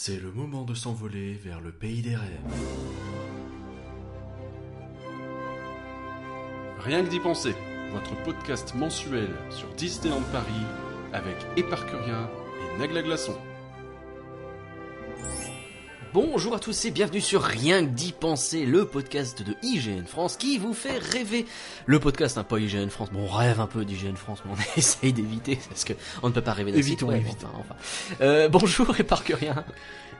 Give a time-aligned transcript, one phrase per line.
[0.00, 2.40] C'est le moment de s'envoler vers le pays des rêves.
[6.78, 7.52] Rien que d'y penser,
[7.90, 10.66] votre podcast mensuel sur Disneyland Paris
[11.12, 12.30] avec Éparcurien
[12.60, 13.36] et Nagla Glaçon.
[16.14, 20.38] Bonjour à tous et bienvenue sur Rien que d'y penser, le podcast de IGN France
[20.38, 21.44] qui vous fait rêver.
[21.84, 24.78] Le podcast, hein, pas IGN France, bon on rêve un peu d'IGN France, mais on
[24.78, 27.76] essaye d'éviter parce que on ne peut pas rêver d'un site web, enfin, enfin.
[28.22, 29.64] Euh, bonjour et par que rien.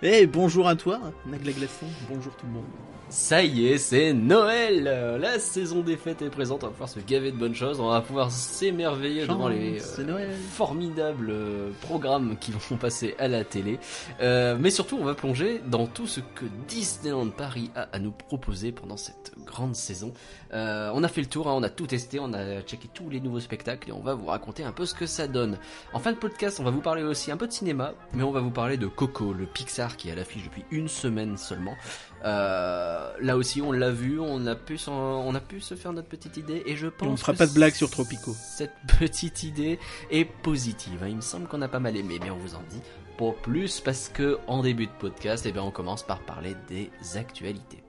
[0.02, 2.64] Eh, bonjour à toi, Nagla Glaçon, bonjour tout le monde.
[3.08, 4.84] Ça y est, c'est Noël
[5.18, 7.88] La saison des fêtes est présente, on va pouvoir se gaver de bonnes choses, on
[7.88, 13.80] va pouvoir s'émerveiller devant les euh, formidables euh, programmes qui vont passer à la télé.
[14.20, 18.72] Mais surtout, on va plonger dans tout ce que Disneyland Paris a à nous proposer
[18.72, 20.12] pendant cette grande saison.
[20.52, 23.10] Euh, on a fait le tour, hein, on a tout testé, on a checké tous
[23.10, 25.58] les nouveaux spectacles et on va vous raconter un peu ce que ça donne.
[25.92, 28.30] En fin de podcast, on va vous parler aussi un peu de cinéma, mais on
[28.30, 31.76] va vous parler de Coco, le Pixar qui est à l'affiche depuis une semaine seulement.
[32.24, 36.08] Euh, là aussi, on l'a vu, on a pu, on a pu se faire notre
[36.08, 37.08] petite idée et je pense.
[37.08, 38.32] on fera pas de blague sur Tropico.
[38.34, 39.78] Cette petite idée
[40.10, 41.02] est positive.
[41.02, 41.08] hein.
[41.08, 42.80] Il me semble qu'on a pas mal aimé, mais on vous en dit
[43.18, 46.90] pas plus parce que en début de podcast, eh bien, on commence par parler des
[47.16, 47.82] actualités.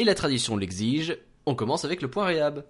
[0.00, 1.16] Et la tradition l'exige.
[1.46, 2.64] On commence avec le point réhab.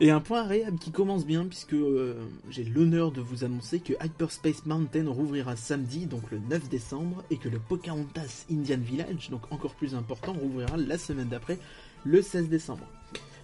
[0.00, 3.92] Et un point agréable qui commence bien puisque euh, j'ai l'honneur de vous annoncer que
[4.04, 9.50] Hyperspace Mountain rouvrira samedi, donc le 9 décembre, et que le Pocahontas Indian Village, donc
[9.50, 11.58] encore plus important, rouvrira la semaine d'après,
[12.04, 12.86] le 16 décembre.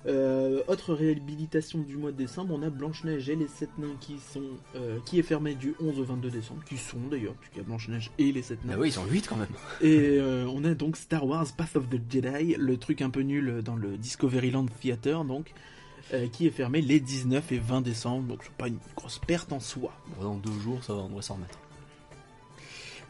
[0.07, 4.19] Euh, autre réhabilitation du mois de décembre, on a Blanche-Neige et les 7 nains qui
[4.19, 4.43] sont
[4.77, 7.65] euh, qui est fermé du 11 au 22 décembre, qui sont d'ailleurs, puisqu'il y a
[7.65, 8.75] Blanche-Neige et les 7 nains.
[8.77, 9.49] Ah oui, ils sont 8 quand même.
[9.81, 13.21] Et euh, on a donc Star Wars Path of the Jedi, le truc un peu
[13.21, 15.53] nul dans le Discoveryland Theater, donc,
[16.15, 19.53] euh, qui est fermé les 19 et 20 décembre, donc c'est pas une grosse perte
[19.53, 19.93] en soi.
[20.23, 21.59] Dans deux jours, ça va, on devrait s'en remettre.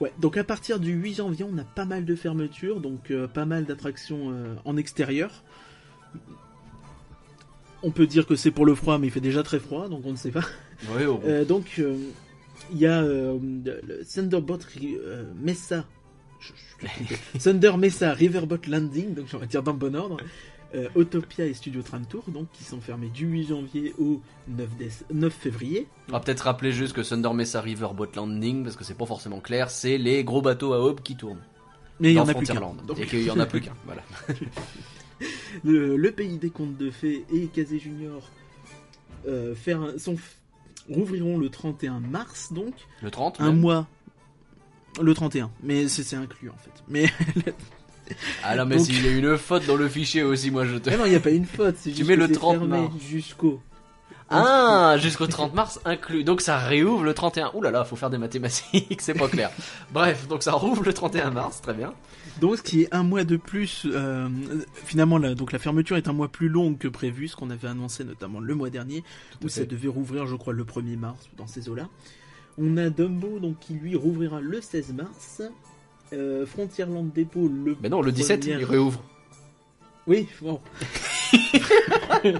[0.01, 3.29] Ouais, donc à partir du 8 janvier, on a pas mal de fermetures, donc euh,
[3.29, 5.45] pas mal d'attractions euh, en extérieur.
[7.83, 10.03] On peut dire que c'est pour le froid, mais il fait déjà très froid, donc
[10.05, 10.45] on ne sait pas.
[10.91, 11.97] Au Euh, donc, euh,
[12.73, 14.59] il y a euh, le Thunderbot
[15.41, 15.85] Mesa.
[16.41, 17.39] je-.
[17.39, 20.17] Thunder Mesa Riverboat Landing, donc j'aurais dire dans le bon ordre.
[20.75, 24.69] euh, Autopia et Studio Tram Tour, donc qui sont fermés du 8 janvier au 9,
[24.79, 25.87] déce- 9 février.
[26.09, 29.41] On va peut-être rappeler juste que Thunder Mesa Riverboat Landing, parce que c'est pas forcément
[29.41, 31.41] clair, c'est les gros bateaux à aube qui tournent.
[32.01, 32.61] Mais il y en a plus qu'un.
[32.87, 34.03] Donc, Et qu'il y en a plus qu'un, voilà.
[35.65, 38.23] le, le pays des contes de fées et Kazé Junior
[39.27, 40.17] euh, faire un- sont,
[40.89, 43.61] rouvriront le 31 mars, donc Le 30 un même.
[43.61, 43.87] mois.
[45.03, 46.83] Le 31, mais c'est inclus en fait.
[46.89, 47.07] Mais
[48.43, 50.77] Ah là, mais Donc- s'il y a une faute dans le fichier aussi, moi je
[50.77, 50.89] te.
[50.91, 52.59] Ah non, il n'y a pas une faute, c'est Tu juste mets le c'est 30
[52.59, 52.95] fermé mars.
[53.07, 53.61] jusqu'au.
[54.31, 56.25] Ah, jusqu'au 30 mars inclus.
[56.25, 57.51] Donc ça réouvre le 31.
[57.55, 59.51] Ouh là là, faut faire des mathématiques, c'est pas clair.
[59.93, 61.95] Bref, donc ça rouvre le 31 mars, très bien.
[62.41, 64.29] Donc ce qui est un mois de plus, euh,
[64.85, 67.69] finalement la, donc la fermeture est un mois plus longue que prévu, ce qu'on avait
[67.69, 69.03] annoncé notamment le mois dernier,
[69.43, 69.61] où fait.
[69.61, 71.89] ça devait rouvrir je crois le 1er mars dans ces eaux-là.
[72.59, 75.43] On a Dumbo donc qui lui rouvrira le 16 mars.
[76.13, 77.77] Euh, Frontierland Depot le.
[77.83, 79.03] Mais non, le 17, premier- il réouvre.
[80.07, 80.61] Oui, bon.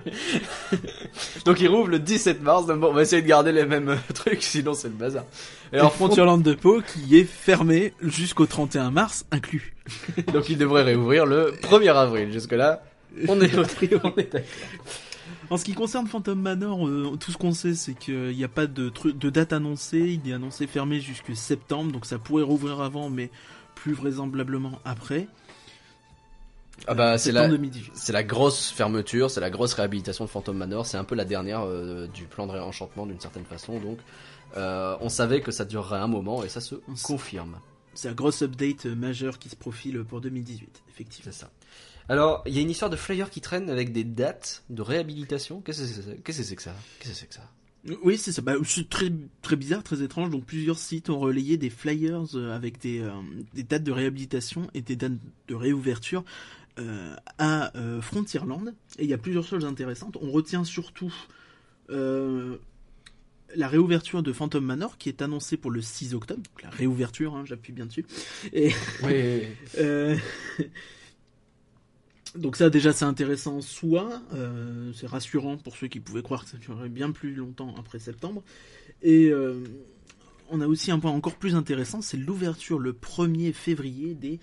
[1.45, 2.67] Donc il rouvre le 17 mars.
[2.67, 5.25] donc bon, on va essayer de garder les mêmes euh, trucs, sinon c'est le bazar.
[5.73, 9.75] Et Et alors, Frontierland Depot qui est fermé jusqu'au 31 mars inclus.
[10.33, 12.33] donc il devrait réouvrir le 1er avril.
[12.33, 12.83] Jusque là,
[13.29, 13.63] on est, on
[14.17, 14.43] est d'accord.
[15.51, 18.49] En ce qui concerne Phantom Manor, euh, tout ce qu'on sait, c'est qu'il n'y a
[18.49, 20.21] pas de, tru- de date annoncée.
[20.23, 23.31] Il est annoncé fermé jusque septembre, donc ça pourrait rouvrir avant, mais
[23.75, 25.27] plus vraisemblablement après.
[26.87, 27.93] Ah bah c'est la, 2018.
[27.95, 30.87] c'est la grosse fermeture, c'est la grosse réhabilitation de Phantom Manor.
[30.87, 33.79] C'est un peu la dernière euh, du plan de réenchantement d'une certaine façon.
[33.79, 33.99] Donc
[34.57, 37.59] euh, on savait que ça durerait un moment et ça se confirme.
[37.95, 41.33] C'est un gros update euh, majeur qui se profile pour 2018, effectivement.
[41.33, 41.51] C'est ça.
[42.09, 45.61] Alors, il y a une histoire de flyer qui traîne avec des dates de réhabilitation.
[45.61, 46.75] Qu'est-ce que c'est Qu'est-ce que c'est que ça?
[47.01, 47.51] Qu'est-ce que c'est que ça?
[48.03, 48.43] Oui, c'est ça.
[48.43, 49.11] Bah, c'est très,
[49.43, 50.31] très bizarre, très étrange.
[50.31, 53.11] Donc plusieurs sites ont relayé des flyers avec des, euh,
[53.55, 55.13] des dates de réhabilitation et des dates
[55.49, 56.25] de réouverture
[57.39, 58.75] à euh, Frontierland.
[58.99, 60.17] Et il y a plusieurs choses intéressantes.
[60.21, 61.15] On retient surtout
[61.91, 62.57] euh,
[63.55, 66.43] la réouverture de Phantom Manor qui est annoncée pour le 6 octobre.
[66.43, 68.05] Donc la réouverture, hein, j'appuie bien dessus.
[68.53, 68.73] Et
[69.79, 70.17] euh,
[72.35, 76.45] Donc ça déjà c'est intéressant en soi, euh, c'est rassurant pour ceux qui pouvaient croire
[76.45, 78.43] que ça durerait bien plus longtemps après septembre.
[79.03, 79.65] Et euh,
[80.51, 84.41] on a aussi un point encore plus intéressant, c'est l'ouverture le 1er février des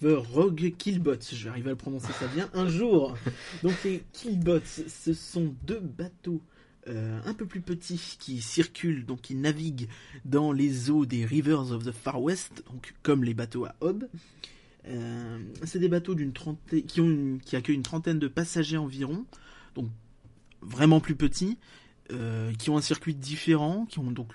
[0.00, 1.32] River Rogue Killbots.
[1.32, 3.16] Je vais arriver à le prononcer ça bien un jour.
[3.62, 6.42] Donc les Killbots, ce sont deux bateaux
[6.88, 9.88] euh, un peu plus petits qui circulent, donc qui naviguent
[10.24, 14.08] dans les eaux des Rivers of the Far West, donc comme les bateaux à Hob.
[14.86, 19.26] Euh, c'est des bateaux trentaine, qui accueillent une trentaine de passagers environ,
[19.74, 19.90] donc
[20.62, 21.58] vraiment plus petits,
[22.10, 24.32] euh, qui ont un circuit différent, qui ont donc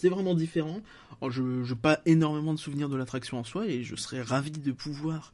[0.00, 0.80] c'est vraiment différent.
[1.20, 4.50] Alors, je n'ai pas énormément de souvenirs de l'attraction en soi et je serais ravi
[4.50, 5.32] de pouvoir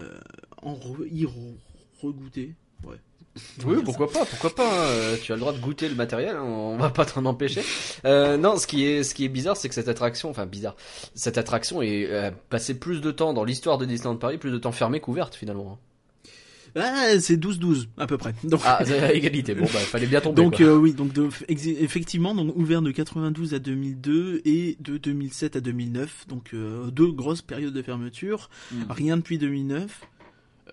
[0.00, 0.18] euh,
[0.62, 0.78] en
[1.12, 1.54] y re-
[2.02, 2.54] regoûter.
[3.64, 4.66] Oui, pourquoi pas, pourquoi pas.
[4.68, 7.24] hein, euh, tu as le droit de goûter le matériel, hein, on va pas t'en
[7.24, 7.62] empêcher.
[8.04, 10.74] Euh, non, ce qui est, bizarre, c'est que cette attraction, enfin bizarre,
[11.14, 14.72] cette attraction est passée plus de temps dans l'histoire de Disneyland Paris, plus de temps
[14.72, 15.78] fermée qu'ouverte finalement.
[16.74, 18.34] Ah, c'est 12-12 à peu près.
[18.44, 19.54] Donc, Ah, à égalité.
[19.54, 20.42] Bon, bah, fallait bien tomber.
[20.42, 25.56] donc euh, oui, donc de- effectivement, donc ouvert de 92 à 2002 et de 2007
[25.56, 28.50] à 2009, donc euh, deux grosses périodes de fermeture.
[28.72, 28.76] Mm.
[28.90, 30.00] Rien depuis 2009.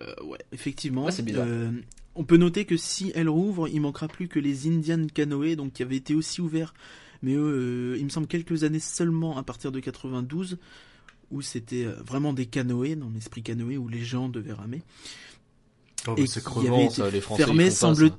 [0.02, 1.06] Euh, ouais, effectivement.
[1.06, 1.12] Ouais.
[1.34, 1.70] Euh,
[2.14, 5.72] on peut noter que si elle rouvre, il manquera plus que les Indian Canoë, donc
[5.72, 6.74] qui avaient été aussi ouverts,
[7.22, 10.58] mais eux, il me semble quelques années seulement à partir de 92,
[11.30, 14.82] où c'était vraiment des canoës, dans l'esprit canoë, où les gens devaient ramer.
[16.08, 17.44] Oh, et bah, c'est crevant, avait ça, été les Français.
[17.44, 18.10] fermé, semble-.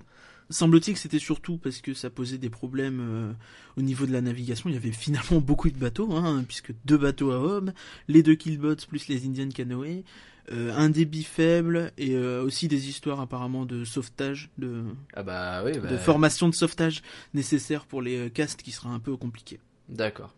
[0.50, 3.34] Semble-t-il que c'était surtout parce que ça posait des problèmes euh,
[3.76, 4.70] au niveau de la navigation.
[4.70, 7.74] Il y avait finalement beaucoup de bateaux, hein, puisque deux bateaux à homme,
[8.08, 10.06] les deux killboats plus les Indian Canoë,
[10.54, 14.82] euh, un débit faible et euh, aussi des histoires apparemment de sauvetage, de,
[15.14, 17.02] Ah bah oui, bah, de formation de sauvetage
[17.34, 19.60] nécessaire pour les euh, castes qui sera un peu compliqué.
[19.90, 20.34] D'accord.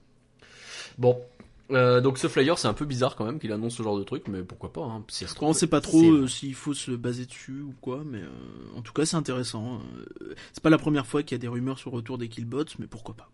[0.98, 1.22] Bon.
[1.72, 4.04] Euh, donc ce flyer c'est un peu bizarre quand même qu'il annonce ce genre de
[4.04, 5.04] truc mais pourquoi pas hein,
[5.42, 8.82] On sait pas trop euh, s'il faut se baser dessus ou quoi, mais euh, en
[8.82, 9.80] tout cas c'est intéressant.
[10.22, 12.28] Euh, c'est pas la première fois qu'il y a des rumeurs sur le retour des
[12.28, 13.30] killbots, mais pourquoi pas.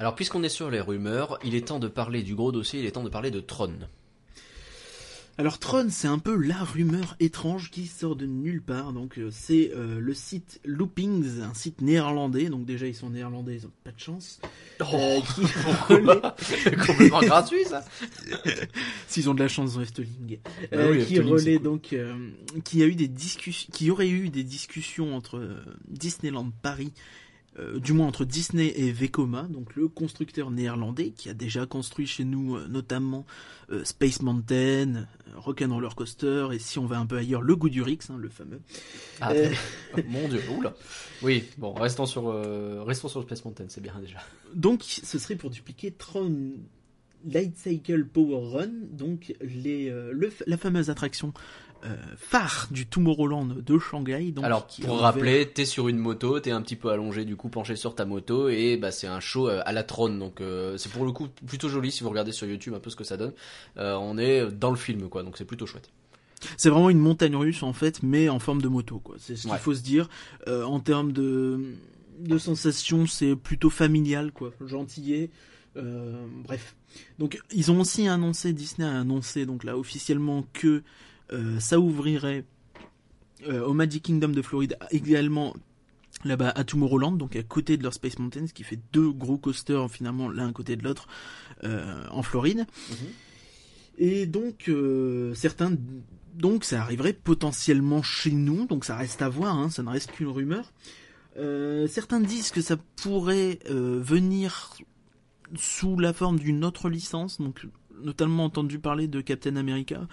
[0.00, 2.86] Alors puisqu'on est sur les rumeurs, il est temps de parler du gros dossier, il
[2.86, 3.74] est temps de parler de Tron.
[5.38, 8.92] Alors Tron, c'est un peu la rumeur étrange qui sort de nulle part.
[8.92, 12.50] Donc euh, c'est euh, le site Loopings, un site néerlandais.
[12.50, 14.38] Donc déjà ils sont néerlandais, ils ont pas de chance.
[14.82, 15.40] Euh, qui
[15.88, 17.82] relaie- complètement gratuit ça.
[19.08, 20.38] S'ils ont de la chance dans Efteling.
[20.70, 21.62] Bah Euh, oui, qui Efteling, relaie cool.
[21.64, 22.14] donc euh,
[22.64, 25.56] qui a eu des discussions, qui aurait eu des discussions entre
[25.88, 26.92] Disneyland Paris.
[27.60, 32.06] Euh, du moins entre Disney et Vekoma, donc le constructeur néerlandais qui a déjà construit
[32.06, 33.26] chez nous euh, notamment
[33.70, 38.16] euh, Space Mountain, Rock'n'Roller Coaster et si on va un peu ailleurs le Goudurix, hein,
[38.16, 38.60] le fameux.
[39.20, 39.32] Ah,
[40.08, 40.74] Mon dieu, oula.
[41.22, 42.32] Oui, bon, restons sur,
[42.84, 44.18] restons sur Space Mountain, c'est bien déjà.
[44.54, 46.52] Donc, ce serait pour dupliquer Tron
[47.28, 51.32] Light Cycle Power Run, donc les, euh, le- la fameuse attraction
[51.84, 54.32] euh, phare du Tomorrowland de Shanghai.
[54.32, 57.48] Donc, Alors, pour rappeler, t'es sur une moto, t'es un petit peu allongé, du coup
[57.48, 60.76] penché sur ta moto, et bah c'est un show euh, à la trône, donc euh,
[60.76, 63.04] c'est pour le coup plutôt joli si vous regardez sur YouTube un peu ce que
[63.04, 63.32] ça donne.
[63.78, 65.88] Euh, on est dans le film, quoi, donc c'est plutôt chouette.
[66.58, 68.98] c'est vraiment une montagne russe en fait, mais en forme de moto.
[68.98, 69.16] quoi.
[69.18, 69.56] C'est ce qu'il Ouais.
[69.58, 70.08] faut se dire.
[70.46, 71.60] En termes de,
[72.18, 75.30] de sensations, c'est plutôt familial, quoi, gentillet.
[75.76, 76.76] Euh, bref.
[77.18, 80.82] Donc, ils ont aussi annoncé, Disney a annoncé donc là officiellement que
[81.32, 82.44] euh, ça ouvrirait
[83.48, 85.54] euh, au Magic Kingdom de Floride également
[86.24, 89.38] là-bas à Tomorrowland, donc à côté de leur Space Mountain, ce qui fait deux gros
[89.38, 91.06] coasters finalement l'un à côté de l'autre
[91.64, 92.66] euh, en Floride.
[93.96, 94.70] Et donc
[95.34, 95.72] certains
[96.34, 100.12] donc ça arriverait potentiellement chez nous, donc ça reste à voir, hein, ça ne reste
[100.12, 100.72] qu'une rumeur.
[101.36, 104.74] Euh, certains disent que ça pourrait euh, venir
[105.56, 107.66] sous la forme d'une autre licence, donc
[108.02, 110.06] notamment entendu parler de Captain America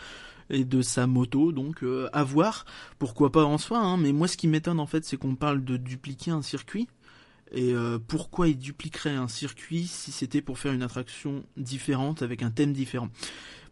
[0.49, 2.65] et de sa moto, donc euh, à voir,
[2.99, 5.63] pourquoi pas en soi, hein, mais moi ce qui m'étonne en fait c'est qu'on parle
[5.63, 6.87] de dupliquer un circuit,
[7.51, 12.43] et euh, pourquoi il dupliquerait un circuit si c'était pour faire une attraction différente avec
[12.43, 13.09] un thème différent?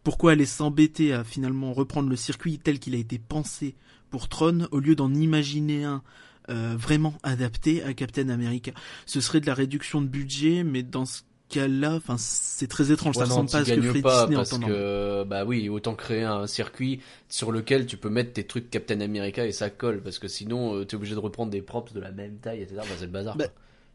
[0.03, 3.75] Pourquoi aller s'embêter à finalement reprendre le circuit tel qu'il a été pensé
[4.12, 6.03] pour Tron au lieu d'en imaginer un
[6.50, 8.72] euh, vraiment adapté à Captain America?
[9.05, 13.15] Ce serait de la réduction de budget, mais dans ce cas-là, enfin c'est très étrange,
[13.15, 14.69] ça Ouais, non, ressemble pas à ce que pas Disney en parce normal.
[14.69, 18.99] que bah oui, autant créer un circuit sur lequel tu peux mettre tes trucs Captain
[19.01, 21.99] America et ça colle parce que sinon euh, t'es obligé de reprendre des props de
[21.99, 22.77] la même taille etc.
[22.81, 23.37] Bah, c'est le bazar.
[23.37, 23.45] Bah.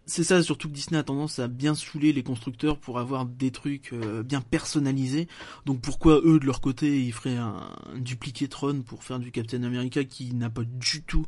[0.07, 3.52] C'est ça, surtout que Disney a tendance à bien saouler les constructeurs pour avoir des
[3.52, 5.28] trucs euh, bien personnalisés.
[5.66, 9.30] Donc pourquoi eux, de leur côté, ils feraient un, un dupliqué Tron pour faire du
[9.30, 11.26] Captain America qui n'a pas du tout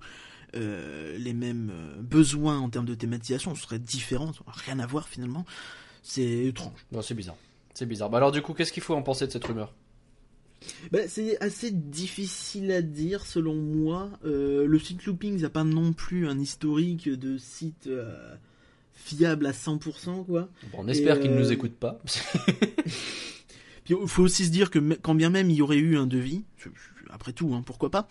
[0.57, 3.55] euh, les mêmes besoins en termes de thématisation?
[3.55, 5.45] Ce serait différent, ça rien à voir finalement.
[6.03, 6.87] C'est étrange.
[6.91, 7.37] Non, c'est bizarre.
[7.75, 8.11] C'est bizarre.
[8.11, 9.73] Bah alors du coup, qu'est-ce qu'il faut en penser de cette rumeur?
[10.93, 14.11] Bah, c'est assez difficile à dire selon moi.
[14.25, 18.35] Euh, le site Loopings n'a pas non plus un historique de site euh,
[18.95, 20.49] fiable à 100%, quoi.
[20.71, 22.01] Bon, On espère Et, qu'ils ne euh, nous écoutent pas.
[23.85, 26.07] Puis il faut aussi se dire que quand bien même il y aurait eu un
[26.07, 26.45] devis,
[27.11, 28.09] après tout, hein, pourquoi pas,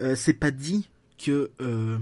[0.00, 1.98] euh, c'est pas dit que euh,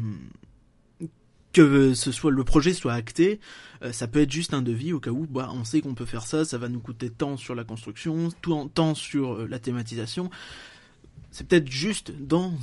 [1.58, 3.40] que ce soit le projet soit acté,
[3.82, 6.04] euh, ça peut être juste un devis au cas où bah, on sait qu'on peut
[6.04, 9.58] faire ça, ça va nous coûter tant sur la construction, tout tant sur euh, la
[9.58, 10.30] thématisation.
[11.30, 12.54] C'est peut-être juste dans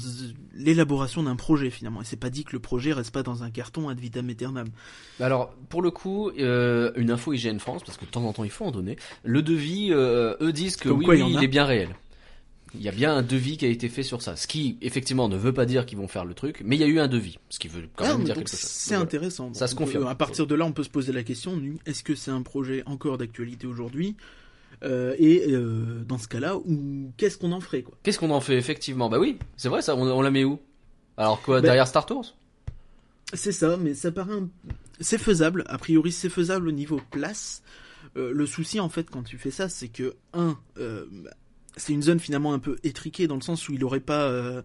[0.55, 2.01] l'élaboration d'un projet finalement.
[2.01, 4.67] Et c'est pas dit que le projet reste pas dans un carton ad vitam aeternam.
[5.19, 8.43] Alors, pour le coup, euh, une info IGN France, parce que de temps en temps
[8.43, 11.47] il faut en donner, le devis, euh, eux disent que Comme oui, quoi, il est
[11.47, 11.89] bien réel.
[12.77, 14.35] Il y a bien un devis qui a été fait sur ça.
[14.35, 16.83] Ce qui, effectivement, ne veut pas dire qu'ils vont faire le truc, mais il y
[16.83, 17.37] a eu un devis.
[17.49, 18.59] Ce qui veut quand Ah, même dire quelque chose.
[18.59, 19.53] C'est intéressant.
[19.53, 20.03] Ça se confirme.
[20.05, 22.41] euh, À partir de là, on peut se poser la question est-ce que c'est un
[22.41, 24.15] projet encore d'actualité aujourd'hui
[24.83, 27.95] Euh, Et euh, dans ce cas-là, ou qu'est-ce qu'on en ferait quoi?
[28.03, 29.09] Qu'est-ce qu'on en fait, effectivement?
[29.09, 30.59] Bah oui, c'est vrai ça, on, on la met où?
[31.17, 32.35] Alors quoi, Ben- derrière Star Tours?
[33.33, 34.33] C'est ça, mais ça paraît.
[34.33, 34.49] un-
[34.99, 35.63] C'est faisable.
[35.67, 37.63] A priori, c'est faisable au niveau place.
[38.17, 40.57] Euh, le souci, en fait, quand tu fais ça, c'est que, un,
[41.77, 44.29] c'est une zone finalement un peu étriquée dans le sens où il aurait pas.
[44.29, 44.61] euh,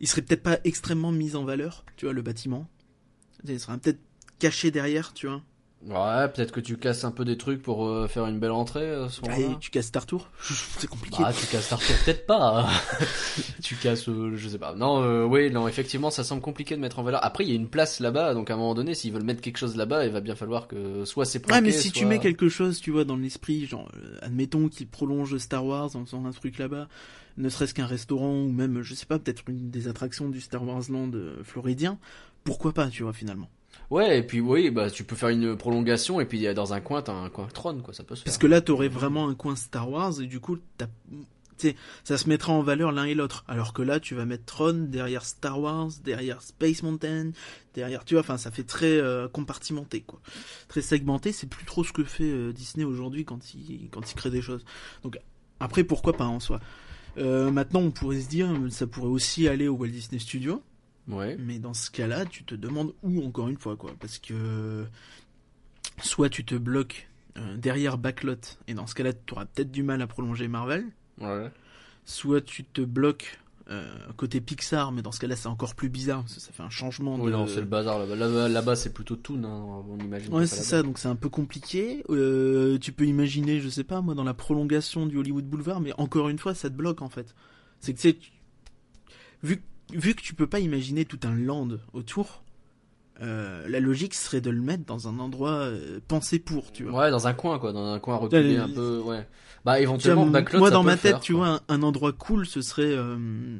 [0.00, 2.68] il serait peut-être pas extrêmement mis en valeur, tu vois, le bâtiment.
[3.44, 4.00] Il serait peut-être
[4.38, 5.42] caché derrière, tu vois.
[5.86, 8.82] Ouais, peut-être que tu casses un peu des trucs pour euh, faire une belle entrée
[8.82, 9.56] euh, à ce moment-là.
[9.60, 10.28] tu casses Star Tour.
[10.40, 11.22] c'est compliqué.
[11.22, 12.68] Bah, tu casses Star Tours, peut-être pas.
[13.62, 14.74] tu casses, euh, je sais pas.
[14.74, 17.24] Non, euh, oui, non, effectivement, ça semble compliqué de mettre en valeur.
[17.24, 19.40] Après, il y a une place là-bas, donc à un moment donné, s'ils veulent mettre
[19.40, 22.06] quelque chose là-bas, il va bien falloir que soit c'est planqué, Ouais, mais si tu
[22.06, 23.88] mets quelque chose, tu vois, dans l'esprit, genre,
[24.20, 26.88] admettons qu'il prolonge Star Wars en faisant un truc là-bas,
[27.36, 30.66] ne serait-ce qu'un restaurant ou même, je sais pas, peut-être une des attractions du Star
[30.66, 31.12] Wars Land
[31.44, 31.98] floridien,
[32.42, 33.48] pourquoi pas, tu vois, finalement.
[33.90, 36.80] Ouais, et puis oui, bah tu peux faire une prolongation et puis euh, dans un
[36.80, 38.26] coin t'as un coin trône quoi, ça peut se faire.
[38.26, 40.88] Parce que là, t'aurais vraiment un coin Star Wars et du coup, t'as,
[42.04, 43.44] ça se mettra en valeur l'un et l'autre.
[43.48, 47.32] Alors que là, tu vas mettre Tron derrière Star Wars, derrière Space Mountain,
[47.74, 50.20] derrière, tu vois, enfin, ça fait très euh, compartimenté, quoi.
[50.68, 54.14] Très segmenté, c'est plus trop ce que fait euh, Disney aujourd'hui quand il, quand il
[54.14, 54.64] crée des choses.
[55.02, 55.18] Donc,
[55.60, 56.60] après, pourquoi pas en soi?
[57.16, 60.62] Euh, maintenant, on pourrait se dire, ça pourrait aussi aller au Walt Disney Studio.
[61.08, 61.36] Ouais.
[61.38, 63.92] Mais dans ce cas-là, tu te demandes où encore une fois, quoi.
[63.98, 64.86] Parce que
[66.02, 69.82] soit tu te bloques euh, derrière Backlot, et dans ce cas-là, tu auras peut-être du
[69.82, 70.84] mal à prolonger Marvel.
[71.20, 71.50] Ouais.
[72.04, 73.38] Soit tu te bloques
[73.70, 73.86] euh,
[74.16, 76.70] côté Pixar, mais dans ce cas-là, c'est encore plus bizarre, parce que ça fait un
[76.70, 78.48] changement Oui, non, c'est le bazar là-bas.
[78.48, 80.32] Là-bas, c'est plutôt Toon, hein, on imagine.
[80.32, 82.02] Ouais, c'est ça, donc c'est un peu compliqué.
[82.08, 85.92] Euh, tu peux imaginer, je sais pas, moi, dans la prolongation du Hollywood Boulevard, mais
[85.98, 87.34] encore une fois, ça te bloque en fait.
[87.80, 88.18] C'est que tu sais,
[89.42, 89.62] vu,
[89.92, 92.42] vu que tu peux pas imaginer tout un land autour,
[93.20, 97.00] euh, la logique serait de le mettre dans un endroit euh, pensé pour, tu vois.
[97.04, 99.18] Ouais, dans un coin quoi, dans un coin reculé un peu, ouais.
[99.18, 101.46] Bah Tu vois, éventuellement Backlot, moi, ça dans peut ma tête, faire, tu quoi.
[101.46, 103.58] vois, un, un endroit cool, ce serait euh,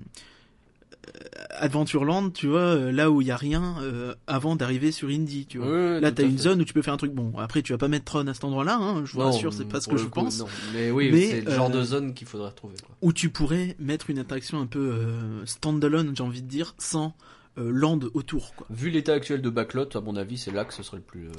[1.61, 5.47] Adventureland, tu vois, euh, là où il y a rien euh, avant d'arriver sur Indy,
[5.47, 6.01] tu vois.
[6.01, 6.43] Là, t'as une fait.
[6.45, 7.13] zone où tu peux faire un truc.
[7.13, 9.69] Bon, après, tu vas pas mettre Tron à cet endroit-là, hein, je vous rassure, c'est
[9.69, 10.39] pas ce que je coup, pense.
[10.41, 10.47] non.
[10.75, 12.77] Mais oui, c'est le genre euh, de zone qu'il faudrait retrouver.
[12.85, 12.97] Quoi.
[13.03, 17.15] Où tu pourrais mettre une attraction un peu euh, standalone, j'ai envie de dire, sans
[17.59, 18.67] euh, land autour, quoi.
[18.71, 21.27] Vu l'état actuel de Backlot, à mon avis, c'est là que ce serait le plus.
[21.27, 21.33] euh.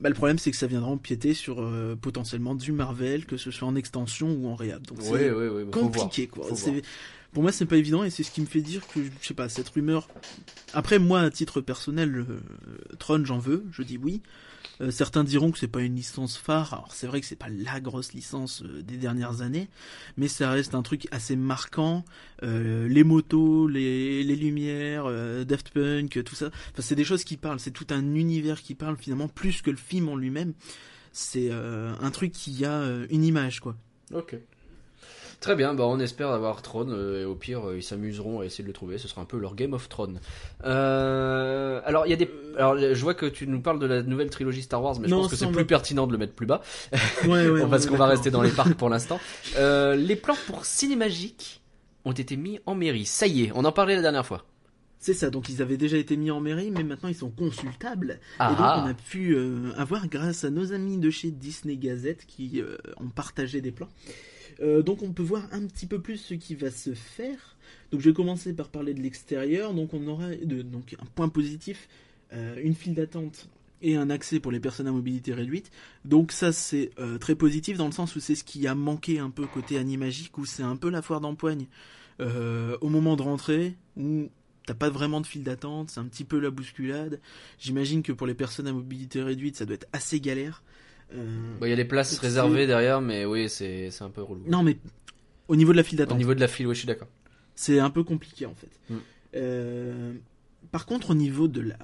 [0.00, 3.50] Bah, le problème, c'est que ça viendra empiéter sur euh, potentiellement du Marvel, que ce
[3.50, 4.86] soit en extension ou en réhab.
[4.86, 5.64] Donc, c'est Ouais, ouais, ouais.
[5.64, 5.86] bah, voir.
[5.92, 6.46] compliqué, quoi.
[7.32, 9.34] Pour moi, c'est pas évident et c'est ce qui me fait dire que, je sais
[9.34, 10.08] pas, cette rumeur.
[10.72, 12.40] Après, moi, à titre personnel, euh,
[12.98, 14.22] Tron, j'en veux, je dis oui.
[14.80, 16.72] Euh, certains diront que c'est pas une licence phare.
[16.72, 19.68] Alors, c'est vrai que c'est pas la grosse licence euh, des dernières années,
[20.16, 22.04] mais ça reste un truc assez marquant.
[22.42, 25.04] Les motos, les, les lumières,
[25.44, 26.46] Daft Punk, tout ça.
[26.46, 27.60] Enfin, c'est des choses qui parlent.
[27.60, 30.54] C'est tout un univers qui parle finalement plus que le film en lui-même.
[31.12, 33.76] C'est un truc qui a une image, quoi.
[34.14, 34.36] Ok.
[35.40, 38.44] Très bien, bah on espère avoir Tron euh, et au pire euh, ils s'amuseront à
[38.44, 38.98] essayer de le trouver.
[38.98, 40.18] Ce sera un peu leur Game of Thrones.
[40.64, 44.02] Euh, alors il y a des, alors je vois que tu nous parles de la
[44.02, 46.46] nouvelle trilogie Star Wars, mais je pense que c'est plus pertinent de le mettre plus
[46.46, 46.60] bas
[47.24, 49.20] Ouais, ouais, parce qu'on va rester dans les parcs pour l'instant.
[49.56, 51.62] Euh, les plans pour Cinémagique
[52.04, 53.06] ont été mis en mairie.
[53.06, 54.44] Ça y est, on en parlait la dernière fois.
[55.00, 58.18] C'est ça, donc ils avaient déjà été mis en mairie, mais maintenant ils sont consultables.
[58.40, 58.82] Ah, et donc ah.
[58.84, 62.76] on a pu euh, avoir, grâce à nos amis de chez Disney Gazette qui euh,
[62.96, 63.88] ont partagé des plans,
[64.60, 67.56] euh, donc on peut voir un petit peu plus ce qui va se faire.
[67.90, 69.74] Donc je vais commencer par parler de l'extérieur.
[69.74, 71.88] Donc on aura donc un point positif,
[72.32, 73.48] euh, une file d'attente
[73.80, 75.70] et un accès pour les personnes à mobilité réduite.
[76.04, 79.18] Donc ça c'est euh, très positif dans le sens où c'est ce qui a manqué
[79.18, 81.66] un peu côté Animagique, où c'est un peu la foire d'empoigne
[82.80, 84.28] au moment de rentrer, où
[84.66, 87.20] t'as pas vraiment de file d'attente, c'est un petit peu la bousculade.
[87.60, 90.64] J'imagine que pour les personnes à mobilité réduite, ça doit être assez galère.
[91.14, 94.42] Euh, Bon, Il y a des places réservées derrière, mais oui, c'est un peu relou.
[94.46, 94.78] Non mais
[95.48, 97.08] au niveau de la file Au d'attente, niveau de la file, oui, je suis d'accord.
[97.54, 98.70] c'est un peu compliqué en fait.
[98.90, 98.96] Mm.
[99.36, 100.12] Euh,
[100.70, 101.78] par contre, au niveau de la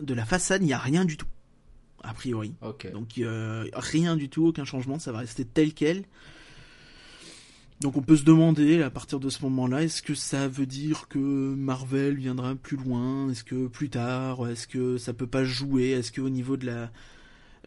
[0.00, 1.26] de la façade, il n'y a rien du tout,
[2.02, 2.52] a priori.
[2.62, 2.90] Ok.
[2.92, 6.02] Donc euh, rien du tout, aucun changement, ça va rester tel quel.
[7.80, 11.06] Donc on peut se demander à partir de ce moment-là, est-ce que ça veut dire
[11.08, 13.30] que Marvel viendra plus loin?
[13.30, 14.48] Est-ce que plus tard?
[14.48, 15.90] Est-ce que ça peut pas jouer?
[15.90, 16.90] Est-ce que au niveau de la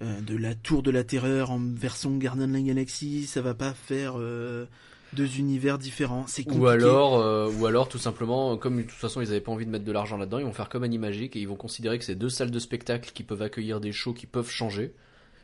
[0.01, 3.53] euh, de la tour de la terreur en version Gardien de la Galaxie, ça va
[3.53, 4.65] pas faire euh,
[5.13, 6.65] deux univers différents C'est compliqué.
[6.65, 9.65] Ou alors, euh, ou alors tout simplement, comme de toute façon ils avaient pas envie
[9.65, 12.05] de mettre de l'argent là-dedans, ils vont faire comme Animagic et ils vont considérer que
[12.05, 14.93] c'est deux salles de spectacle qui peuvent accueillir des shows qui peuvent changer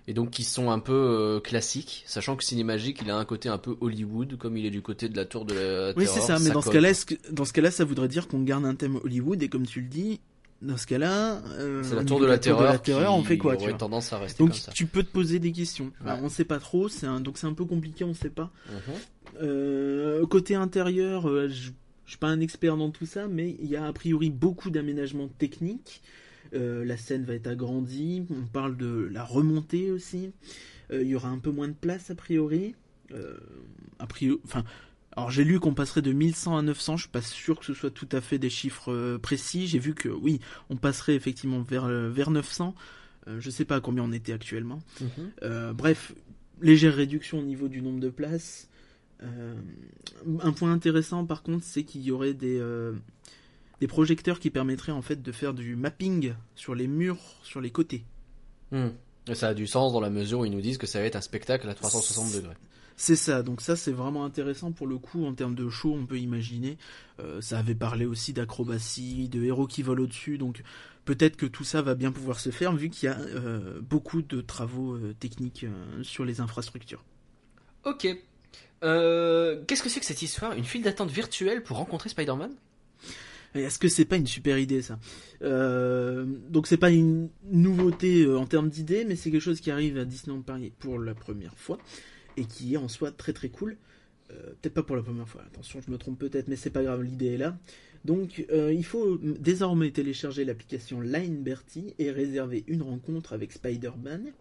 [0.08, 3.50] et donc qui sont un peu euh, classiques, sachant que Cinémagique il a un côté
[3.50, 6.22] un peu Hollywood comme il est du côté de la tour de la Oui, c'est
[6.22, 6.92] ça, mais dans ce cas-là,
[7.32, 9.88] dans ce cas-là, ça voudrait dire qu'on garde un thème Hollywood et comme tu le
[9.88, 10.20] dis,
[10.64, 13.56] dans ce cas-là, euh, c'est la tour de la, terreur, terreur, qui on fait quoi
[13.58, 14.72] tu vois tendance à rester Donc comme ça.
[14.72, 15.92] tu peux te poser des questions.
[16.02, 16.24] Alors, Ouais.
[16.26, 18.52] on sait pas trop, c'est un, donc c'est un peu compliqué, on sait pas.
[18.70, 18.94] Mhm.
[19.42, 21.72] Euh, côté intérieur, euh, je
[22.06, 24.70] je suis pas un expert dans tout ça, mais il y a a priori beaucoup
[24.70, 26.02] d'aménagements techniques.
[26.52, 28.26] La scène va être agrandie.
[28.30, 30.32] On parle de la remontée aussi.
[30.92, 32.76] Il y aura un peu moins de place a priori.
[34.00, 34.64] A priori, enfin.
[35.16, 37.74] Alors j'ai lu qu'on passerait de 1100 à 900, je suis pas sûr que ce
[37.74, 39.68] soit tout à fait des chiffres euh, précis.
[39.68, 40.40] J'ai vu que oui,
[40.70, 42.74] on passerait effectivement vers euh, vers 900.
[43.28, 44.80] Euh, je sais pas à combien on était actuellement.
[45.02, 45.32] Mhm.
[45.44, 46.14] Euh, bref,
[46.62, 48.70] légère réduction au niveau du nombre de places.
[49.22, 49.56] Euh,
[50.42, 52.62] un point intéressant par contre, c'est qu'il y aurait des,
[53.80, 57.70] des projecteurs qui permettraient en fait de faire du mapping sur les murs, sur les
[57.70, 58.04] côtés.
[58.72, 58.90] Hmm.
[59.34, 61.16] Ça a du sens dans la mesure où ils nous disent que ça va être
[61.16, 62.56] un spectacle à 360 degrés.
[62.96, 66.06] C'est ça, donc ça c'est vraiment intéressant pour le coup en termes de show, on
[66.06, 66.78] peut imaginer.
[67.20, 70.62] Euh, ça avait parlé aussi d'acrobatie, de héros qui volent au-dessus, donc
[71.04, 74.22] peut-être que tout ça va bien pouvoir se faire vu qu'il y a euh, beaucoup
[74.22, 75.66] de travaux euh, techniques
[76.04, 77.04] sur les infrastructures.
[77.84, 78.08] Ok.
[78.82, 80.54] Qu'est-ce que c'est que cette histoire?
[80.54, 82.52] Une file d'attente virtuelle pour rencontrer Spider-Man?
[83.56, 85.00] Est-ce que c'est pas une super idée ça?
[85.42, 89.98] Euh, Donc c'est pas une nouveauté en termes d'idées, mais c'est quelque chose qui arrive
[89.98, 91.78] à Disneyland Paris pour la première fois
[92.38, 93.78] et qui est en soi très très cool.
[94.32, 96.84] Euh, peut-être pas pour la première fois, attention, je me trompe peut-être, mais c'est pas
[96.84, 97.58] grave, l'idée est là.
[98.06, 104.32] Donc euh, il faut désormais télécharger l'application Line Bertie et réserver une rencontre avec Spider-Man.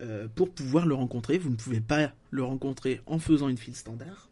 [0.00, 3.76] euh, pour pouvoir le rencontrer, vous ne pouvez pas le rencontrer en faisant une file
[3.76, 4.28] standard.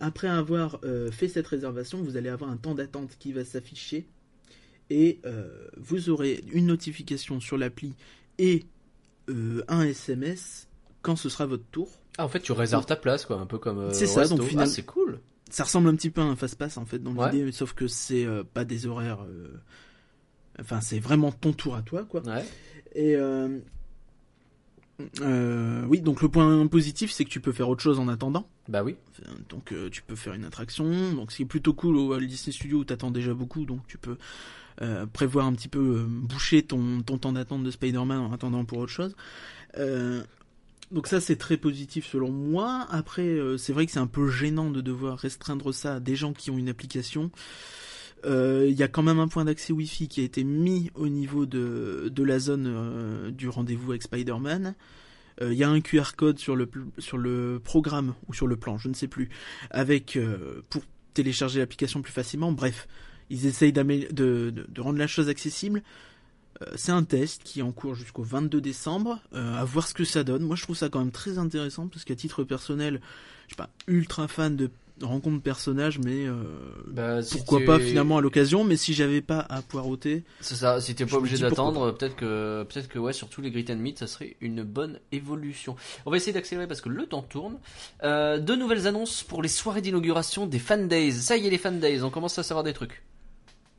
[0.00, 0.80] Après avoir
[1.12, 4.08] fait cette réservation, vous allez avoir un temps d'attente qui va s'afficher
[4.90, 5.20] et
[5.76, 7.94] vous aurez une notification sur l'appli
[8.38, 8.64] et
[9.28, 10.67] un SMS
[11.08, 11.88] quand ce sera votre tour.
[12.18, 13.78] Ah, en fait, tu réserves ta place, quoi, un peu comme.
[13.78, 15.20] euh, C'est ça, donc finalement- Ah, c'est cool.
[15.50, 17.30] Ça ressemble un petit peu à un fast-pass en fait dans Ouais.
[17.32, 19.22] l'idée, sauf que c'est euh, pas des horaires.
[19.26, 19.48] euh,
[20.60, 22.20] Enfin, c'est vraiment ton tour à toi, quoi.
[22.26, 22.44] Ouais.
[22.94, 23.58] Et euh,
[25.86, 28.48] oui, donc le point positif, c'est que tu peux faire autre chose en attendant.
[28.68, 28.96] Bah oui.
[29.48, 32.78] Donc euh, tu peux faire une attraction, donc c'est plutôt cool au Walt Disney Studio
[32.78, 34.16] où t'attends déjà beaucoup, donc tu peux
[34.82, 38.78] euh, prévoir un petit peu boucher ton, ton temps d'attente de Spider-Man en attendant pour
[38.78, 39.14] autre chose.
[40.90, 42.86] Donc ça c'est très positif selon moi.
[42.90, 46.16] Après euh, c'est vrai que c'est un peu gênant de devoir restreindre ça à des
[46.16, 47.30] gens qui ont une application.
[48.24, 51.08] Euh, Il y a quand même un point d'accès Wi-Fi qui a été mis au
[51.08, 54.74] niveau de, de la zone euh, du rendez-vous avec Spider-Man.
[55.40, 58.76] Il y a un QR code sur le, sur le programme ou sur le plan,
[58.76, 59.28] je ne sais plus,
[59.70, 60.18] avec
[60.68, 60.82] pour
[61.14, 62.50] télécharger l'application plus facilement.
[62.50, 62.88] Bref,
[63.30, 65.84] ils essayent de rendre la chose accessible.
[66.62, 69.18] Euh, c'est un test qui est en cours jusqu'au 22 décembre.
[69.34, 70.42] Euh, à voir ce que ça donne.
[70.42, 73.00] Moi, je trouve ça quand même très intéressant parce qu'à titre personnel,
[73.46, 74.70] je suis pas ultra fan de
[75.04, 76.34] rencontres personnages, mais euh,
[76.88, 78.64] Bah, si pourquoi pas finalement à l'occasion.
[78.64, 82.64] Mais si j'avais pas à poireauter, C'est ça, si t'es pas obligé d'attendre, peut-être que,
[82.64, 85.76] peut-être que ouais, sur tous les Grit and Meet, ça serait une bonne évolution.
[86.06, 87.58] On va essayer d'accélérer parce que le temps tourne.
[88.02, 91.12] Euh, deux nouvelles annonces pour les soirées d'inauguration des Fan Days.
[91.12, 93.02] Ça y est, les Fan Days, on commence à savoir des trucs.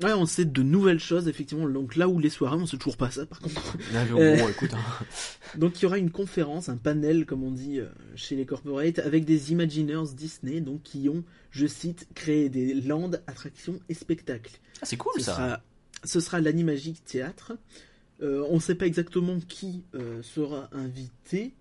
[0.04, 1.68] Ouais, on sait de nouvelles choses effectivement.
[1.70, 3.26] Donc là où les soirées, on sait toujours pas ça.
[3.26, 3.78] Par contre.
[3.96, 4.50] Ah, bon, Euh.
[4.50, 5.06] écoute, hein.
[5.58, 9.00] Donc il y aura une conférence, un panel comme on dit euh, chez les corporates,
[9.00, 14.60] avec des Imagineers Disney, donc qui ont, je cite, créé des landes, attractions et spectacles.
[14.82, 15.34] Ah, c'est cool Ce ça.
[15.36, 15.62] sera,
[16.04, 17.54] ce sera l'Animagic Théâtre.
[18.22, 21.54] Euh, on ne sait pas exactement qui euh, sera invité.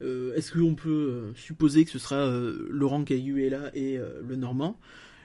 [0.00, 2.28] Est-ce qu'on peut supposer que ce sera
[2.68, 4.78] Laurent Cayuela et le Normand?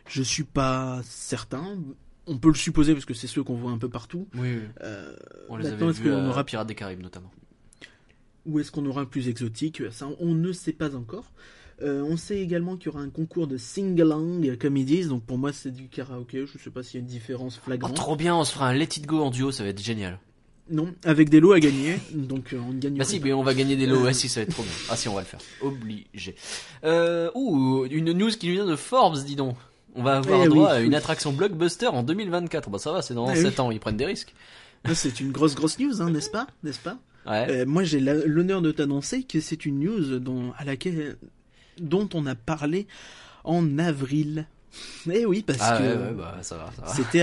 [0.08, 1.78] Je suis pas certain.
[2.32, 4.28] On peut le supposer parce que c'est ceux qu'on voit un peu partout.
[4.36, 4.62] Oui, oui.
[4.82, 5.16] Euh,
[5.50, 7.32] On les avait est-ce vus qu'on à aura Pirates des Caraïbes notamment.
[8.46, 9.82] Ou est-ce qu'on aura un plus exotique?
[9.92, 11.32] Ça, on ne sait pas encore.
[11.82, 15.08] Euh, on sait également qu'il y aura un concours de sing-along, comme ils disent.
[15.10, 16.46] Donc pour moi, c'est du karaoké.
[16.46, 17.96] Je sais pas s'il y a une différence Oh, flagrante.
[17.96, 20.20] trop bien, on se fera un Let It Go en duo, ça va être génial.
[20.70, 21.98] non, avec des lots à gagner.
[22.14, 24.30] Donc euh, on ne gagne Bah si, mais on va gagner des lots, ouais, si,
[24.30, 24.72] ça va être trop bien.
[24.90, 25.40] Ah si, on va le faire.
[25.62, 26.36] Obligé.
[26.84, 29.56] Euh, ouh, une news qui nous vient de Forbes, dis donc.
[30.00, 30.96] On va avoir Eh droit oui, à une oui.
[30.96, 32.70] attraction blockbuster en 2024.
[32.70, 33.60] Bah ça va, c'est dans Eh 7 oui.
[33.62, 34.34] ans, ils prennent des risques.
[34.94, 36.48] C'est une grosse grosse news, hein, n'est-ce pas?
[36.64, 36.98] N'est-ce pas?
[37.28, 37.48] Ouais.
[37.50, 41.18] Euh, Moi, j'ai l'honneur de t'annoncer que c'est une news dont, à laquelle
[41.80, 42.88] dont on a parlé
[43.44, 44.48] en avril.
[45.12, 46.38] Eh oui, parce Ah que ouais, ouais, bah
[46.96, 47.22] c'était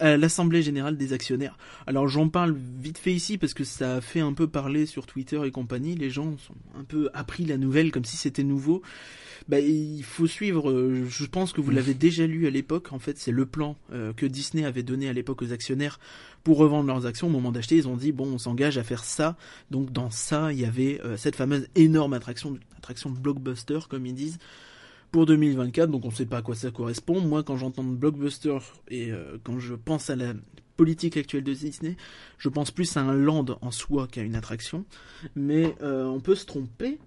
[0.00, 1.56] à l'Assemblée Générale des Actionnaires.
[1.86, 5.06] Alors j'en parle vite fait ici parce que ça a fait un peu parler sur
[5.06, 5.94] Twitter et compagnie.
[5.94, 8.82] Les gens sont un peu appris la nouvelle comme si c'était nouveau.
[9.46, 11.74] Bah, il faut suivre, euh, je pense que vous Mm.
[11.74, 15.06] l'avez déjà lu à l'époque, en fait c'est le plan euh, que Disney avait donné
[15.08, 16.00] à l'époque aux actionnaires
[16.44, 17.76] pour revendre leurs actions au moment d'acheter.
[17.76, 19.36] Ils ont dit bon on s'engage à faire ça.
[19.70, 24.14] Donc dans ça il y avait euh, cette fameuse énorme attraction, attraction blockbuster comme ils
[24.14, 24.38] disent
[25.12, 27.20] pour 2024, donc on ne sait pas à quoi ça correspond.
[27.20, 28.58] Moi, quand j'entends blockbuster
[28.90, 29.10] et
[29.44, 30.34] quand je pense à la
[30.76, 31.96] politique actuelle de Disney,
[32.36, 34.84] je pense plus à un land en soi qu'à une attraction.
[35.36, 36.98] Mais on peut se tromper.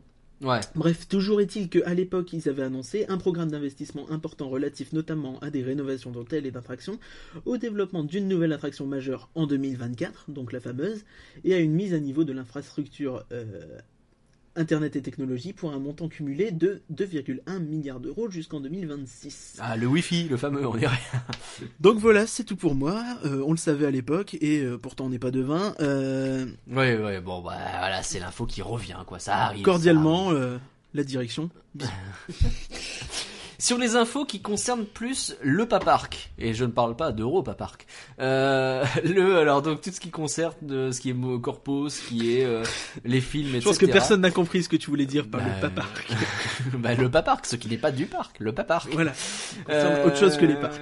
[0.75, 5.49] Bref, toujours est-il qu'à l'époque, ils avaient annoncé un programme d'investissement important relatif notamment à
[5.49, 6.99] des rénovations d'hôtels et d'attractions,
[7.45, 11.05] au développement d'une nouvelle attraction majeure en 2024, donc la fameuse,
[11.43, 13.79] et à une mise à niveau de l'infrastructure euh,
[14.57, 19.57] Internet et technologie pour un montant cumulé de 2,1 milliards d'euros jusqu'en 2026.
[19.59, 20.97] Ah, le Wi-Fi, le fameux, on dirait.
[21.79, 23.03] Donc voilà, c'est tout pour moi.
[23.23, 25.75] Euh, on le savait à l'époque et euh, pourtant on n'est pas devin.
[25.79, 29.19] Euh, Ouais, ouais, bon, bah voilà, c'est l'info qui revient, quoi.
[29.19, 29.59] Ça arrive.
[29.59, 30.57] ça cordialement, euh,
[30.93, 31.49] la direction.
[33.59, 37.87] Sur les infos qui concernent plus le Paparc, et je ne parle pas d'Europa Park.
[38.19, 42.37] Euh, le, alors donc tout ce qui concerne euh, ce qui est corpo, ce qui
[42.37, 42.63] est euh,
[43.03, 43.61] les films, etc.
[43.61, 45.85] Je pense que personne n'a compris ce que tu voulais dire par Bah, le papa.
[46.73, 48.89] bah, le Paparc, ce qui n'est pas du parc, le Paparc.
[48.91, 49.13] Voilà.
[50.05, 50.81] Autre chose que les parcs.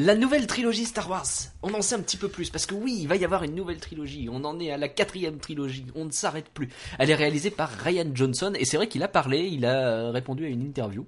[0.00, 1.26] La nouvelle trilogie Star Wars,
[1.60, 3.56] on en sait un petit peu plus parce que oui, il va y avoir une
[3.56, 4.28] nouvelle trilogie.
[4.30, 6.68] On en est à la quatrième trilogie, on ne s'arrête plus.
[7.00, 10.10] Elle est réalisée par Ryan Johnson et c'est vrai qu'il a parlé, il a euh,
[10.12, 11.04] répondu à une interview.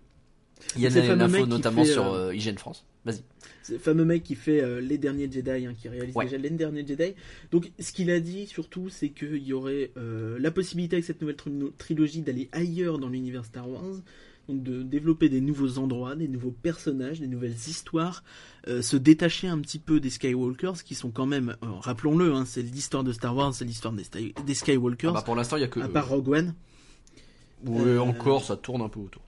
[0.76, 2.84] Il y a une info notamment fait, sur euh, euh, France.
[3.04, 3.22] Vas-y.
[3.62, 6.24] C'est le fameux mec qui fait euh, Les Derniers Jedi, hein, qui réalise Ouais.
[6.26, 7.14] déjà Les Derniers Jedi.
[7.50, 11.20] Donc, ce qu'il a dit surtout, c'est qu'il y aurait euh, la possibilité avec cette
[11.20, 13.96] nouvelle tri- trilogie d'aller ailleurs dans l'univers Star Wars.
[14.48, 18.24] Donc, de développer des nouveaux endroits, des nouveaux personnages, des nouvelles histoires,
[18.66, 23.04] se détacher un petit peu des Skywalkers, qui sont quand même, rappelons-le, hein, c'est l'histoire
[23.04, 24.02] de Star Wars, c'est l'histoire des,
[24.44, 25.78] des Skywalkers, Ah bah, pour l'instant, il y a que.
[25.80, 26.54] à part Rogue One.
[27.64, 29.22] Ouais, encore, ça tourne un peu autour.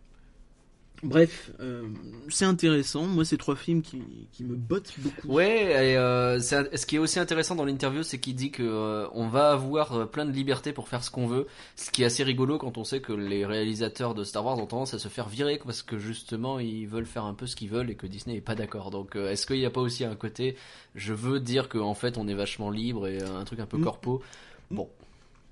[1.02, 1.88] Bref, euh,
[2.28, 3.06] c'est intéressant.
[3.06, 5.26] Moi, c'est trois films qui, qui me bottent beaucoup.
[5.28, 9.08] Ouais, et euh, ce qui est aussi intéressant dans l'interview, c'est qu'il dit que euh,
[9.12, 12.06] on va avoir euh, plein de liberté pour faire ce qu'on veut, ce qui est
[12.06, 15.08] assez rigolo quand on sait que les réalisateurs de Star Wars ont tendance à se
[15.08, 18.06] faire virer parce que justement ils veulent faire un peu ce qu'ils veulent et que
[18.06, 18.90] Disney est pas d'accord.
[18.92, 20.56] Donc euh, est-ce qu'il n'y a pas aussi un côté,
[20.94, 23.78] je veux dire qu'en fait on est vachement libre et euh, un truc un peu
[23.78, 23.82] Mm.
[23.84, 24.22] corpo?
[24.70, 24.88] Bon,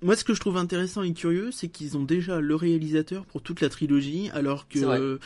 [0.03, 3.43] Moi, ce que je trouve intéressant et curieux, c'est qu'ils ont déjà le réalisateur pour
[3.43, 5.19] toute la trilogie, alors que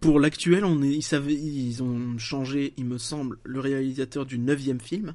[0.00, 4.38] pour l'actuel, on est, ils, savaient, ils ont changé, il me semble, le réalisateur du
[4.38, 5.14] neuvième film.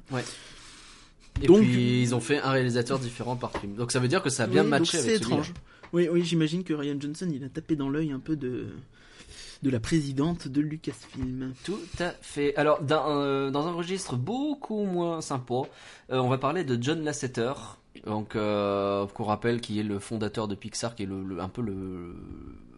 [1.42, 3.74] et Donc- puis ils ont fait un réalisateur différent par film.
[3.74, 5.52] Donc ça veut dire que ça a bien Oui, matché donc avec C'est étrange.
[5.92, 8.66] Oui, oui, j'imagine que Ryan Johnson, il a tapé dans l'œil un peu de
[9.62, 11.52] de la présidente de Lucasfilm.
[11.64, 12.56] Tout à fait.
[12.56, 15.54] Alors, dans, euh, dans un registre beaucoup moins sympa,
[16.10, 17.52] euh, on va parler de John Lasseter.
[18.06, 21.48] Donc, euh, qu'on rappelle, qui est le fondateur de Pixar, qui est le, le- un
[21.48, 22.16] peu le,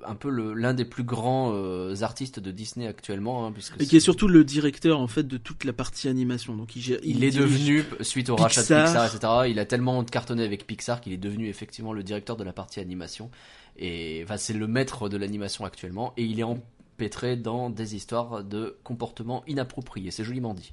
[0.05, 3.87] un peu le- l'un des plus grands euh, artistes de Disney actuellement, hein, puisque Et
[3.87, 6.55] qui est surtout le directeur en fait de toute la partie animation.
[6.57, 6.92] Donc il,
[7.24, 8.85] est devenu suite au rachat de Pixar.
[8.87, 9.33] Pixar, etc.
[9.50, 12.81] Il a tellement cartonné avec Pixar qu'il est devenu effectivement le directeur de la partie
[12.81, 13.31] animation.
[13.79, 18.44] Et enfin, c'est le maître de l'animation actuellement, et il est empêtré dans des histoires
[18.44, 20.11] de comportements inappropriés.
[20.11, 20.72] C'est joliment dit.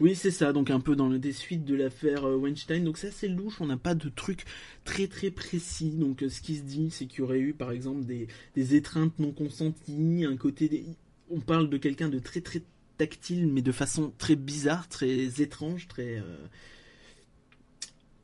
[0.00, 2.84] Oui, c'est ça, donc un peu dans le des suites de l'affaire euh, Weinstein.
[2.84, 4.44] Donc c'est assez louche, on n'a pas de truc
[4.84, 5.90] très très précis.
[5.90, 8.74] Donc euh, ce qui se dit, c'est qu'il y aurait eu par exemple des, des
[8.74, 10.68] étreintes non consenties, un côté...
[10.68, 10.86] Des...
[11.30, 12.62] On parle de quelqu'un de très très
[12.96, 16.16] tactile, mais de façon très bizarre, très étrange, très...
[16.18, 16.46] euh,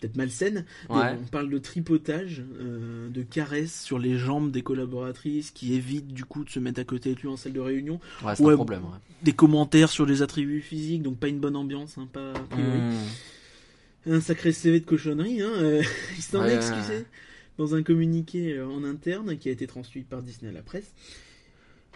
[0.01, 0.65] Peut-être malsaine.
[0.91, 1.17] Ouais.
[1.21, 6.25] On parle de tripotage, euh, de caresses sur les jambes des collaboratrices qui évitent du
[6.25, 7.99] coup de se mettre à côté de lui en salle de réunion.
[8.23, 8.83] Ouais, c'est Ouais, un problème.
[9.23, 14.11] Des commentaires sur les attributs physiques, donc pas une bonne ambiance, hein, pas Mmh.
[14.13, 15.41] un sacré CV de cochonnerie.
[15.43, 15.83] Hein, euh,
[16.19, 17.05] il s'en est excusé
[17.59, 20.93] dans un communiqué euh, en interne qui a été transmis par Disney à la presse.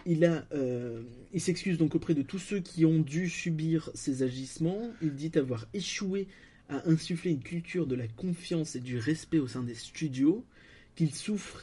[0.07, 4.23] Il a, euh, il s'excuse donc auprès de tous ceux qui ont dû subir ces
[4.23, 4.89] agissements.
[5.03, 6.27] Il dit avoir échoué
[6.71, 10.43] à insuffler une culture de la confiance et du respect au sein des studios,
[10.95, 11.61] qu'il souffre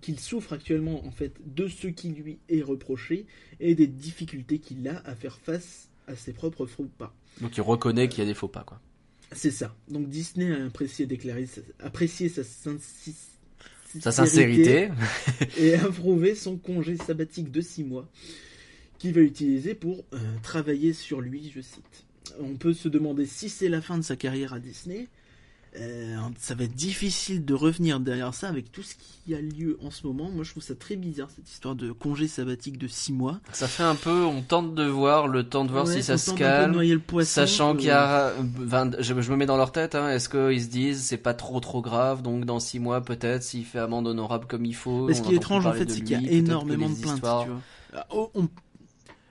[0.00, 3.26] qu'il souffre actuellement en fait de ce qui lui est reproché
[3.60, 7.14] et des difficultés qu'il a à faire face à ses propres faux pas.
[7.42, 8.80] Donc il reconnaît qu'il y a des faux pas, quoi.
[9.32, 9.76] C'est ça.
[9.88, 11.06] Donc Disney a apprécié,
[11.80, 13.14] apprécié sa, sinci-
[14.00, 14.88] Sa sincérité.
[15.58, 18.08] et a approuvé son congé sabbatique de 6 mois
[18.98, 22.04] qu'il va utiliser pour euh, travailler sur lui, je cite.
[22.40, 25.08] On peut se demander si c'est la fin de sa carrière à Disney.
[25.78, 29.78] Euh, ça va être difficile de revenir derrière ça avec tout ce qui a lieu
[29.84, 30.28] en ce moment.
[30.28, 33.38] Moi, je trouve ça très bizarre cette histoire de congé sabbatique de 6 mois.
[33.52, 36.18] Ça fait un peu, on tente de voir, le temps de voir Ouais, si ça
[36.18, 36.72] se calme.
[36.72, 38.32] noyer le poisson, Sachant euh, qu'il y a,
[38.98, 41.60] je, je me mets dans leur tête, hein, est-ce qu'ils se disent c'est pas trop
[41.60, 45.06] trop grave, donc dans six mois peut-être s'il fait amende honorable comme il faut.
[45.06, 47.14] Mais ce qui est étrange en fait, c'est qu'il y a énormément de plaintes.
[47.14, 47.50] histoires- tu
[48.00, 48.30] vois.
[48.34, 48.48] On-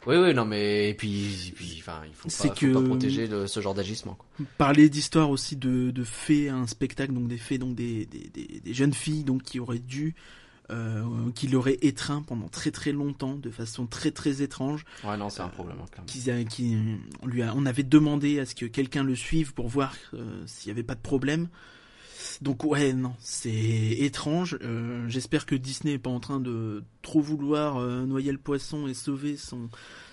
[0.08, 2.82] Oui, oui, non, mais et puis, et puis, enfin, il faut pas, faut que- pas
[2.82, 4.18] protéger le- ce genre d'agissement.
[4.58, 8.62] parler d'histoire aussi de, de faits, un spectacle, donc des faits, donc des, des, des,
[8.64, 10.16] des jeunes filles donc qui auraient dû,
[10.72, 11.04] euh,
[11.36, 14.86] qui l'auraient étreint pendant très très longtemps, de façon très très étrange.
[15.04, 15.86] Ouais, non, c'est un problème, hein,
[16.32, 16.78] a- qui,
[17.22, 20.44] on lui a, on avait demandé à ce que quelqu'un le suive pour voir euh,
[20.46, 21.50] s'il n'y avait pas de problème.
[22.42, 24.58] Donc ouais, non, c'est étrange.
[24.64, 28.88] Euh, J'espère que Disney est pas en train de trop vouloir euh, noyer le poisson
[28.88, 29.70] et sauver son, son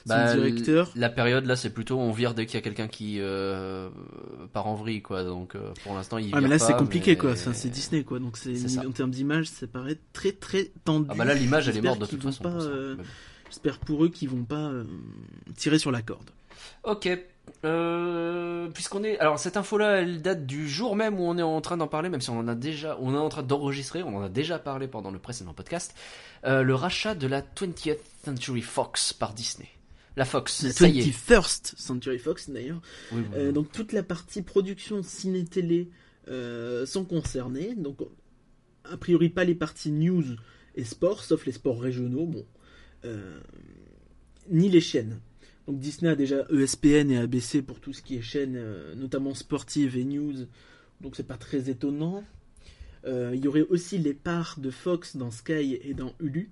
[0.07, 0.91] Bah, directeur.
[0.97, 3.89] La période là, c'est plutôt on vire dès qu'il y a quelqu'un qui euh,
[4.53, 5.25] part en vrille, quoi.
[5.25, 6.31] Donc euh, pour l'instant, il.
[6.33, 9.11] Ah mais là c'est compliqué mais- quoi, Enfin, c'est Disney quoi, donc c'est en termes
[9.11, 11.07] d'image ça paraît très très tendu.
[11.11, 12.97] Ah bah là, l'image elle est morte de toute façon.
[13.49, 14.73] J'espère pour eux qu'ils vont pas
[15.57, 16.31] tirer sur la corde.
[16.85, 17.09] Ok.
[17.65, 21.61] Euh, Puisqu'on est, alors cette info-là, elle date du jour même où on est en
[21.61, 24.17] train d'en parler, même si on en a déjà, on est en train d'enregistrer, on
[24.17, 25.95] en a déjà parlé pendant le précédent podcast.
[26.45, 29.69] Euh, le rachat de la 20th Century Fox par Disney.
[30.17, 31.03] La Fox, La ça y est.
[31.05, 32.81] 21st Century Fox d'ailleurs.
[33.13, 35.89] Oui, oui, Euh, donc toute la partie production ciné-télé
[36.87, 37.75] sont concernées.
[37.77, 37.99] Donc
[38.85, 40.25] a priori pas les parties news
[40.75, 42.45] et sport, sauf les sports régionaux, bon,
[44.51, 45.21] ni les chaînes.
[45.67, 49.35] Donc Disney a déjà ESPN et ABC pour tout ce qui est chaîne, euh, notamment
[49.35, 50.47] sportive et news.
[51.01, 52.23] Donc c'est pas très étonnant.
[53.05, 56.51] Euh, Il y aurait aussi les parts de Fox dans Sky et dans Hulu.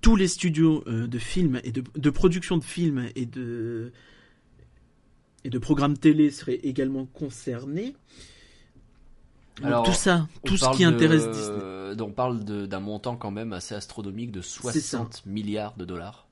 [0.00, 3.92] Tous les studios euh, de films et de, de production de films et de
[5.44, 7.94] et de programmes télé seraient également concernés.
[9.56, 12.00] Donc, Alors, tout ça, tout ce qui de- intéresse Disney.
[12.00, 16.26] On parle d'un montant quand même assez astronomique de 60 milliards de dollars.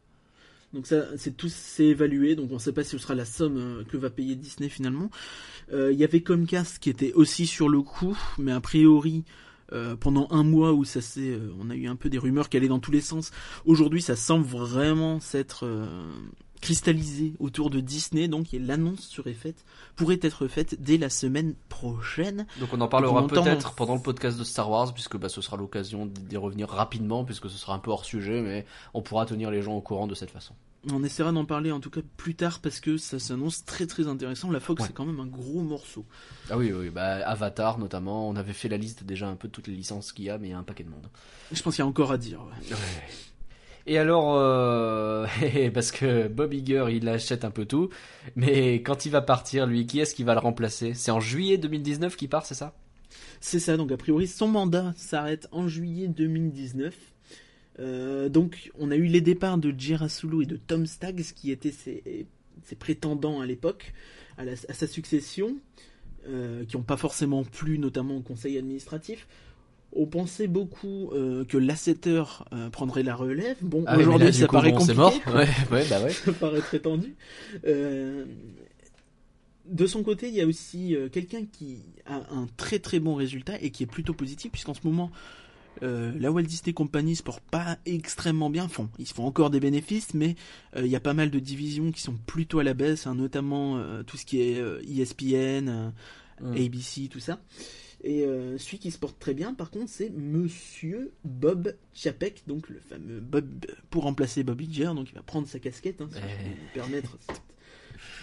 [0.73, 2.37] Donc ça, c'est tout, c'est évalué.
[2.37, 4.69] Donc on ne sait pas si ce sera la somme euh, que va payer Disney
[4.69, 5.11] finalement.
[5.73, 9.25] Euh, Il y avait Comcast qui était aussi sur le coup, mais a priori.
[9.73, 12.49] euh, pendant un mois où ça s'est, euh, on a eu un peu des rumeurs
[12.49, 13.31] qui allaient dans tous les sens.
[13.65, 15.65] Aujourd'hui, ça semble vraiment s'être
[16.61, 19.65] euh, cristallisé autour de Disney, donc et l'annonce serait faite,
[19.97, 22.47] pourrait être faite dès la semaine prochaine.
[22.59, 25.57] Donc on en parlera peut-être pendant le podcast de Star Wars, puisque bah, ce sera
[25.57, 29.51] l'occasion d'y revenir rapidement, puisque ce sera un peu hors sujet, mais on pourra tenir
[29.51, 30.55] les gens au courant de cette façon.
[30.91, 34.07] On essaiera d'en parler en tout cas plus tard parce que ça s'annonce très très
[34.07, 34.51] intéressant.
[34.51, 34.87] La Fox Ouais.
[34.87, 36.07] c'est quand même un gros morceau.
[36.49, 39.53] Ah oui, oui, bah Avatar notamment, on avait fait la liste déjà un peu de
[39.53, 41.07] toutes les licences qu'il y a, mais il y a un paquet de monde.
[41.53, 42.41] Je pense qu'il y a encore à dire.
[42.41, 42.75] ouais.
[43.91, 45.27] Et alors, euh,
[45.75, 47.91] parce que Bob Iger, il achète un peu tout,
[48.37, 50.95] mais quand il va partir, lui, qui est-ce qui va le remplacer?
[50.95, 52.77] C'est en juillet 2019 qu'il part, c'est ça?
[53.41, 56.97] C'est ça, donc a priori son mandat s'arrête en juillet 2019.
[57.81, 61.73] Euh, donc on a eu les départs de Girasulu et de Tom Staggs qui étaient
[61.73, 62.29] ses,
[62.79, 63.93] prétendants à l'époque
[64.39, 65.57] à sa succession,
[66.29, 69.27] euh, qui n'ont pas forcément plu notamment au conseil administratif.
[69.93, 72.23] On pensait beaucoup euh, que Lasseter
[72.53, 73.57] euh, prendrait la relève.
[73.61, 74.99] Bon, Ah aujourd'hui ça coup, paraît bon, compliqué.
[74.99, 76.11] Mort Ouais, ouais, bah ouais.
[76.25, 77.17] ça paraît très tendu.
[77.67, 78.25] Euh,
[79.67, 83.55] de son côté, il y a aussi quelqu'un qui a un très très bon résultat
[83.61, 85.13] et qui est plutôt positif, puisqu'en ce moment,
[85.81, 88.65] la Walt Disney Company se porte pas extrêmement bien.
[88.65, 90.35] Enfin, ils se font encore des bénéfices, mais
[90.77, 93.81] il y a pas mal de divisions qui sont plutôt à la baisse, hein, notamment
[94.09, 95.91] tout ce qui est ESPN, euh,
[96.41, 96.57] Mm.
[96.57, 97.39] ABC, tout ça.
[98.03, 102.69] Et euh, celui qui se porte très bien, par contre, c'est Monsieur Bob Chapek, donc
[102.71, 103.47] le fameux Bob
[103.91, 106.45] pour remplacer Bob Iger, donc il va prendre sa casquette, hein, si je Eh.
[106.45, 107.43] peux me permettre cette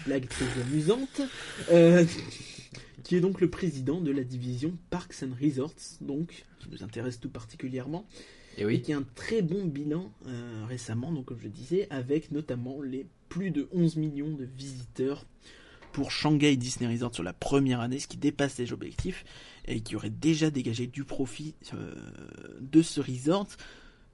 [0.06, 1.20] blague très amusante,
[1.70, 2.04] euh,
[3.04, 7.20] qui est donc le président de la division Parks and Resorts, donc qui nous intéresse
[7.20, 8.04] tout particulièrement,
[8.56, 12.32] Et et qui a un très bon bilan euh, récemment, donc comme je disais, avec
[12.32, 15.24] notamment les plus de 11 millions de visiteurs
[15.92, 19.24] pour Shanghai Disney Resort sur la première année, ce qui dépasse les objectifs
[19.66, 21.92] et qui aurait déjà dégagé du profit euh,
[22.60, 23.46] de ce resort,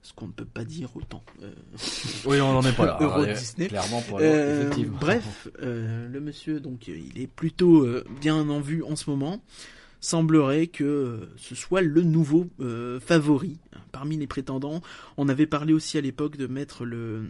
[0.01, 1.23] ce qu'on ne peut pas dire autant.
[1.43, 1.51] euh,
[2.25, 2.97] Oui, on n'en est pas là.
[3.01, 3.67] Euro Alors, Disney.
[3.67, 7.87] Clairement, pour euh, bref, le monsieur, donc, il est plutôt
[8.21, 9.41] bien en vue en ce moment.
[10.01, 12.47] Semblerait que ce soit le nouveau
[12.99, 13.57] favori
[13.91, 14.81] parmi les prétendants.
[15.17, 17.23] On avait parlé aussi à l'époque de mettre le,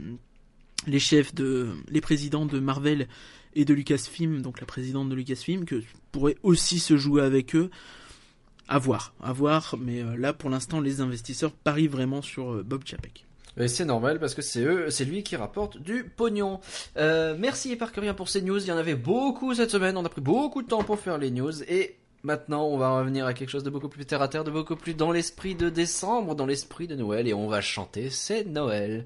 [0.88, 3.08] les chefs de, les présidents de Marvel
[3.56, 7.70] et de Lucasfilm, donc la présidente de Lucasfilm, que pourrait aussi se jouer avec eux.
[8.68, 12.64] À voir, à voir, mais euh, là pour l'instant les investisseurs parient vraiment sur euh,
[12.64, 13.28] Bob Chapek.
[13.58, 16.60] Et c'est normal parce que c'est eux, c'est lui qui rapporte du pognon.
[16.98, 18.58] Euh, merci Éparcurien pour ces news.
[18.58, 19.96] Il y en avait beaucoup cette semaine.
[19.98, 23.28] On a pris beaucoup de temps pour faire les news et Maintenant, on va revenir
[23.28, 25.70] à quelque chose de beaucoup plus terre à terre, de beaucoup plus dans l'esprit de
[25.70, 29.06] décembre, dans l'esprit de Noël, et on va chanter C'est Noël.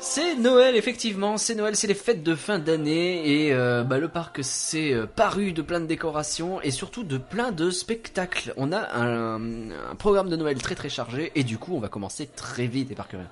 [0.00, 4.08] C'est Noël, effectivement, c'est Noël, c'est les fêtes de fin d'année, et euh, bah, le
[4.08, 8.52] parc s'est euh, paru de plein de décorations, et surtout de plein de spectacles.
[8.58, 11.88] On a un, un programme de Noël très très chargé, et du coup, on va
[11.88, 13.24] commencer très vite, et par curieux.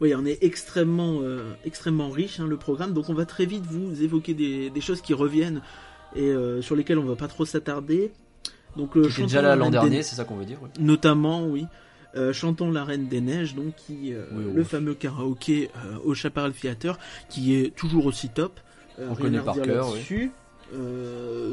[0.00, 3.66] Oui, on est extrêmement, euh, extrêmement riche hein, le programme, donc on va très vite
[3.66, 5.60] vous évoquer des, des choses qui reviennent
[6.16, 8.12] et sur lesquelles on va pas trop s'attarder.
[8.76, 10.58] Donc le déjà là l'an dernier, c'est ça qu'on veut dire.
[10.78, 11.66] notamment, oui.
[12.14, 14.52] Euh, Chantons la Reine des Neiges, donc qui euh, Oui, oui.
[14.54, 16.98] le fameux karaoké euh, au Chaparral Theater,
[17.28, 18.60] qui est toujours aussi top.
[18.98, 19.88] On rien connaît à par cœur,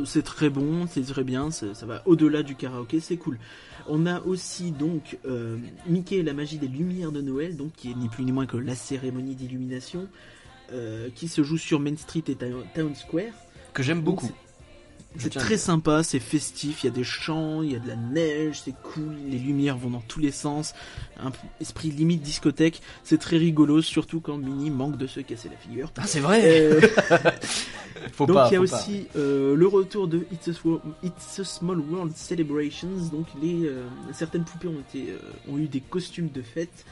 [0.06, 3.40] c'est très bon, c'est très bien, ça va au-delà du karaoké, c'est cool.
[3.88, 5.18] On a aussi donc
[5.88, 8.46] Mickey et la magie des lumières de Noël, donc qui est ni plus ni moins
[8.46, 10.08] que la cérémonie d'illumination,
[11.16, 13.34] qui se joue sur Main Street et Town Square.
[13.74, 14.32] Que j'aime beaucoup.
[15.18, 17.96] C'est très sympa, c'est festif, il y a des chants, il y a de la
[17.96, 20.76] neige, c'est cool, les lumières vont dans tous les sens,
[21.20, 25.58] un esprit limite discothèque, c'est très rigolo, surtout quand Minnie manque de se casser la
[25.58, 25.92] figure.
[25.98, 26.42] Ah, c'est vrai.
[26.46, 26.80] Euh,
[28.14, 31.44] Faut donc il y a aussi euh, le retour de It's a, Swo- It's a
[31.44, 35.08] Small World Celebrations, donc les, euh, certaines poupées ont, été,
[35.50, 36.86] ont eu des costumes de fête,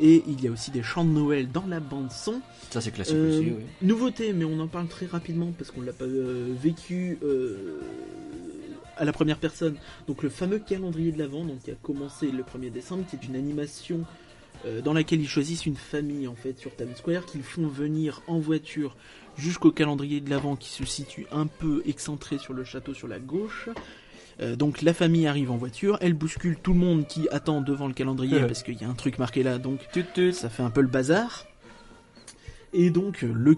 [0.00, 2.40] et il y a aussi des chants de Noël dans la bande son.
[2.70, 3.64] Ça, c'est classique Euh, aussi, oui.
[3.82, 7.80] Nouveauté, mais on en parle très rapidement parce qu'on l'a pas euh, vécu euh,
[8.96, 9.76] à la première personne.
[10.08, 13.26] Donc le fameux calendrier de l'Avent, donc qui a commencé le 1er décembre, qui est
[13.26, 14.04] une animation
[14.82, 18.38] dans laquelle ils choisissent une famille en fait sur Times Square, qu'ils font venir en
[18.38, 18.96] voiture
[19.36, 23.18] jusqu'au calendrier de l'Avent qui se situe un peu excentré sur le château sur la
[23.18, 23.68] gauche.
[24.40, 27.86] Euh, donc la famille arrive en voiture, elle bouscule tout le monde qui attend devant
[27.86, 30.32] le calendrier parce qu'il y a un truc marqué là, donc Tut, tut.
[30.32, 31.46] ça fait un peu le bazar.
[32.72, 33.56] Et donc euh, le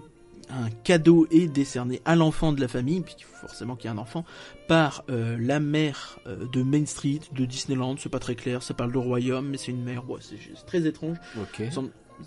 [0.49, 3.95] un cadeau est décerné à l'enfant de la famille, puisqu'il faut forcément qu'il y ait
[3.95, 4.25] un enfant,
[4.67, 8.73] par euh, la mère euh, de Main Street, de Disneyland, c'est pas très clair, ça
[8.73, 11.17] parle de royaume, mais c'est une mère, ouais, c'est très étrange.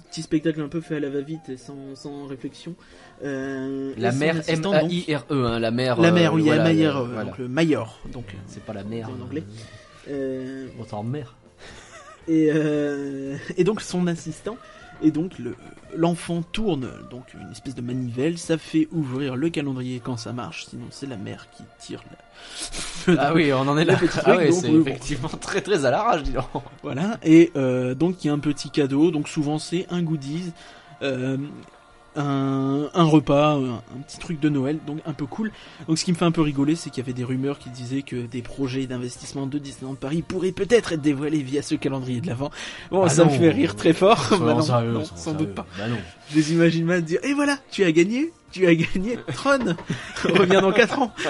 [0.08, 2.74] Petit spectacle un peu fait à la va-vite et sans, sans réflexion.
[3.24, 6.00] Euh, La mère M-A-I-R-e, hein, la mère.
[6.00, 7.24] La euh, mère, oui, voilà, voilà.
[7.24, 9.08] donc le Mayor, donc euh, C'est pas la mère.
[9.10, 9.42] en anglais.
[10.08, 11.34] euh, Autant mère.
[12.28, 12.50] Et,
[13.56, 14.56] et donc son assistant,
[15.02, 15.56] et donc le-
[15.96, 20.66] l'enfant tourne donc une espèce de manivelle, ça fait ouvrir le calendrier quand ça marche,
[20.66, 23.14] sinon c'est la mère qui tire la...
[23.20, 23.96] Ah oui, on en est là.
[24.24, 24.80] Ah c'est oui, bon.
[24.82, 26.44] effectivement très très à l'arrache, dis donc.
[26.82, 30.52] Voilà, et euh, donc il y a un petit cadeau, donc souvent c'est un goodies,
[31.02, 31.36] euh,
[32.16, 35.52] un, un repas, un, un petit truc de Noël, donc un peu cool.
[35.88, 37.70] Donc ce qui me fait un peu rigoler, c'est qu'il y avait des rumeurs qui
[37.70, 42.20] disaient que des projets d'investissement de Disneyland Paris pourraient peut-être être dévoilés via ce calendrier
[42.20, 42.50] de l'avant.
[42.90, 43.30] Bon, Ah ça non.
[43.32, 44.26] me fait rire très fort.
[44.40, 45.38] Bah non, sérieux, non, soyons sans sérieux.
[45.38, 45.66] doute pas.
[45.78, 45.98] Bah non.
[46.30, 49.58] Je les imagine mal dire Et voilà, tu as gagné Tu as gagné Tron
[50.24, 51.12] Reviens dans 4 ans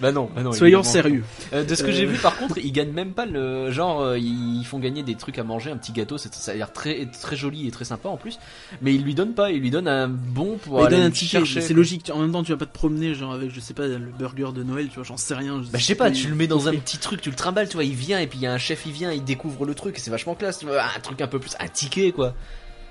[0.00, 1.24] Bah non, bah non, Soyons sérieux.
[1.52, 4.00] Euh, de ce que j'ai vu, par contre, ils gagnent même pas le genre.
[4.00, 6.18] euh, ils font gagner des trucs à manger, un petit gâteau.
[6.18, 8.38] Ça a l'air très très joli et très sympa en plus.
[8.80, 9.50] Mais ils lui donnent pas.
[9.50, 12.10] Ils lui donnent un bon pour Il aller donne un ticket, c'est logique.
[12.14, 14.52] En même temps, tu vas pas te promener genre avec, je sais pas, le burger
[14.54, 15.58] de Noël, tu vois, j'en sais rien.
[15.72, 17.74] Bah je sais pas, tu le mets dans un petit truc, tu le trimbales, tu
[17.74, 19.74] vois, il vient et puis il y a un chef, il vient, il découvre le
[19.74, 22.34] truc, et c'est vachement classe, tu vois, un truc un peu plus, un ticket quoi.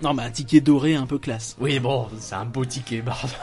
[0.02, 1.56] Non, mais un ticket doré un peu classe.
[1.60, 3.34] Oui bon, c'est un beau ticket, pardon.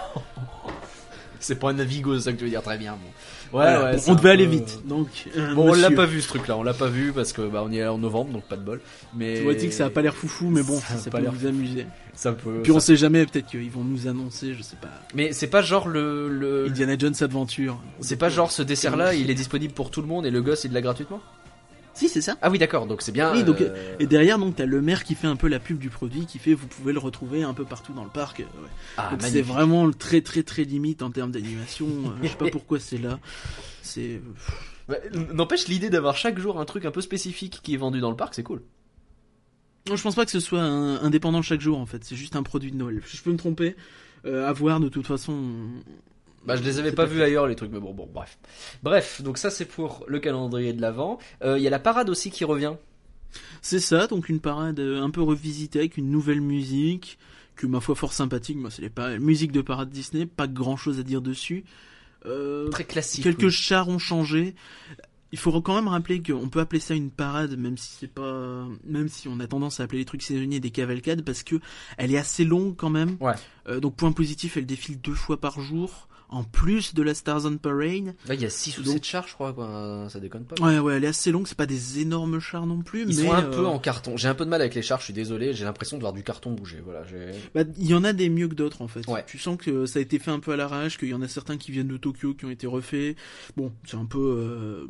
[1.40, 2.92] c'est pas un Navigo, ça que tu veux dire, très bien.
[2.92, 3.10] Bon.
[3.54, 5.06] Ouais, Voilà, ouais, on devait aller vite, donc.
[5.36, 7.62] euh, Bon, on l'a pas vu ce truc-là, on l'a pas vu parce que bah
[7.64, 8.80] on y est en novembre, donc pas de bol.
[9.16, 11.18] Mais Tu vois, dit que ça a pas l'air foufou, mais bon, Ça ça, pas
[11.18, 11.86] peut l'air vous amuser.
[12.14, 12.60] ça peut.
[12.64, 15.46] Puis on ça- sait jamais, peut-être qu'ils vont nous annoncer, je sais pas, Mais c'est
[15.46, 16.66] pas genre le, le...
[16.66, 17.80] Indiana Jones Adventure.
[18.00, 20.64] c'est pas genre ce dessert-là, il est disponible pour tout le monde et le gosse
[20.64, 21.20] il l'a gratuitement?
[21.94, 22.36] Si, c'est ça.
[22.42, 23.32] Ah oui d'accord, donc c'est bien.
[23.32, 25.78] Oui, donc, euh, Et derrière, donc, t'as le maire qui fait un peu la pub
[25.78, 28.40] du produit, qui fait, vous pouvez le retrouver un peu partout dans le parc.
[28.40, 28.68] euh, ouais.
[28.96, 31.86] ah, Donc c'est vraiment très très très limite en termes d'animation.
[31.86, 33.20] euh, je sais pas pourquoi c'est là.
[33.82, 34.20] C'est
[34.88, 34.96] Bah,
[35.32, 38.16] N'empêche l'idée d'avoir chaque jour un truc un peu spécifique qui est vendu dans le
[38.16, 38.62] parc, c'est cool.
[39.88, 42.02] non, je pense pas que ce soit un- indépendant chaque jour en fait.
[42.04, 43.02] C'est juste un produit de Noël.
[43.06, 43.76] Je peux me tromper.
[44.26, 45.38] Euh, à voir de toute façon.
[46.46, 48.38] Bah, je les avais pas vus ailleurs, les trucs, mais bon, bon, bref.
[48.82, 51.18] Bref, donc ça, c'est pour le calendrier de l'Avent.
[51.44, 52.74] Il y a la parade aussi qui revient.
[53.62, 57.18] C'est ça, donc une parade euh, un peu revisitée avec une nouvelle musique,
[57.56, 58.56] que ma foi fort sympathique.
[58.58, 61.64] Moi, c'est les pa- musique de parade Disney, pas grand chose à dire dessus.
[62.26, 63.24] Euh, Très classique.
[63.24, 63.50] quelques oui.
[63.50, 64.54] chars ont changé.
[65.32, 68.66] Il faut quand même rappeler qu'on peut appeler ça une parade, même si c'est pas,
[68.84, 71.56] même si on a tendance à appeler les trucs saisonniers des cavalcades, parce que
[71.96, 73.16] elle est assez longue quand même.
[73.18, 73.34] Ouais.
[73.68, 77.44] Euh, donc point positif, elle défile deux fois par jour, en plus de la Stars
[77.46, 78.14] on Parade.
[78.26, 80.06] Là, il y a 6 ou Donc- 7 chars, je crois, quoi.
[80.10, 80.60] Ça déconne pas.
[80.64, 81.46] Ouais, ouais, elle est assez longue.
[81.46, 84.16] C'est pas des énormes chars non plus, Ils mais sont un euh, peu en carton.
[84.16, 85.52] J'ai un peu de mal avec les chars, je suis désolé.
[85.54, 86.80] J'ai l'impression de voir du carton bouger.
[86.84, 87.04] Voilà.
[87.06, 89.06] j'ai- Bah, il y en a des mieux que d'autres en fait.
[89.08, 89.24] Ouais.
[89.26, 91.28] Tu sens que ça a été fait un peu à l'arrache, qu'il y en a
[91.28, 93.16] certains qui viennent de Tokyo qui ont été refaits.
[93.56, 94.18] Bon, c'est un peu.
[94.18, 94.86] euh.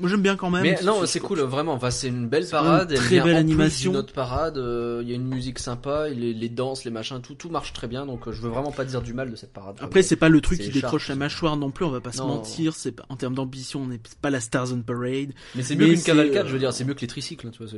[0.00, 0.62] Moi j'aime bien quand même.
[0.62, 1.72] Mais non, c'est cool, vraiment.
[1.72, 2.90] Enfin, c'est une belle parade.
[2.92, 3.90] une elle très vient belle en animation.
[3.90, 4.56] Plus d'une autre parade.
[4.56, 7.72] euh, Il y a une musique sympa, les, les danses, les machins, tout, tout marche
[7.72, 8.06] très bien.
[8.06, 9.76] Donc, euh, je veux vraiment pas dire du mal de cette parade.
[9.80, 12.18] Après, c'est pas le truc qui décroche la mâchoire non plus, on va pas se
[12.18, 12.28] Non.
[12.28, 12.74] mentir.
[12.76, 15.32] C'est pas, en termes d'ambition, on n'est c'est pas la Stars on Parade.
[15.56, 16.72] Mais c'est mieux qu'une cavalcade, euh, je veux dire.
[16.72, 17.72] C'est mieux que les tricycles, tu vois.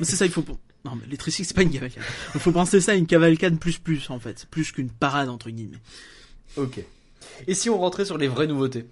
[0.00, 0.44] Mais c'est ça, il faut.
[0.86, 2.02] Non, mais les tricycles, c'est pas une cavalcade.
[2.34, 4.46] Il faut penser ça à une cavalcade plus plus, en fait.
[4.50, 5.76] Plus qu'une parade, entre guillemets.
[6.56, 6.80] Ok.
[7.46, 8.86] Et si on rentrait sur les vraies nouveautés?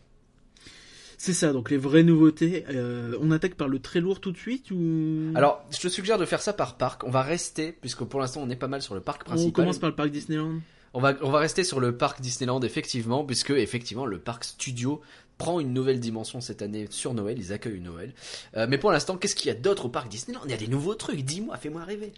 [1.19, 2.65] C'est ça, donc les vraies nouveautés.
[2.71, 5.33] euh, on attaque par le très lourd tout de suite ou?
[5.35, 7.05] Alors, je te suggère de faire ça par parc.
[7.05, 9.49] On va rester, puisque pour l'instant on est pas mal sur le parc principal.
[9.49, 10.61] on commence par le parc Disneyland.
[10.95, 15.01] On va, on va rester sur le parc Disneyland, effectivement, puisque effectivement le parc studio
[15.37, 17.39] prend une nouvelle dimension cette année sur Noël.
[17.39, 18.15] Ils accueillent Noël.
[18.57, 20.41] Euh, mais pour l'instant, qu'est-ce qu'il y a d'autre au parc Disneyland?
[20.47, 21.23] Il y a des nouveaux trucs.
[21.23, 22.13] Dis-moi, fais-moi rêver.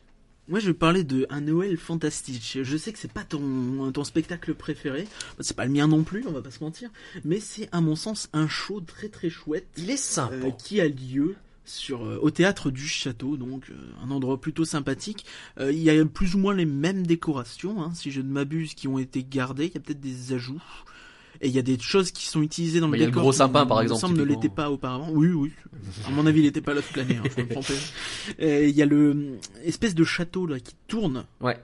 [0.48, 2.58] Moi, je vais parler de un Noël fantastique.
[2.62, 5.06] Je sais que c'est pas ton, ton spectacle préféré.
[5.40, 6.90] C'est pas le mien non plus, on va pas se mentir.
[7.24, 9.66] Mais c'est, à mon sens, un show très très chouette.
[9.76, 10.34] Il est sympa.
[10.34, 11.36] euh, qui a lieu
[11.68, 15.24] sur euh, au théâtre du château, donc euh, un endroit plutôt sympathique.
[15.60, 18.74] Euh, il y a plus ou moins les mêmes décorations, hein, si je ne m'abuse,
[18.74, 19.66] qui ont été gardées.
[19.66, 20.62] Il y a peut-être des ajouts.
[21.40, 23.12] Et il y a des choses qui sont utilisées dans le il y a le
[23.12, 23.22] décor.
[23.22, 25.08] gros sapin, par il me exemple, semble ne l'était pas auparavant.
[25.12, 25.52] Oui, oui.
[26.06, 27.16] À mon avis, il n'était pas là toute l'année.
[27.16, 31.56] Hein, je me il y a le euh, espèce de château là qui tourne Ouais.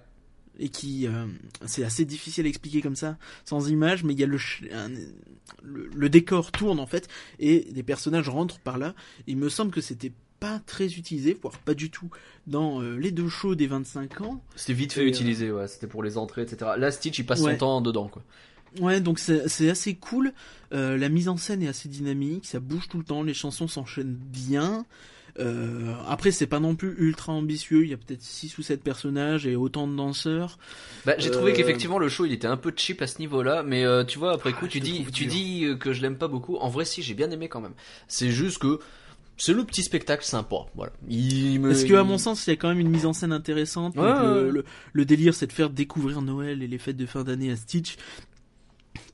[0.59, 1.27] et qui euh,
[1.67, 4.39] c'est assez difficile à expliquer comme ça sans image mais il y a le,
[4.73, 4.89] un-
[5.63, 7.09] le le décor tourne en fait
[7.41, 8.95] et des personnages rentrent par là
[9.27, 12.09] il me semble que c'était pas très utilisé voire pas du tout
[12.47, 15.67] dans euh, les deux shows des 25 ans C'était vite fait Et, utilisé, ouais.
[15.69, 16.73] C'était pour les entrées, etc.
[16.77, 17.53] Là, Stitch, il passe Ouais.
[17.53, 18.23] son temps dedans, quoi.
[18.81, 20.33] Ouais donc c'est assez cool
[20.73, 23.69] Euh, la mise en scène est assez dynamique ça bouge tout le temps les chansons
[23.69, 24.85] s'enchaînent bien
[25.41, 28.83] Euh, après c'est pas non plus ultra ambitieux il y a peut-être 6 ou 7
[28.85, 30.59] personnages et autant de danseurs
[31.05, 33.63] Bah, j'ai trouvé Euh, qu'effectivement le show il était un peu cheap à ce niveau-là,
[33.65, 36.17] mais euh, tu vois après coup Ah, tu dis trouve tu dis que je l'aime
[36.19, 36.57] pas beaucoup.
[36.57, 37.75] En vrai si j'ai bien aimé quand même.
[38.07, 38.79] C'est juste que
[39.37, 40.93] c'est le petit spectacle sympa, voilà.
[41.09, 41.69] Il me...
[41.71, 43.97] Parce que à mon sens, il y a quand même une mise en scène intéressante?
[43.97, 44.53] Ouais, Donc, le, ouais.
[44.53, 47.57] le- le délire, c'est de faire découvrir Noël et les fêtes de fin d'année à
[47.57, 47.97] Stitch,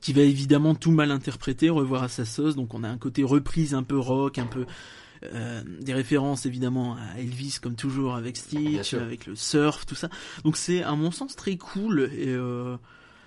[0.01, 2.55] qui va évidemment tout mal interpréter, revoir à sa sauce.
[2.55, 4.65] Donc on a un côté reprise un peu rock, un peu
[5.23, 10.09] euh, des références évidemment à Elvis comme toujours avec Stitch, avec le surf, tout ça.
[10.43, 12.77] Donc c'est à mon sens très cool et euh,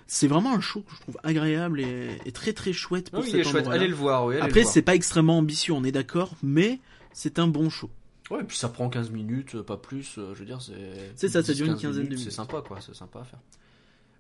[0.09, 3.25] c'est vraiment un show que je trouve agréable et, et très très chouette pour Non,
[3.25, 4.35] il cet est chouette, allez le voir, oui.
[4.35, 6.81] allez Après c'est pas extrêmement ambitieux, on est d'accord, mais
[7.13, 7.91] c'est un bon show.
[8.31, 11.13] Ouais, et puis ça prend 15 minutes, pas plus, euh, je veux dire, c'est.
[11.15, 12.33] C'est ça, ça dure une 10-15 quinzaine de C'est minutes.
[12.33, 13.39] sympa, quoi, c'est sympa à faire.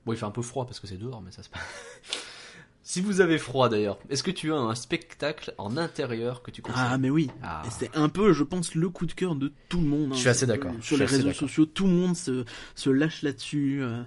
[0.04, 1.62] Bon, il fait un peu froid parce que c'est dehors, mais ça se passe.
[2.86, 6.60] Si vous avez froid d'ailleurs, est-ce que tu as un spectacle en intérieur que tu
[6.62, 7.62] conseilles Ah mais oui, Ah.
[7.76, 10.10] C'est un peu, je pense, le coup de cœur de tout le monde.
[10.12, 10.14] hein.
[10.14, 10.72] Je suis assez d'accord.
[10.82, 13.82] Sur les réseaux sociaux, tout le monde se, se lâche là-dessus.
[13.82, 14.02] euh,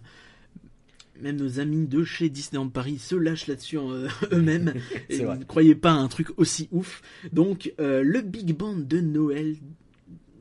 [1.20, 4.74] même nos amis de chez Disneyland Paris se lâchent là-dessus euh, eux-mêmes.
[5.10, 5.38] C'est Et vrai.
[5.40, 7.02] Ne croyez pas à un truc aussi ouf.
[7.34, 9.56] Donc, euh, le Big Band de Noël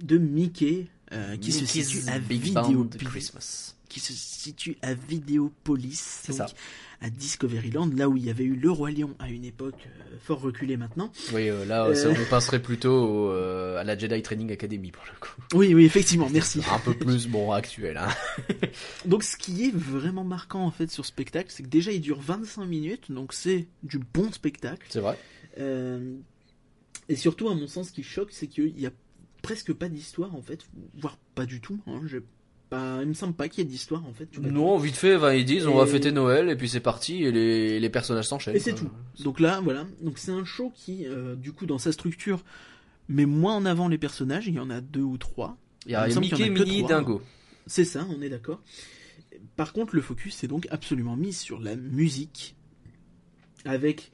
[0.05, 0.89] de Mickey,
[1.41, 3.75] qui se situe à Big Band Christmas.
[3.89, 6.47] qui se situe à Vidéopolis, C'est ça.
[7.01, 10.17] À Discoveryland, là où il y avait eu le Roi Lion à une époque euh,
[10.21, 11.13] fort reculée maintenant.
[11.35, 11.95] Oui, euh, là, Euh.
[11.95, 15.35] ça, on passerait plutôt à la Jedi Training Academy pour le coup.
[15.55, 16.61] Oui, oui, effectivement, merci.
[16.73, 17.97] Un peu plus, bon, actuel.
[17.99, 18.09] Hein.
[19.05, 22.01] Donc ce qui est vraiment marquant en fait sur ce spectacle, c'est que déjà il
[22.01, 24.87] dure 25 minutes, donc c'est du bon spectacle.
[24.89, 25.17] C'est vrai.
[27.09, 28.91] Et surtout, à mon sens, ce qui choque, c'est qu'il y a
[29.43, 30.67] presque pas d'histoire en fait,
[30.99, 31.79] voire pas du tout.
[31.87, 32.21] Hein, j'ai
[32.69, 34.27] pas, il me semble pas qu'il y ait d'histoire en fait.
[34.27, 34.41] tout.
[34.43, 37.25] Non, vite fait, ben, ils disent on va Et- fêter Noël et puis c'est parti
[37.25, 38.57] et les, les personnages s'enchaînent.
[38.57, 38.91] Et c'est tout.
[39.23, 39.87] Donc là, voilà.
[40.03, 42.45] Donc c'est un show qui, euh, du coup, dans sa structure,
[43.09, 44.47] met moins en avant les personnages.
[44.49, 45.57] Il y en a deux ou trois.
[45.87, 46.83] Il y a Il y Mickey, a Minnie.
[46.85, 47.23] Dingo.
[47.67, 48.61] C'est ça, on est d'accord.
[49.57, 52.57] Par contre, le focus est donc absolument mis sur la musique,
[53.65, 54.11] avec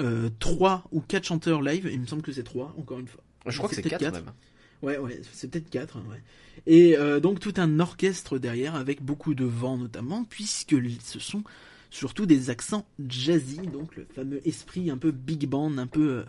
[0.00, 1.88] euh, trois ou quatre chanteurs live.
[1.92, 3.22] Il me semble que c'est trois, encore une fois.
[3.46, 4.24] Je crois que C'est c'est peut-être 4 quatre.
[4.24, 4.34] même.
[4.82, 5.96] Ouais, ouais, c'est peut-être quatre.
[5.96, 6.22] hein, ouais.
[6.66, 11.42] Et euh, donc tout un orchestre derrière, avec beaucoup de vent notamment, puisque ce sont
[11.90, 16.24] surtout des accents jazzy, donc le fameux esprit un peu big band, un peu euh,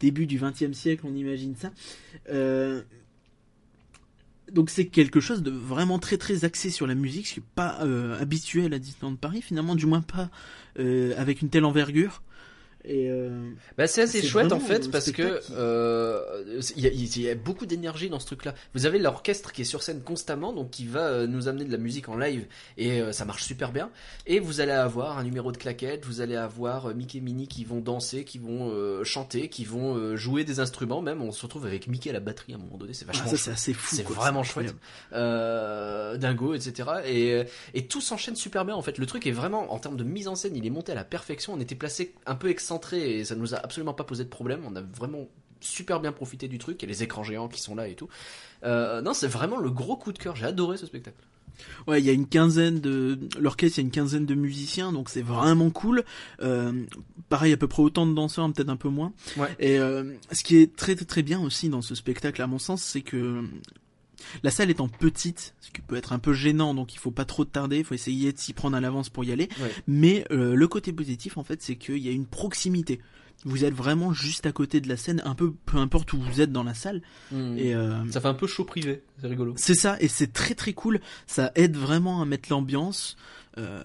[0.00, 1.70] début du XXe siècle, on imagine ça.
[2.30, 2.82] Euh,
[4.50, 7.54] donc c'est quelque chose de vraiment très très axé sur la musique, ce qui est
[7.54, 7.78] pas
[8.20, 10.30] habituel à Disneyland Paris, finalement, du moins pas
[10.76, 12.22] avec une telle envergure.
[12.84, 16.20] Et euh, Bah c'est assez chouette en fait parce que euh,
[16.76, 18.54] il y, a- il y a beaucoup d'énergie dans ce truc-là.
[18.74, 21.70] Vous avez l'orchestre qui est sur scène constamment, donc qui va euh, nous amener de
[21.72, 22.46] la musique en live
[22.78, 23.90] et euh, ça marche super bien.
[24.26, 27.46] Et vous allez avoir un numéro de claquettes, vous allez avoir euh, Mickey et Minnie
[27.46, 31.02] qui vont danser, qui vont euh, chanter, qui vont euh, jouer des instruments.
[31.02, 33.12] Même on se retrouve avec Mickey à la batterie à un moment donné, c'est ah,
[33.12, 33.40] vachement chouette.
[33.40, 33.94] c'est assez fou.
[33.94, 34.74] C'est vraiment chouette.
[35.12, 36.88] Euh, Dingo, etc.
[37.06, 38.98] Et, et tout s'enchaîne super bien en fait.
[38.98, 41.04] Le truc est vraiment, en termes de mise en scène, il est monté à la
[41.04, 41.52] perfection.
[41.54, 42.48] On était placé un peu
[42.92, 44.62] et ça nous a absolument pas posé de problème.
[44.66, 45.28] On a vraiment
[45.60, 48.08] super bien profité du truc et les écrans géants qui sont là et tout.
[48.64, 50.36] Euh, non, c'est vraiment le gros coup de cœur.
[50.36, 51.16] J'ai adoré ce spectacle.
[51.86, 54.90] Ouais, il y a une quinzaine de l'orchestre, il y a une quinzaine de musiciens,
[54.90, 56.02] donc c'est vraiment cool.
[56.40, 56.84] Euh,
[57.28, 59.12] pareil, à peu près autant de danseurs, peut-être un peu moins.
[59.36, 59.54] Ouais.
[59.58, 62.82] Et euh, ce qui est très très bien aussi dans ce spectacle, à mon sens,
[62.82, 63.44] c'est que
[64.42, 67.24] la salle étant petite, ce qui peut être un peu gênant, donc il faut pas
[67.24, 69.48] trop tarder, il faut essayer de s'y prendre à l'avance pour y aller.
[69.60, 69.72] Ouais.
[69.86, 73.00] Mais euh, le côté positif, en fait, c'est qu'il y a une proximité.
[73.44, 76.40] Vous êtes vraiment juste à côté de la scène, un peu peu importe où vous
[76.40, 77.02] êtes dans la salle.
[77.32, 79.02] Et euh, Ça fait un peu show privé.
[79.20, 79.54] C'est rigolo.
[79.56, 81.00] c'est ça, et c'est très très cool.
[81.26, 83.16] Ça aide vraiment à mettre l'ambiance.
[83.58, 83.82] Euh,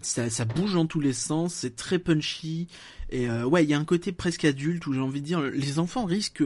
[0.00, 2.66] ça, ça bouge dans tous les sens, c'est très punchy.
[3.10, 5.78] Et ouais, il y a un côté presque adulte où j'ai envie de dire, les
[5.78, 6.42] enfants risquent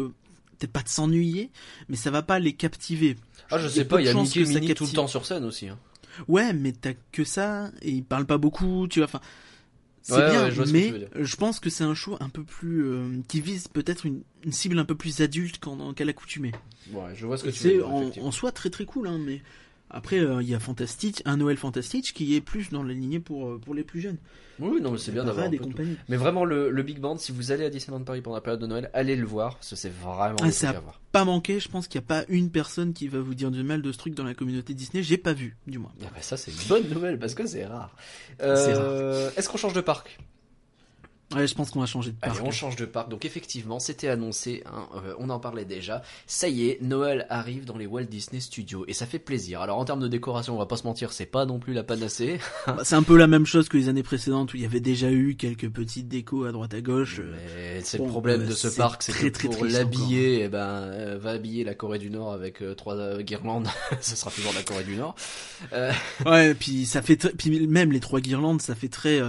[0.58, 1.50] peut-être pas de s'ennuyer,
[1.88, 3.16] mais ça va pas les captiver.
[3.50, 4.00] Ah, je Il sais pas.
[4.00, 4.92] Il y a Mickey Minnie tout le captive.
[4.94, 5.68] temps sur scène aussi.
[5.68, 5.78] hein.
[6.28, 9.04] Ouais, mais t'as que ça, et ils parlent pas beaucoup, tu vois.
[9.06, 9.20] Enfin,
[10.02, 12.84] c'est Ouais, bien, ouais, je mais je pense que c'est un show un peu plus
[12.86, 16.52] euh, qui vise peut-être une, une cible un peu plus adulte qu'en- qu'à l'accoutumée.
[16.92, 17.88] Ouais, je vois ce que tu veux C'est dire.
[17.90, 18.28] en, effectivement.
[18.28, 19.42] en soi très très cool, hein, mais
[19.96, 23.20] après euh, il y a Fantastic, un Noël Fantastic qui est plus dans la lignée
[23.20, 24.18] pour euh, pour les plus jeunes.
[24.58, 25.50] Oui, non, mais c'est bien d'avoir.
[26.08, 28.60] Mais vraiment, le, le Big Band, si vous allez à Disneyland Paris pendant la période
[28.60, 30.98] de Noël, allez le voir, parce que c'est vraiment Ah, ça- à voir.
[31.12, 33.62] Pas manqué, je pense qu'il n'y a pas une personne qui va vous dire du
[33.62, 35.02] mal de ce truc dans la communauté Disney.
[35.02, 35.92] J'ai pas vu, du moins.
[36.02, 37.94] Ah bah ça, c'est une bonne nouvelle, parce que c'est rare.
[38.42, 40.18] Euh, Est-ce qu'on change de parc?
[41.34, 42.46] Ouais, je pense qu'on va changer de Allez, parc.
[42.46, 43.08] on change de parc.
[43.08, 46.02] Donc effectivement, c'était annoncé, hein, euh, on en parlait déjà.
[46.28, 49.60] Ça y est, Noël arrive dans les Walt Disney Studios et ça fait plaisir.
[49.60, 51.82] Alors en termes de décoration, on va pas se mentir, c'est pas non plus la
[51.82, 52.38] panacée.
[52.68, 54.80] Bah, c'est un peu la même chose que les années précédentes où il y avait
[54.80, 57.20] déjà eu quelques petites décos à droite à gauche.
[57.20, 57.34] euh,
[57.76, 60.42] Mais c'est bon, le problème euh, de ce parc, c'est très, que très pour l'habiller,
[60.44, 63.68] eh ben, euh, va habiller la Corée du Nord avec trois guirlandes,
[64.00, 65.14] ce sera toujours la Corée du Nord.
[66.24, 69.20] Ouais, puis ça fait puis même les trois guirlandes, ça fait très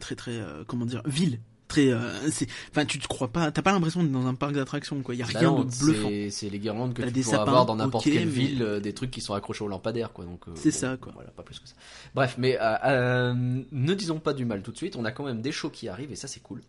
[0.00, 1.40] très très comment dire ville.
[1.68, 4.52] Très, euh, c'est, enfin, tu te crois pas, t'as pas l'impression d'être dans un parc
[4.52, 5.16] d'attractions, quoi.
[5.16, 6.10] Il y a bah rien non, de bluffant.
[6.30, 8.78] c'est- les guirlandes que tu des pourras sapins, avoir dans n'importe quelle mais- ville, euh,
[8.78, 10.24] des trucs qui sont accrochés aux lampadaires, quoi.
[10.24, 11.10] Donc euh, C'est bon, ça, quoi.
[11.16, 11.74] Voilà, pas plus que ça.
[12.14, 14.94] Bref, mais ne disons pas du mal tout de suite.
[14.94, 16.62] On a quand même des shows qui arrivent et ça c'est cool.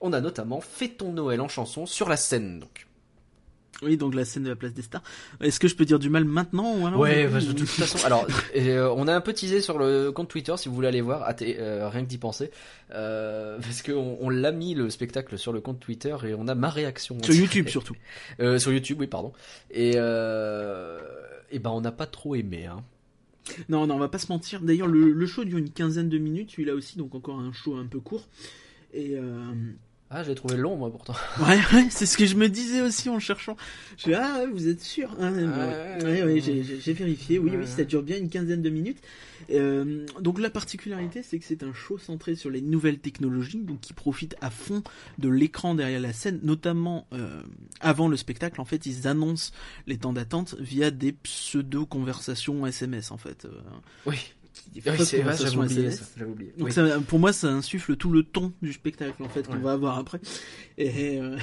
[0.00, 2.86] On a notamment Fais ton Noël en chanson sur la scène, donc.
[3.82, 5.02] Oui, donc la scène de la place des stars.
[5.40, 7.66] Est-ce que je peux dire du mal maintenant ou alors Ouais, ou- bah, de toute
[7.68, 7.98] façon.
[8.06, 8.26] Alors,
[8.56, 11.28] euh, on a un peu teasé sur le compte Twitter si vous voulez aller voir.
[11.42, 12.50] euh, rien que d'y penser,
[12.94, 16.54] Euh, parce qu'on on, l'a mis le spectacle sur le compte Twitter et on a
[16.54, 17.96] ma réaction Sur YouTube surtout.
[18.58, 19.32] Sur YouTube, oui, pardon.
[19.70, 19.90] Et
[21.54, 22.66] et ben on n'a pas trop aimé.
[22.66, 22.82] Hein.
[23.68, 24.60] Non, non, on va pas se mentir.
[24.60, 27.74] D'ailleurs, le, le show dure une quinzaine de minutes, celui-là aussi, donc encore un show
[27.76, 28.28] un peu court.
[28.94, 29.16] Et.
[30.14, 31.14] Ah, j'ai trouvé long moi pourtant.
[31.40, 33.56] ouais, ouais, c'est ce que je me disais aussi en cherchant.
[33.96, 36.40] Je suis ah, vous êtes sûr hein, ouais, ouais, ouais, ouais.
[36.40, 37.38] j'ai- vérifié.
[37.38, 38.98] Oui, oui, ça dure bien une quinzaine de minutes.
[39.50, 43.80] Euh, donc la particularité, c'est que c'est un show centré sur les nouvelles technologies, donc
[43.80, 44.82] qui profite à fond
[45.18, 47.42] de l'écran derrière la scène, notamment euh,
[47.80, 48.60] avant le spectacle.
[48.60, 49.52] En fait, ils annoncent
[49.86, 53.46] les temps d'attente via des pseudo conversations SMS, en fait.
[53.46, 53.50] euh,
[54.06, 54.16] Oui.
[54.74, 55.98] Des Oui, fausses c'est vrai, j'avais conversations oublié SMS.
[56.00, 56.04] ça.
[56.18, 56.52] J'avais oublié.
[56.58, 56.72] Donc Oui.
[56.72, 59.58] ça, pour moi, ça insuffle tout le ton du spectacle en fait qu'on Ouais.
[59.60, 60.20] va avoir après.
[60.78, 61.36] Et euh,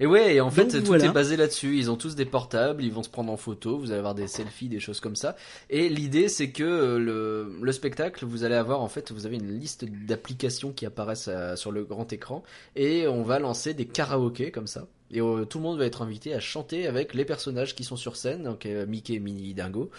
[0.00, 1.06] Et ouais, et en fait, Donc, tout voilà.
[1.06, 1.76] est basé là-dessus.
[1.76, 4.28] Ils ont tous des portables, ils vont se prendre en photo, vous allez avoir des
[4.28, 5.34] selfies, des choses comme ça.
[5.70, 9.34] Et l'idée, c'est que euh, le, le spectacle, vous allez avoir, en fait, vous avez
[9.34, 12.44] une liste d'applications qui apparaissent euh, sur le grand écran.
[12.76, 14.86] Et on va lancer des karaokés comme ça.
[15.10, 17.96] Et euh, tout le monde va être invité à chanter avec les personnages qui sont
[17.96, 19.90] sur scène, donc euh, Mickey, Minnie, Dingo,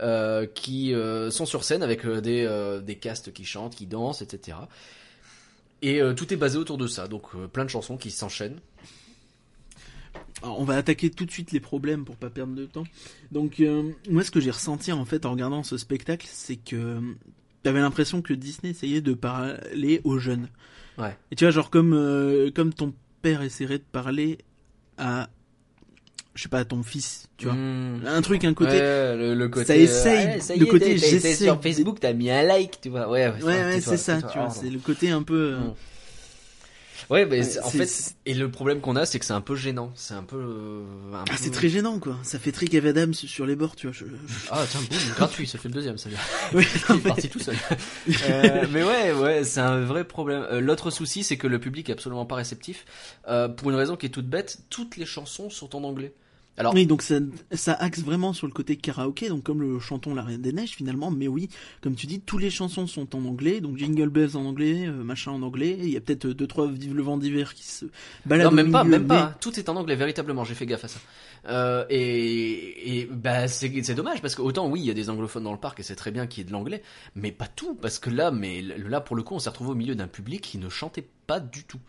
[0.00, 4.56] euh, qui euh, sont sur scène avec des, des castes qui chantent, qui dansent, etc.
[5.82, 8.58] Et tout est basé autour de ça, donc plein de chansons qui s'enchaînent.
[10.42, 12.84] alors, on va attaquer tout de suite les problèmes pour pas perdre de temps.
[13.32, 17.00] Donc euh, moi, ce que j'ai ressenti en fait en regardant ce spectacle, c'est que
[17.62, 20.48] t'avais l'impression que Disney essayait de parler aux jeunes.
[20.96, 21.16] Ouais.
[21.30, 24.38] Et tu vois, genre comme euh, comme ton père essaierait de parler
[24.98, 25.28] à
[26.34, 27.54] je sais pas ton fils, tu vois.
[27.54, 28.06] Mmh.
[28.06, 28.72] Un truc, un côté.
[28.72, 29.66] Ouais, le, le côté.
[29.66, 32.88] ça essaye, ouais, ça y le côté j'essaie sur Facebook, t'as mis un like, tu
[32.88, 33.08] vois.
[33.08, 34.50] Ouais, Ouais, ouais, c'est ça, tu vois.
[34.50, 35.54] C'est le côté un peu.
[35.54, 35.74] euh, Mm.
[37.10, 39.54] Ouais, mais Ouais, en fait, et le problème qu'on a, c'est que c'est un peu
[39.56, 39.92] gênant.
[39.94, 40.36] C'est un peu.
[40.36, 40.82] euh,
[41.12, 42.16] un Ah, peu- c'est très gênant, quoi.
[42.22, 43.94] Ça fait très Kev Adams sur les bords, tu vois.
[43.94, 44.04] je-
[44.50, 46.18] Ah tiens, boum, gratuit, ça fait le deuxième, ça vient.
[46.54, 47.56] Oui, Il est parti tout seul.
[48.28, 50.46] Euh, mais ouais, ouais, c'est un vrai problème.
[50.50, 52.84] Euh, L'autre souci, c'est que le public est absolument pas réceptif.
[53.28, 56.12] Euh, pour une raison qui est toute bête, toutes les chansons sont en anglais.
[56.56, 57.16] Alors, Oui, donc ça,
[57.52, 60.70] ça axe vraiment sur le côté karaoké, donc comme le chanton La Reine des Neiges
[60.70, 61.48] finalement, mais oui,
[61.80, 65.02] comme tu dis, toutes les chansons sont en anglais, donc Jingle Bells en anglais, euh,
[65.02, 67.64] machin en anglais, il y a peut-être euh, deux trois Vive le vent d'hiver qui
[67.64, 67.86] se
[68.24, 69.26] baladent non, même pas, même pas.
[69.26, 69.32] mais-.
[69.40, 70.44] Tout est en anglais, véritablement.
[70.44, 71.00] J'ai fait gaffe à ça.
[71.48, 75.10] Euh, et, et bah c'est c'est dommage parce que autant oui, il y a des
[75.10, 76.82] anglophones dans le parc et c'est très bien qu'il y ait de l'anglais,
[77.16, 79.74] mais pas tout parce que là, mais là pour le coup, on s'est retrouvé au
[79.74, 81.80] milieu d'un public qui ne chantait pas du tout.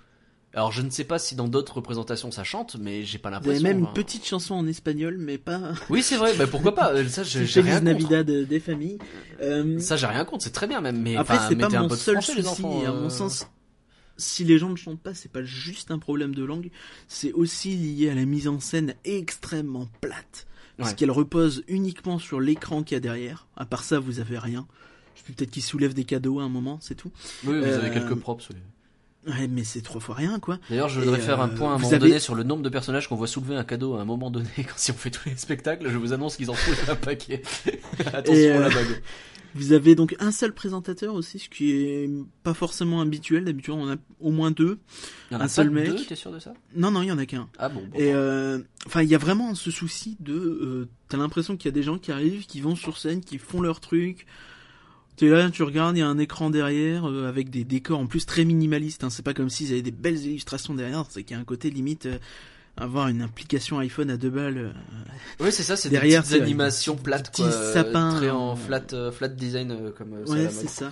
[0.56, 3.36] Alors je ne sais pas si dans d'autres représentations ça chante, mais j'ai pas Vous
[3.36, 3.68] avez l'impression.
[3.68, 3.92] même une hein.
[3.94, 5.74] petite chanson en espagnol, mais pas.
[5.90, 6.34] Oui, c'est vrai.
[6.38, 7.84] Bah pourquoi pas Euh, Ça, j'ai rien contre.
[7.84, 8.98] Navidad euh, des familles.
[9.42, 10.44] Euh, Ça, j'ai rien contre.
[10.46, 11.02] C'est très bien même.
[11.02, 12.64] Mais Après, c'est pas mon seul français, souci.
[12.88, 13.48] à mon sens,
[14.18, 16.70] si les gens ne chantent pas, c'est pas juste un problème de langue,
[17.10, 20.48] c'est aussi lié à la mise en scène extrêmement plate.
[20.78, 20.96] Parce Ouais.
[20.96, 23.48] qu'elle repose uniquement sur l'écran qu'il y a derrière.
[23.58, 24.68] À part ça, vous avez rien.
[25.28, 27.12] Peut-être qu'ils soulèvent des cadeaux à un moment, c'est tout.
[27.46, 28.48] Oui, vous avez quelques props.
[28.50, 28.56] oui.
[29.28, 30.60] Ouais, mais c'est trois fois rien, quoi.
[30.70, 32.44] D'ailleurs, je Et, voudrais faire un euh, point à un moment avez- donné sur le
[32.44, 34.96] nombre de personnages qu'on voit soulever un cadeau à un moment donné quand si on
[34.96, 35.90] fait tous les spectacles.
[35.90, 37.42] Je vous annonce qu'ils en trouvent un paquet.
[38.14, 39.02] Attention Et, à la euh, bague.
[39.58, 42.10] Vous avez donc un seul présentateur aussi, ce qui est
[42.44, 43.46] pas forcément habituel.
[43.46, 44.80] D'habitude, on a au moins deux.
[45.32, 46.08] Il y en a un seul deux, mec.
[46.08, 46.54] T'es sûr de ça?
[46.76, 47.48] Non, non, il y en a qu'un.
[47.58, 47.80] Ah bon.
[47.90, 47.98] bon.
[47.98, 51.70] Et euh, enfin, il y a vraiment ce souci de, euh, t'as l'impression qu'il y
[51.70, 54.26] a des gens qui arrivent, qui vont sur scène, qui font leur truc.
[55.18, 58.06] T'es là, tu regardes, il y a un écran derrière euh, avec des décors en
[58.08, 59.04] plus très minimalistes.
[59.04, 59.10] Hein.
[59.10, 61.06] C'est pas comme s'ils avaient des belles illustrations derrière.
[61.10, 62.18] C'est qu'il y a un côté limite euh,
[62.78, 64.58] avoir une application iPhone à deux balles.
[64.58, 64.72] euh,
[65.40, 65.78] Oui, c'est ça.
[65.78, 70.14] C'est des petites animations plates, petits quoi, sapins, très en euh, flat, flat design comme
[70.28, 70.92] ouais, c'est ça.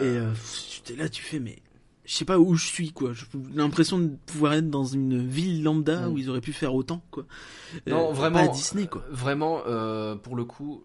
[0.00, 0.30] Et euh,
[0.84, 1.58] t'es là, tu fais, mais
[2.04, 3.12] je sais pas où je suis, quoi.
[3.12, 6.12] J'ai l'impression de pouvoir être dans une ville lambda Mm.
[6.12, 7.26] où ils auraient pu faire autant, quoi.
[7.86, 8.38] Non, Euh, vraiment.
[8.44, 9.04] Pas à Disney, quoi.
[9.10, 10.82] Vraiment, euh, pour le coup,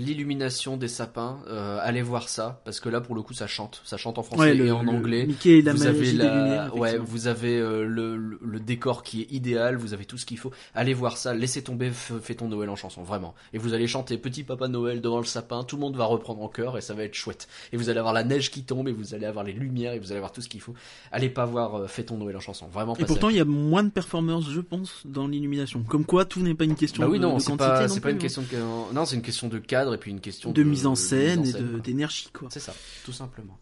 [0.00, 3.80] l'illumination des sapins, euh, allez voir ça parce que là, pour le coup, ça chante,
[3.84, 5.26] ça chante en français Ouais, le- et en anglais.
[5.26, 6.76] Mickey et la vous avez des la, lumières.
[6.76, 10.50] ouais, vous avez euh, le, décor qui est idéal, vous avez tout ce qu'il faut.
[10.74, 13.34] Allez voir ça, laissez tomber, fais ton Noël en chanson, vraiment.
[13.52, 16.42] Et vous allez chanter Petit Papa Noël devant le sapin, tout le monde va reprendre
[16.42, 17.48] en chœur et ça va être chouette.
[17.72, 19.98] Et vous allez avoir la neige qui tombe et vous allez avoir les lumières et
[19.98, 20.74] vous allez avoir tout ce qu'il faut.
[21.12, 22.94] Allez pas voir euh, Fais ton Noël en chanson, vraiment.
[22.96, 25.82] Et pourtant, il y a moins de performers, je pense, dans l'illumination.
[25.82, 28.16] Comme quoi, tout n'est pas une question bah oui, de, non, c'est quantité pas, une
[28.16, 28.18] hein.
[28.18, 30.94] question de, non, c'est une question de cadre et puis une question de, mise en
[30.94, 32.48] scène mise et en d'énergie, quoi.
[32.50, 32.74] C'est ça,
[33.04, 33.58] tout simplement.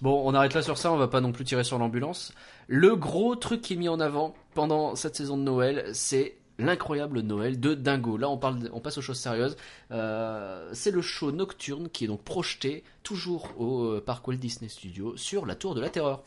[0.00, 2.32] Bon, on arrête là sur ça, on va pas non plus tirer sur l'ambulance.
[2.68, 7.20] Le gros truc qui est mis en avant pendant cette saison de Noël, c'est l'incroyable
[7.20, 8.16] Noël de Dingo.
[8.16, 9.56] Là, on parle, on passe aux choses sérieuses.
[9.90, 14.68] Euh, c'est le show nocturne qui est donc projeté toujours au euh, parc Walt Disney
[14.68, 16.22] Studios sur la Tour de la Terreur.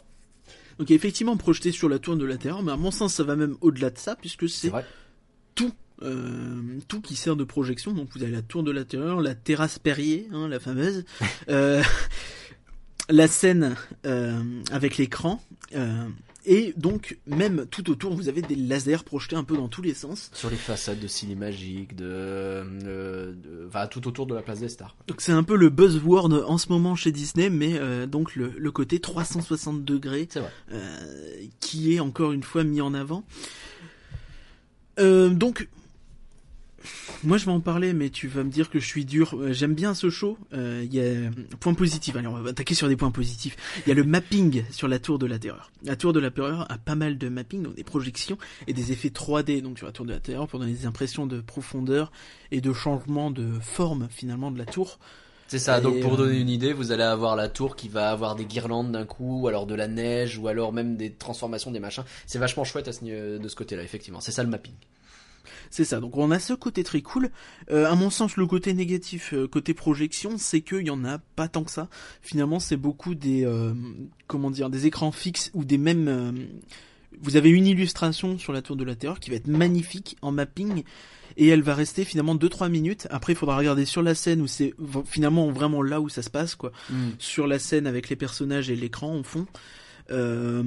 [0.77, 3.37] Donc, effectivement, projeté sur la tour de la Terre, mais à mon sens, ça va
[3.37, 4.71] même au-delà de ça, puisque C'est.
[6.01, 7.93] Euh, tout qui sert de projection.
[7.93, 11.05] Donc, vous avez la tour de la Terreur, la terrasse Perrier, hein, la fameuse.
[11.49, 11.81] euh,
[13.09, 13.75] la scène
[14.05, 14.41] euh,
[14.71, 15.41] avec l'écran.
[16.45, 19.93] et donc, même tout autour, vous avez des lasers projetés un peu dans tous les
[19.93, 20.31] sens.
[20.33, 24.95] Sur les façades de Cinémagique, de, de, enfin, tout autour de la place des Stars.
[25.07, 28.71] Donc c'est un peu le buzzword en ce moment chez Disney, mais donc le, le
[28.71, 30.27] côté 360 degrés
[31.59, 33.23] qui est encore une fois mis en avant.
[34.97, 35.67] Donc,
[37.23, 39.35] moi je vais en parler, mais tu vas me dire que je suis dur.
[39.35, 40.37] Euh, J'aime bien ce show.
[40.53, 41.29] Euh, Il y a
[41.59, 42.15] point positif.
[42.15, 43.55] Allez, on va attaquer sur des points positifs.
[43.85, 45.71] Il y a le mapping sur la Tour de la Terreur.
[45.83, 48.91] La Tour de la Terreur a pas mal de mapping, donc des projections et des
[48.91, 52.11] effets 3D donc sur la Tour de la Terreur pour donner des impressions de profondeur
[52.51, 54.99] et de changement de forme finalement de la tour.
[55.47, 57.87] C'est ça, Et, donc pour euh, donner une idée, vous allez avoir la tour qui
[57.87, 61.11] va avoir des guirlandes d'un coup, ou alors de la neige, ou alors même des
[61.13, 62.03] transformations, des machins.
[62.25, 64.21] C'est vachement chouette à ce, ni- de ce côté-là, effectivement.
[64.21, 64.73] C'est ça le mapping.
[65.69, 65.99] C'est ça.
[65.99, 67.29] Donc on a ce côté très cool.
[67.71, 71.17] Euh, à mon sens, le côté négatif, euh, côté projection, c'est qu'il y en a
[71.17, 71.89] pas tant que ça.
[72.21, 73.73] Finalement, c'est beaucoup des euh,
[74.27, 76.47] comment dire, des écrans fixes ou des mêmes.
[77.21, 80.31] vous avez une illustration sur la tour de la terreur qui va être magnifique en
[80.31, 80.83] mapping
[81.37, 83.07] et elle va rester finalement 2-3 minutes.
[83.09, 84.73] Après, il faudra regarder sur la scène où c'est
[85.05, 86.71] finalement vraiment là où ça se passe quoi.
[87.19, 89.45] Sur la scène avec les personnages et l'écran en fond.
[90.11, 90.63] Euh,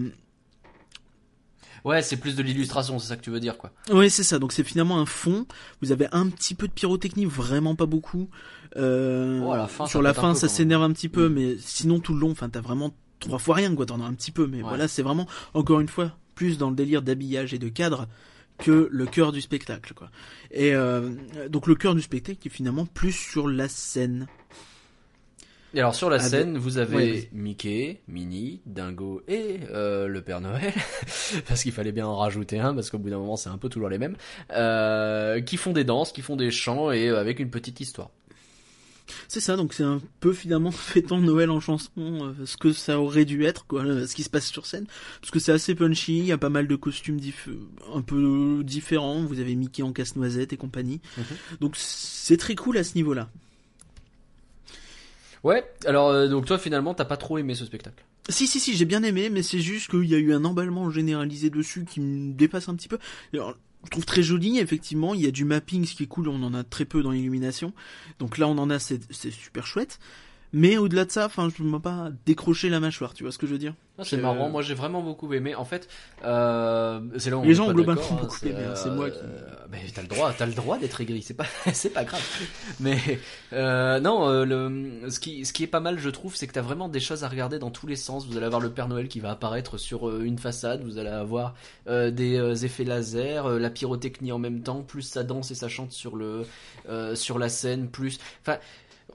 [1.85, 3.73] Ouais, c'est plus de l'illustration, c'est ça que tu veux dire, quoi.
[3.91, 4.39] Oui, c'est ça.
[4.39, 5.47] Donc c'est finalement un fond.
[5.83, 8.29] Vous avez un petit peu de pyrotechnie, vraiment pas beaucoup.
[8.77, 11.33] Euh, Oh, à la fin, sur ça la fin, peu, s'énerve un petit peu, Mm.
[11.33, 13.87] mais sinon tout le long, enfin t'as vraiment trois fois rien, quoi.
[13.87, 14.69] T'en as un petit peu, mais Ouais.
[14.69, 18.07] voilà, c'est vraiment encore une fois plus dans le délire d'habillage et de cadre
[18.59, 20.11] que le cœur du spectacle, quoi.
[20.51, 21.11] Et euh,
[21.49, 24.27] donc le cœur du spectacle est finalement plus sur la scène.
[25.75, 27.29] Et alors sur la Ah, scène, vous avez.
[27.33, 30.73] Mickey, Minnie, Dingo et euh, le Père Noël,
[31.47, 33.69] parce qu'il fallait bien en rajouter un, parce qu'au bout d'un moment c'est un peu
[33.69, 34.17] toujours les mêmes,
[34.53, 38.09] euh, qui font des danses, qui font des chants et euh, avec une petite histoire.
[39.27, 43.25] C'est ça, donc c'est un peu finalement fêtant Noël en chanson, ce que ça aurait
[43.27, 44.87] dû être, quoi, ce qui se passe sur scène,
[45.21, 47.49] parce que c'est assez punchy, il y a pas mal de costumes diff-
[47.95, 51.25] un peu différents, vous avez Mickey en casse-noisette et compagnie, Mhm.
[51.61, 53.29] donc c'est très cool à ce niveau-là.
[55.45, 58.05] Ouais, alors euh, donc toi finalement t'as pas trop aimé ce spectacle.
[58.31, 60.91] Si, si, si, j'ai bien aimé, mais c'est juste qu'il y a eu un emballement
[60.91, 62.99] généralisé dessus qui me dépasse un petit peu.
[63.33, 66.29] Alors, je trouve très joli, effectivement, il y a du mapping, ce qui est cool,
[66.29, 67.73] on en a très peu dans l'illumination.
[68.19, 69.99] Donc là, on en a, c'est super chouette.
[70.53, 73.39] Mais au-delà de ça, enfin, je ne m'ai pas décroché la mâchoire, tu vois ce
[73.39, 73.75] que je veux dire?
[74.05, 75.55] C'est Euh, marrant, moi j'ai vraiment beaucoup aimé.
[75.55, 75.89] En fait,
[76.25, 79.11] euh, c'est là où on Les gens ont globalement hein, beaucoup aimé, hein, c'est moi
[79.11, 79.19] qui-
[79.71, 82.23] Mais t'as le droit, t'as le droit d'être aigri, c'est pas, c'est pas grave.
[82.81, 82.99] Mais
[83.53, 86.53] euh, non, euh, le, ce qui, ce qui est pas mal, je trouve, c'est que
[86.53, 88.27] t'as vraiment des choses à regarder dans tous les sens.
[88.27, 91.09] Vous allez avoir le Père Noël qui va apparaître sur euh, une façade, vous allez
[91.11, 91.55] avoir
[91.89, 95.55] euh, des euh, effets laser, euh, la pyrotechnie en même temps, plus ça danse et
[95.55, 96.43] ça chante sur le,
[96.89, 98.59] euh, sur la scène, plus, enfin.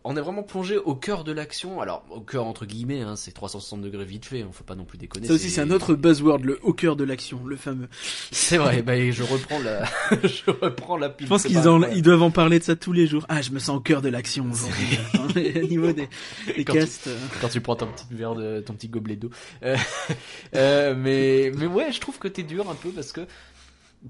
[0.05, 1.79] On est vraiment plongé au cœur de l'action.
[1.79, 4.43] Alors, au cœur entre guillemets, hein, c'est 360 degrés vite fait.
[4.43, 5.27] On faut pas non plus déconner.
[5.27, 7.87] Ça aussi, c'est un autre buzzword, le au cœur de l'action, le fameux.
[8.31, 9.85] C'est vrai, bah, je reprends la,
[10.23, 11.25] je reprends la pub.
[11.27, 13.25] Je pense qu'ils en- ils doivent en parler de ça tous les jours.
[13.29, 14.97] Ah, je me sens au cœur de l'action aujourd'hui.
[15.55, 16.09] Au niveau des,
[16.57, 17.07] des Quand tu- castes.
[17.07, 19.29] euh, Quand tu prends ton petit verre de, ton petit gobelet d'eau.
[19.63, 19.77] Euh,
[20.55, 23.21] euh, mais, mais ouais, je trouve que t'es dur un peu parce que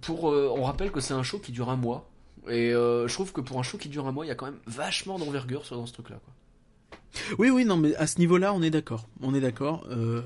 [0.02, 2.10] pour, euh, on rappelle que c'est un show qui dure un mois.
[2.50, 4.36] Et euh, je trouve que pour un show qui dure un mois, il y a
[4.36, 6.20] quand même vachement d'envergure sur dans ce truc-là.
[6.24, 7.00] Quoi.
[7.40, 9.08] Oui, oui, non, mais à ce niveau-là, on est d'accord.
[9.22, 9.86] On est d'accord.
[9.90, 10.22] Euh...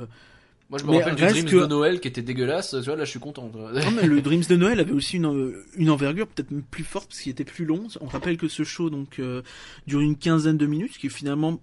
[0.70, 2.72] Moi, je me Mais rappelle du Dreams que- de Noël qui était dégueulasse.
[2.72, 3.50] Tu vois, là, je suis content.
[3.54, 7.22] Non, mais le Dreams de Noël avait aussi une, une envergure peut-être plus forte parce
[7.22, 7.88] qu'il était plus long.
[8.02, 9.42] On rappelle que ce show donc euh,
[9.86, 11.62] dure une quinzaine de minutes, ce qui est finalement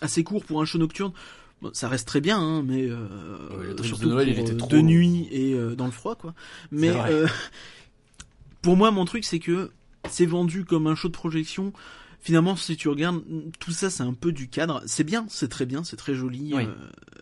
[0.00, 1.12] assez court pour un show nocturne.
[1.60, 2.96] Bon, ça reste très bien, hein, mais euh,
[3.76, 5.92] Ouais, surtout de Noël, pour, il était euh, trop de nuit et euh, dans le
[5.92, 6.32] froid, quoi.
[6.70, 7.26] Mais euh,
[8.64, 9.70] pour moi, mon truc, c'est que
[10.10, 11.72] c'est vendu comme un show de projection.
[12.20, 13.22] Finalement, si tu regardes,
[13.60, 14.82] tout ça, c'est un peu du cadre.
[14.86, 16.64] C'est bien, c'est très bien, c'est très joli, Oui.
[16.64, 16.74] euh,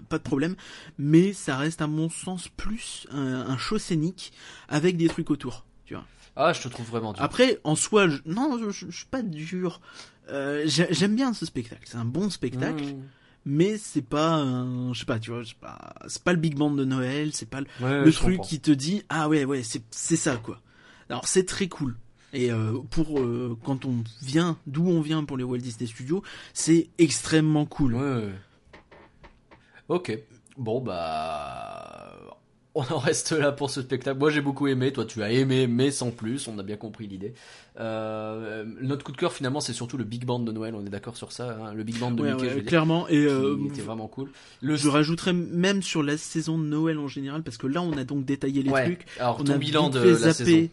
[0.08, 0.54] pas de problème.
[0.96, 4.32] Mais ça reste, à mon sens, plus un, un show scénique
[4.68, 5.66] avec des trucs autour.
[5.84, 6.04] Tu vois.
[6.36, 7.22] Ah, je te trouve vraiment dur.
[7.22, 9.80] Après, en soi, je, non, je, je- je suis pas dur.
[10.30, 11.82] Euh, j'ai- J'aime bien ce spectacle.
[11.84, 13.02] C'est un bon spectacle, Mmh.
[13.44, 15.42] mais c'est pas, un, je sais pas, tu vois,
[16.06, 18.48] c'est pas, le big band de Noël, c'est pas le, Ouais, le je truc comprends.
[18.48, 20.60] qui te dit ah ouais ouais c'est c'est ça quoi.
[21.12, 21.94] Alors c'est très cool.
[22.32, 26.22] Et euh, pour euh, quand on vient d'où on vient pour les Walt Disney Studios,
[26.54, 27.94] c'est extrêmement cool.
[27.94, 28.28] Ouais.
[29.88, 30.18] Ok.
[30.56, 32.08] Bon, bah.
[32.74, 34.18] On en reste là pour ce spectacle.
[34.18, 34.94] Moi, j'ai beaucoup aimé.
[34.94, 36.48] Toi, tu as aimé, mais sans plus.
[36.48, 37.34] On a bien compris l'idée.
[37.78, 40.74] Euh, notre coup de cœur, finalement, c'est surtout le Big Band de Noël.
[40.74, 41.54] On est d'accord sur ça.
[41.62, 41.74] hein.
[41.74, 43.06] Le Big Band de Ouais, Mickey, ouais, je veux dire, clairement.
[43.10, 44.30] Et euh, était vraiment cool.
[44.62, 47.92] Le je rajouterais même sur la saison de Noël en général parce que là on
[47.98, 48.84] a donc détaillé les Ouais.
[48.86, 49.04] trucs.
[49.18, 50.68] Alors, On ton a bilan de la saison.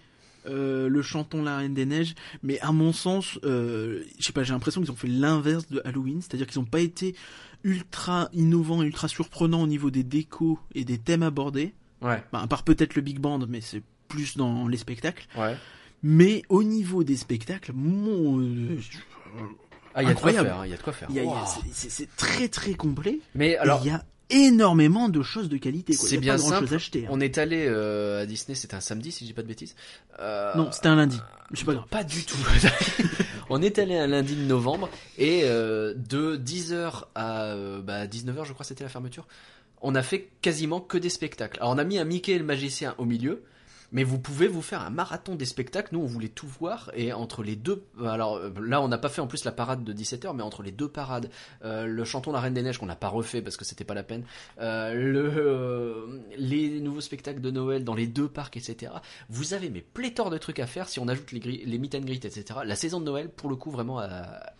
[0.47, 4.43] Euh, le chanton La Reine des Neiges, mais à mon sens, euh, je sais pas,
[4.43, 7.15] j'ai l'impression qu'ils ont fait l'inverse de Halloween, c'est-à-dire qu'ils n'ont pas été
[7.63, 11.73] ultra innovants et ultra surprenants au niveau des décos et des thèmes abordés.
[12.01, 15.27] Ouais, Bah, à part peut-être le big band, mais c'est plus dans les spectacles.
[15.37, 15.55] ouais.
[16.01, 18.77] Mais au niveau des spectacles, mon, euh,
[19.93, 20.47] Ah, il y a de quoi Incroyable.
[20.47, 20.57] faire.
[20.59, 21.09] hein, Il y a de quoi faire.
[21.73, 23.19] c'est- très très complet.
[23.35, 25.93] Mais alors, il y a énormément de choses de qualité.
[25.93, 26.73] C'est bien pas grand chose simple.
[26.73, 27.05] à acheter.
[27.05, 27.09] hein.
[27.11, 28.55] on est allé euh, à Disney.
[28.55, 29.75] C'était un samedi, si je dis pas de bêtises.
[30.19, 31.19] Euh, Non, c'était un lundi.
[31.51, 31.85] Je sais pas grave.
[31.89, 32.37] Pas du tout.
[33.49, 38.45] on est allé un lundi de novembre et euh, de 10h à euh, bah, 19h,
[38.45, 39.27] je crois c'était la fermeture,
[39.81, 41.59] on a fait quasiment que des spectacles.
[41.59, 43.43] Alors on a mis un Mickey et le magicien au milieu,
[43.91, 45.89] mais vous pouvez vous faire un marathon des spectacles.
[45.93, 49.09] Nous, on voulait tout voir et entre les deux, alors euh, là, on n'a pas
[49.09, 51.29] fait en plus la parade de 17h, mais entre les deux parades,
[51.63, 53.93] euh, le chanton La Reine des Neiges qu'on n'a pas refait parce que c'était pas
[53.93, 54.23] la peine,
[54.59, 58.91] euh, le, euh, les nouveaux spectacles de Noël dans les deux parcs, etc.
[59.29, 62.01] Vous avez mes pléthores de trucs à faire si on ajoute les, les meet and
[62.01, 62.59] greet, etc.
[62.65, 64.07] La saison de Noël, pour le coup, vraiment à,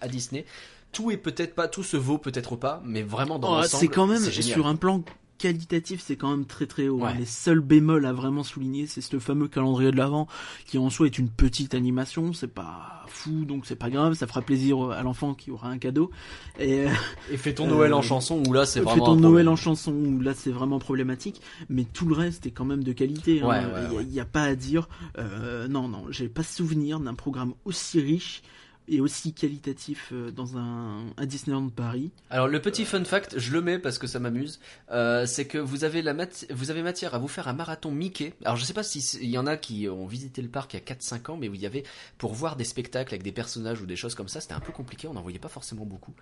[0.02, 0.46] à Disney.
[0.92, 3.88] Tout est peut-être pas, tout se vaut peut-être pas, mais vraiment dans Oh, l'ensemble, c'est
[3.88, 5.04] quand même sur un plan
[5.40, 7.04] qualitatif, c'est quand même très très haut.
[7.04, 7.14] hein.
[7.14, 7.18] Ouais.
[7.18, 10.28] Les seuls bémols à vraiment souligner, c'est ce fameux calendrier de l'avant
[10.68, 14.28] qui en soi est une petite animation, c'est pas fou donc c'est pas grave, ça
[14.28, 16.12] fera plaisir à l'enfant qui aura un cadeau.
[16.60, 16.90] Et euh,
[17.32, 19.48] Et fais ton Euh, Noël en chanson où là c'est fais vraiment ton un Noël
[19.50, 22.92] en chanson où là c'est vraiment problématique, mais tout le reste est quand même de
[22.94, 23.42] qualité.
[23.42, 23.46] hein.
[23.46, 24.06] Il ouais, y a- ouais.
[24.06, 24.88] y, a pas à dire.
[25.18, 28.44] Euh, non non, j'ai pas souvenir d'un programme aussi riche
[28.90, 32.12] et aussi qualitatif euh, dans un, un Disneyland Paris.
[32.30, 34.60] Alors le petit fun fact, je le mets parce que ça m'amuse,
[34.92, 37.92] euh, c'est que vous avez la mat- vous avez matière à vous faire un marathon
[37.92, 38.34] Mickey.
[38.44, 40.78] Alors je sais pas si il y en a qui ont visité le parc il
[40.78, 41.84] y a 4-5 ans, mais il y avait
[42.18, 44.72] pour voir des spectacles avec des personnages ou des choses comme ça, c'était un peu
[44.72, 46.14] compliqué, on n'en voyait pas forcément beaucoup.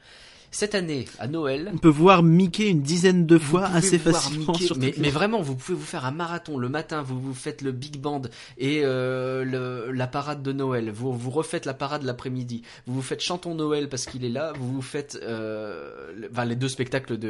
[0.50, 4.54] Cette année, à Noël, On peut voir Mickey une dizaine de fois assez facilement.
[4.54, 7.02] Mickey, sur mais, mais vraiment, vous pouvez vous faire un marathon le matin.
[7.04, 8.22] Vous vous faites le big band
[8.58, 10.89] et euh, le- la parade de Noël.
[10.89, 12.64] Vous vous refaites la parade l'après-midi.
[12.88, 14.54] Vous vous faites chantons Noël parce qu'il est là.
[14.58, 17.28] Vous vous faites euh, le- enfin, les deux spectacles de,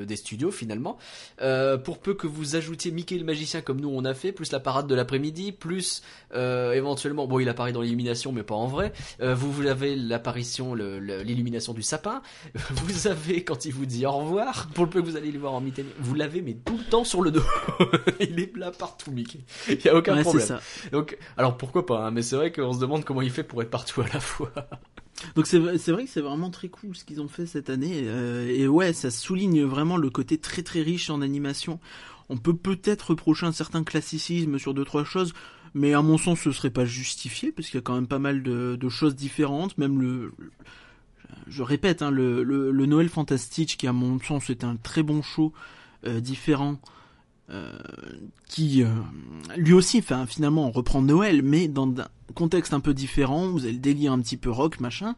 [0.00, 0.98] de- des studios finalement.
[1.40, 4.52] Euh, pour peu que vous ajoutiez Mickey le magicien comme nous on a fait, plus
[4.52, 6.02] la parade de l'après-midi, plus
[6.34, 8.92] euh, éventuellement, bon il apparaît dans l'illumination mais pas en vrai.
[9.22, 12.22] Euh, vous, vous avez l'apparition, l'illumination du sapin.
[12.84, 15.38] Vous avez quand il vous dit au revoir, pour le peu que vous allez le
[15.38, 17.42] voir en mitaine, vous l'avez mais tout le temps sur le dos.
[18.20, 19.40] il est là partout, Mickey.
[19.68, 20.46] Il y a aucun Ouais, problème.
[20.46, 20.60] ça.
[20.92, 23.62] Donc, alors pourquoi pas hein, Mais c'est vrai qu'on se demande comment il fait pour
[23.62, 24.52] être partout à la fois.
[25.34, 28.46] Donc c'est vrai- que c'est vraiment très cool ce qu'ils ont fait cette année euh,
[28.48, 31.80] et ouais ça souligne vraiment le côté très très riche en animation.
[32.28, 35.32] On peut peut-être reprocher un certain classicisme sur deux trois choses,
[35.72, 38.18] mais à mon sens ce serait pas justifié parce qu'il y a quand même pas
[38.18, 39.78] mal de, de choses différentes.
[39.78, 40.32] Même le,
[41.46, 45.22] je répète, hein, le, le, Noël Fantastique qui à mon sens est un très bon
[45.22, 45.52] show
[46.06, 46.78] euh, différent.
[47.48, 47.78] Euh,
[48.48, 48.88] qui euh,
[49.56, 53.48] lui aussi enfin, finalement reprend Noël mais dans un contexte un peu différent.
[53.48, 55.14] Vous avez le délire un petit peu rock machin.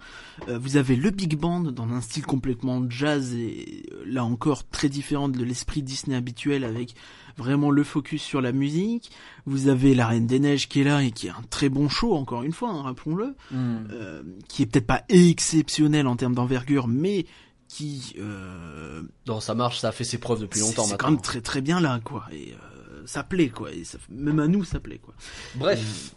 [0.48, 4.88] Euh, vous avez le big band dans un style complètement jazz et là encore très
[4.88, 6.94] différent de l'esprit Disney habituel avec
[7.36, 9.10] vraiment le focus sur la musique.
[9.46, 11.88] Vous avez la Reine des Neiges qui est là et qui est un très bon
[11.88, 16.88] show encore une fois, hein, rappelons-le, euh, qui est peut-être pas exceptionnel en termes d'envergure,
[16.88, 17.26] mais
[17.68, 21.20] qui euh, Non, ça marche, ça a fait ses preuves depuis longtemps c'est quand même
[21.20, 24.64] très très bien là quoi et euh, ça plaît quoi et ça, même à nous
[24.64, 25.14] ça plaît quoi.
[25.54, 26.14] Bref,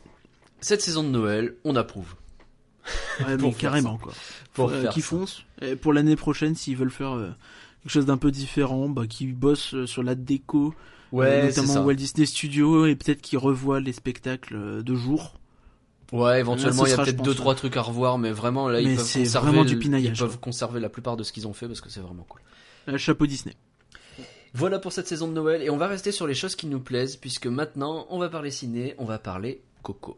[0.62, 2.16] cette saison de Noël, on approuve.
[3.26, 4.14] Ouais, mais carrément quoi.
[4.54, 5.08] Pour Euh, qui ça.
[5.08, 5.43] foncent.
[5.62, 7.30] Et pour l'année prochaine, s'ils veulent faire euh,
[7.84, 10.68] quelque chose d'un peu différent, bah, qui bossent euh, sur la déco,
[11.14, 11.82] euh, Ouais, notamment ça.
[11.82, 15.34] Walt Disney Studios, et peut-être qu'ils revoient les spectacles euh, de jour.
[16.12, 18.91] Ouais, éventuellement, il y a peut-être deux trois trucs à revoir, mais vraiment là, Mais
[18.91, 20.41] ils peuvent conserver vraiment du pinaillage, Ils peuvent quoi.
[20.41, 22.41] conserver la plupart de ce qu'ils ont fait parce que c'est vraiment cool.
[22.89, 23.55] Euh, chapeau Disney.
[24.53, 26.82] Voilà pour cette saison de Noël et on va rester sur les choses qui nous
[26.82, 30.18] plaisent puisque maintenant on va parler ciné, on va parler Coco.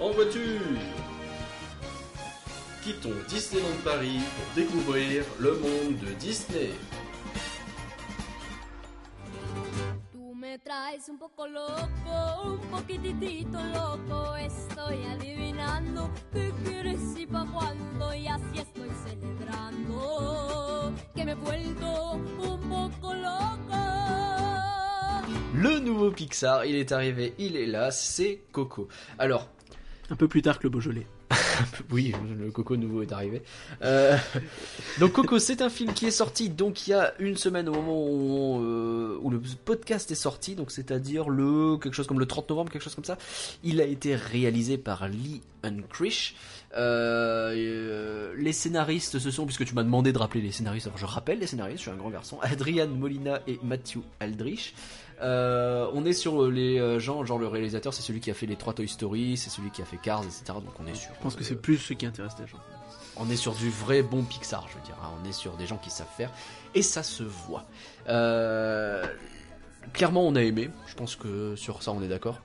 [0.00, 0.40] En voiture
[2.82, 6.70] Quittons Disneyland Paris pour découvrir le monde de Disney.
[10.42, 14.34] Tú me traes un poco loco, un poquitito loco.
[14.34, 18.12] Estoy adivinando qué quieres y pa' cuándo.
[18.12, 23.76] Y así estoy celebrando que me he vuelto un poco loco.
[25.54, 28.88] Le nouveau Pixar, il est arrivé, il est là, c'est Coco.
[29.18, 29.48] Alors,
[30.10, 31.06] Un peu plus tard que le Beaujolais.
[31.90, 33.42] oui, le Coco nouveau est arrivé.
[33.82, 34.16] Euh,
[35.00, 37.72] donc Coco, c'est un film qui est sorti donc il y a une semaine au
[37.72, 42.50] moment où, euh, le podcast est sorti, donc c'est-à-dire le quelque chose comme le 30
[42.50, 43.18] novembre, quelque chose comme ça.
[43.64, 46.34] Il a été réalisé par Lee Unkrich.
[46.74, 50.98] Euh, euh, les scénaristes ce sont, puisque tu m'as demandé de rappeler les scénaristes, alors
[50.98, 54.74] je rappelle les scénaristes, je suis un grand garçon, Adrian Molina et Matthew Aldrich.
[55.22, 58.46] Euh, on est sur les euh, gens, genre le réalisateur, c'est celui qui a fait
[58.46, 60.44] les trois Toy Story, c'est celui qui a fait Cars, etc.
[60.48, 61.12] Donc on est sur.
[61.14, 62.58] Je pense que euh, c'est plus ce qui intéresse les gens.
[63.16, 64.96] on est sur du vrai bon Pixar, je veux dire.
[65.02, 65.10] hein.
[65.22, 66.30] On est sur des gens qui savent faire.
[66.74, 67.64] Et ça se voit.
[68.08, 69.04] Euh,
[69.92, 70.70] Clairement, on a aimé.
[70.86, 72.40] Je pense que sur ça, on est d'accord.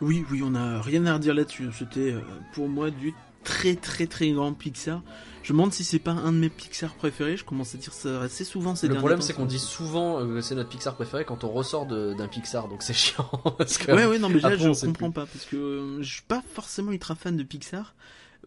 [0.00, 1.68] Oui, oui, on a rien à redire là-dessus.
[1.76, 2.20] C'était euh,
[2.54, 3.12] pour moi du
[3.44, 5.02] très très très grand Pixar.
[5.42, 7.36] Je me demande si c'est pas un de mes Pixar préférés.
[7.36, 10.34] Je commence à dire ça assez souvent ces Le problème, c'est qu'on dit souvent euh,
[10.34, 12.68] que c'est notre Pixar préféré quand on ressort d'un Pixar.
[12.68, 13.28] Donc c'est chiant.
[13.58, 16.12] parce que- Ouais, ouais, non, mais là, Après, je comprends pas parce que euh, je
[16.12, 17.94] suis pas forcément ultra fan de Pixar.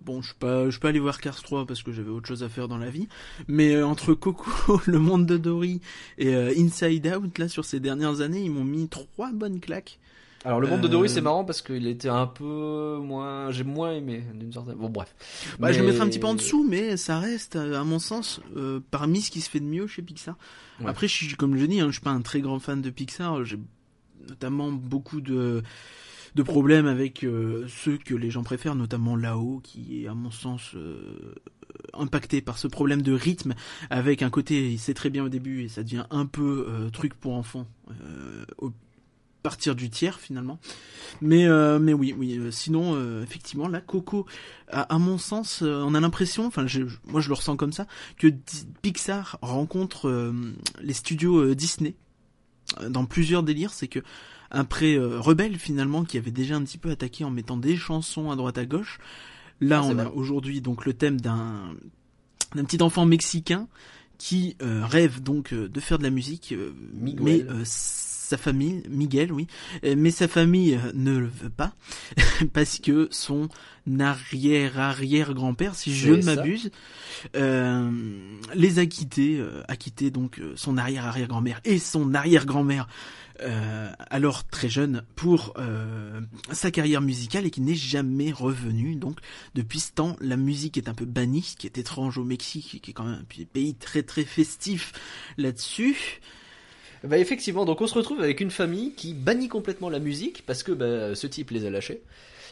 [0.01, 2.27] Bon, je suis pas, je suis pas allé voir Cars 3 parce que j'avais autre
[2.27, 3.07] chose à faire dans la vie.
[3.47, 5.81] Mais euh, entre Coco, Le Monde de Dory
[6.17, 9.99] et euh, Inside Out, là, sur ces dernières années, ils m'ont mis trois bonnes claques.
[10.45, 13.49] Alors le monde de Euh, Dory, c'est marrant parce qu'il était un peu moins.
[13.51, 14.75] J'ai moins aimé d'une certaine.
[14.75, 15.15] Bon, bref.
[15.59, 17.83] Bah, je Mais- le mettrai un petit peu en dessous, mais ça reste, euh, à
[17.83, 20.35] mon sens, euh, parmi ce qui se fait de mieux chez Pixar.
[20.81, 20.87] Ouais.
[20.87, 22.89] Après, je suis, comme je dis, hein, je suis pas un très grand fan de
[22.89, 23.43] Pixar.
[23.45, 23.57] J'ai
[24.27, 25.63] notamment beaucoup de
[26.35, 30.31] de problèmes avec euh, ceux que les gens préfèrent, notamment là-haut, qui est à mon
[30.31, 31.35] sens euh,
[31.93, 33.53] impacté par ce problème de rythme,
[33.91, 37.13] avec un côté, c'est très bien au début et ça devient un peu euh, truc
[37.13, 38.71] pour enfants euh, au
[39.43, 40.57] partir du tiers finalement.
[41.21, 42.37] Mais euh, mais oui oui.
[42.39, 44.25] euh, sinon euh, effectivement là Coco,
[44.69, 46.65] à, à mon sens, on a l'impression, enfin
[47.05, 47.85] moi je le ressens comme ça,
[48.17, 48.27] que
[48.81, 50.33] Pixar rencontre
[50.81, 51.93] les studios Disney
[52.89, 53.73] dans plusieurs délires.
[53.73, 53.99] C'est que
[54.49, 58.35] après Rebelle finalement qui avait déjà un petit peu attaqué en mettant des chansons à
[58.35, 58.97] droite à gauche.
[59.61, 61.75] Là, Ah, on a aujourd'hui donc le thème d'un
[62.55, 63.67] d'un petit enfant mexicain
[64.17, 66.55] qui rêve donc de faire de la musique,
[66.93, 67.45] Miguel.
[67.49, 67.65] mais
[68.33, 69.45] sa famille, Miguel, oui,
[69.85, 71.75] euh, mais sa famille euh, ne le veut pas
[72.53, 73.47] parce que son
[73.99, 76.71] arrière arrière grand père, si je ne m'abuse,
[77.35, 77.91] euh,
[78.55, 82.45] les a quittés, euh, a quitté donc son arrière arrière grand mère et son arrière
[82.45, 82.87] grand mère.
[83.41, 85.55] Euh, alors très jeune pour
[86.51, 89.17] sa carrière musicale et qui n'est jamais revenu donc
[89.55, 92.79] depuis ce temps la musique est un peu bannie ce qui est étrange au Mexique
[92.83, 94.93] qui est quand même un pays très très festif
[95.39, 96.21] là-dessus
[97.03, 100.63] Bah effectivement, donc on se retrouve avec une famille qui bannit complètement la musique parce
[100.63, 102.01] que bah, ce type les a lâchés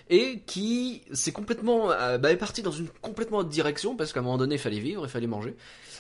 [0.10, 4.20] et qui c'est complètement euh, bah, est parti dans une complètement autre direction parce qu'à
[4.20, 5.56] un moment donné il fallait vivre, il fallait manger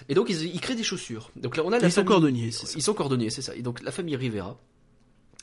[0.10, 1.32] et donc ils, ils créent des chaussures.
[1.38, 3.56] Donc là on a la ils sont cordonniers c'est ça Ils sont cordonniers, c'est ça.
[3.56, 4.58] Et donc la famille Rivera,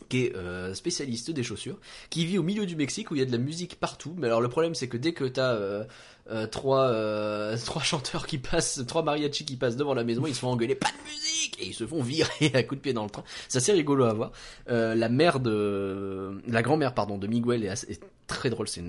[0.09, 1.79] qui est euh, spécialiste des chaussures,
[2.11, 4.15] qui vit au milieu du Mexique où il y a de la musique partout.
[4.17, 5.85] Mais alors le problème c'est que dès que t'as euh,
[6.31, 10.35] euh, trois euh, trois chanteurs qui passent, trois mariachis qui passent devant la maison, ils
[10.35, 12.93] se font engueuler pas de musique et ils se font virer à coups de pied
[12.93, 13.25] dans le train.
[13.49, 14.33] C'est assez rigolo à voir.
[14.69, 18.69] Euh, la mère de la grand-mère pardon de Miguel est, très drôle.
[18.69, 18.83] C'est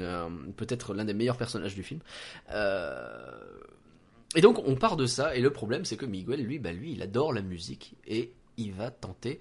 [0.58, 2.02] peut-être l'un des meilleurs personnages du film.
[4.36, 6.92] Et donc on part de ça et le problème c'est que Miguel lui bah lui
[6.92, 9.40] il adore la musique et il va tenter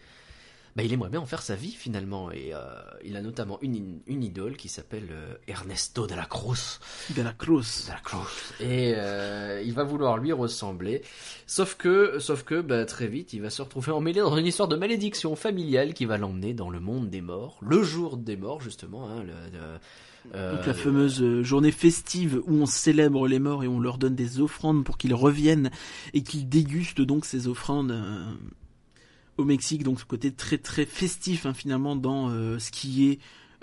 [0.77, 2.31] bah il aimerait bien en faire sa vie finalement.
[2.31, 2.59] Et euh,
[3.05, 6.79] il a notamment une, une idole qui s'appelle euh, Ernesto de la Cruz.
[7.17, 7.85] De la Cruz.
[7.87, 8.29] De la Cruz.
[8.61, 11.03] Et euh, il va vouloir lui ressembler.
[11.47, 14.69] Sauf que sauf que bah, très vite il va se retrouver emmêlé dans une histoire
[14.69, 18.61] de malédiction familiale qui va l'emmener dans le monde des morts le jour des morts
[18.61, 19.79] justement hein, le, le-
[20.35, 23.97] euh, donc la fameuse euh, journée festive où on célèbre les morts et on leur
[23.99, 25.71] donne des offrandes pour qu'ils reviennent
[26.13, 28.25] et qu'ils dégustent donc ces offrandes euh,
[29.39, 29.83] au Mexique.
[29.83, 33.19] Donc ce côté très très festif hein, finalement dans euh, ce qui est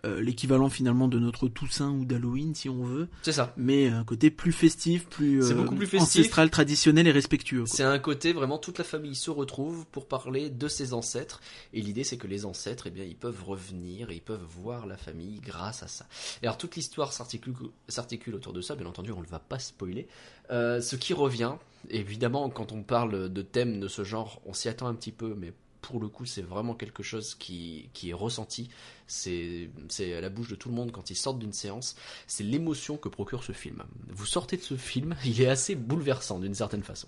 [0.06, 4.04] euh, l'équivalent finalement de notre Toussaint ou d'Halloween si on veut, c'est ça mais un
[4.04, 6.20] côté plus festif, plus, C'est euh, beaucoup plus festif.
[6.20, 7.64] ancestral, traditionnel et respectueux.
[7.66, 11.42] C'est un côté vraiment toute la famille se retrouve pour parler de ses ancêtres
[11.74, 14.86] et l'idée c'est que les ancêtres eh bien ils peuvent revenir et ils peuvent voir
[14.86, 16.06] la famille grâce à ça.
[16.44, 17.56] Et alors toute l'histoire s'articule
[17.88, 20.08] s'articule autour de ça bien entendu on ne va pas spoiler.
[20.52, 21.54] Euh, ce qui revient
[21.90, 25.34] évidemment quand on parle de thèmes de ce genre on s'y attend un petit peu
[25.36, 25.52] mais
[25.88, 28.70] pour le coup, c'est vraiment quelque chose qui, qui est ressenti.
[29.08, 29.70] C'est,
[30.16, 31.96] à la bouche de tout le monde quand ils sortent d'une séance.
[32.28, 33.84] C'est l'émotion que procure ce film.
[34.10, 37.08] Vous sortez de ce film, il est assez bouleversant d'une certaine façon.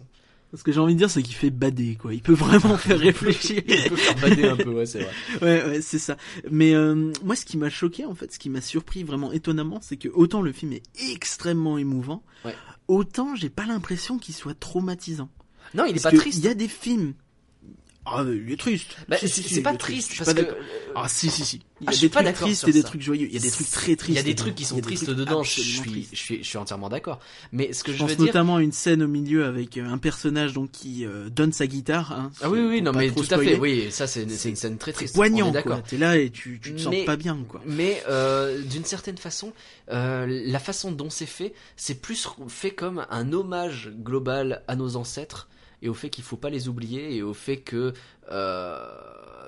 [0.54, 2.14] Ce que j'ai envie de dire, c'est qu'il fait bader, quoi.
[2.14, 3.62] Il peut vraiment faire réfléchir.
[3.68, 5.12] Il peut faire bader un peu, ouais, c'est vrai.
[5.42, 6.16] Ouais, ouais, c'est ça.
[6.50, 9.80] Mais euh, moi, ce qui m'a choqué, en fait, ce qui m'a surpris vraiment étonnamment,
[9.82, 12.56] c'est que autant le film est extrêmement émouvant, Ouais.
[12.88, 15.30] autant j'ai pas l'impression qu'il soit traumatisant.
[15.74, 16.38] Non, il est Parce pas triste.
[16.38, 17.14] Il y a des films.
[18.10, 18.96] Ah, il est triste.
[19.10, 20.58] Bah, Si, c'est si, pas triste suis parce que d'accord.
[20.96, 21.62] Ah, si, si, si.
[21.82, 23.28] Il y Ah, a suis des trucs tristes et des trucs joyeux.
[23.28, 24.10] Il y a des trucs très tristes.
[24.10, 25.44] il y a des trucs qui sont tristes dedans.
[25.44, 27.20] Je suis, je suis, je suis entièrement d'accord.
[27.52, 29.86] Mais ce que je, Je veux pense dire, notamment une scène au milieu avec euh,
[29.88, 32.14] un personnage donc qui euh, donne sa guitare.
[32.14, 33.60] Hein, ah oui, oui, non, mais tout à fait.
[33.60, 35.14] Oui, ça c'est, une scène très triste.
[35.16, 35.84] poignant, d'accord.
[35.84, 37.62] T'es là et tu, tu te sens Mais- pas bien, quoi.
[37.66, 39.54] Mais euh, d'une certaine façon,
[39.92, 44.96] euh, la façon dont c'est fait, c'est plus fait comme un hommage global à nos
[44.96, 45.48] ancêtres
[45.82, 47.94] et au fait qu'il faut pas les oublier et au fait que
[48.32, 48.80] euh,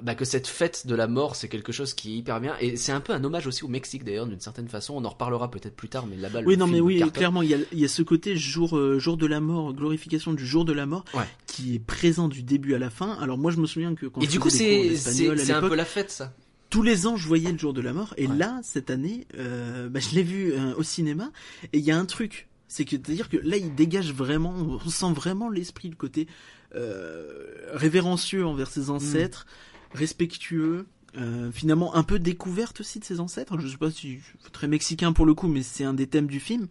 [0.02, 2.78] bah, que cette fête de la mort c'est quelque chose qui est hyper bien et
[2.78, 4.94] c'est un peu un hommage aussi au Mexique d'ailleurs d'une certaine façon.
[4.96, 7.50] On en reparlera peut-être plus tard, mais là-bas Oui, le non, mais oui, clairement, il
[7.50, 10.46] y a, il y a ce côté jour, euh, jour de la mort, glorification du
[10.46, 11.26] jour de la mort, Ouais.
[11.48, 13.14] qui est présent du début à la fin.
[13.20, 15.76] Alors moi, je me souviens que quand Et je du coup c'est c'est un peu
[15.76, 16.34] la fête ça.
[16.70, 18.14] tous les ans, je voyais le jour de la mort.
[18.18, 18.36] Et Ouais.
[18.38, 21.32] là, cette année, euh, bah, je l'ai vu euh, au cinéma.
[21.74, 24.90] Et il y a un truc, c'est que c'est-à-dire que là, il dégage vraiment, on
[24.90, 26.28] sent vraiment l'esprit, le côté
[26.76, 29.46] euh, révérencieux envers ses ancêtres,
[29.94, 30.86] respectueux.
[31.18, 33.60] euh, finalement un peu découverte aussi de ses ancêtres.
[33.60, 34.20] Je sais pas si
[34.54, 36.68] très mexicain pour le coup, mais c'est un des thèmes du film.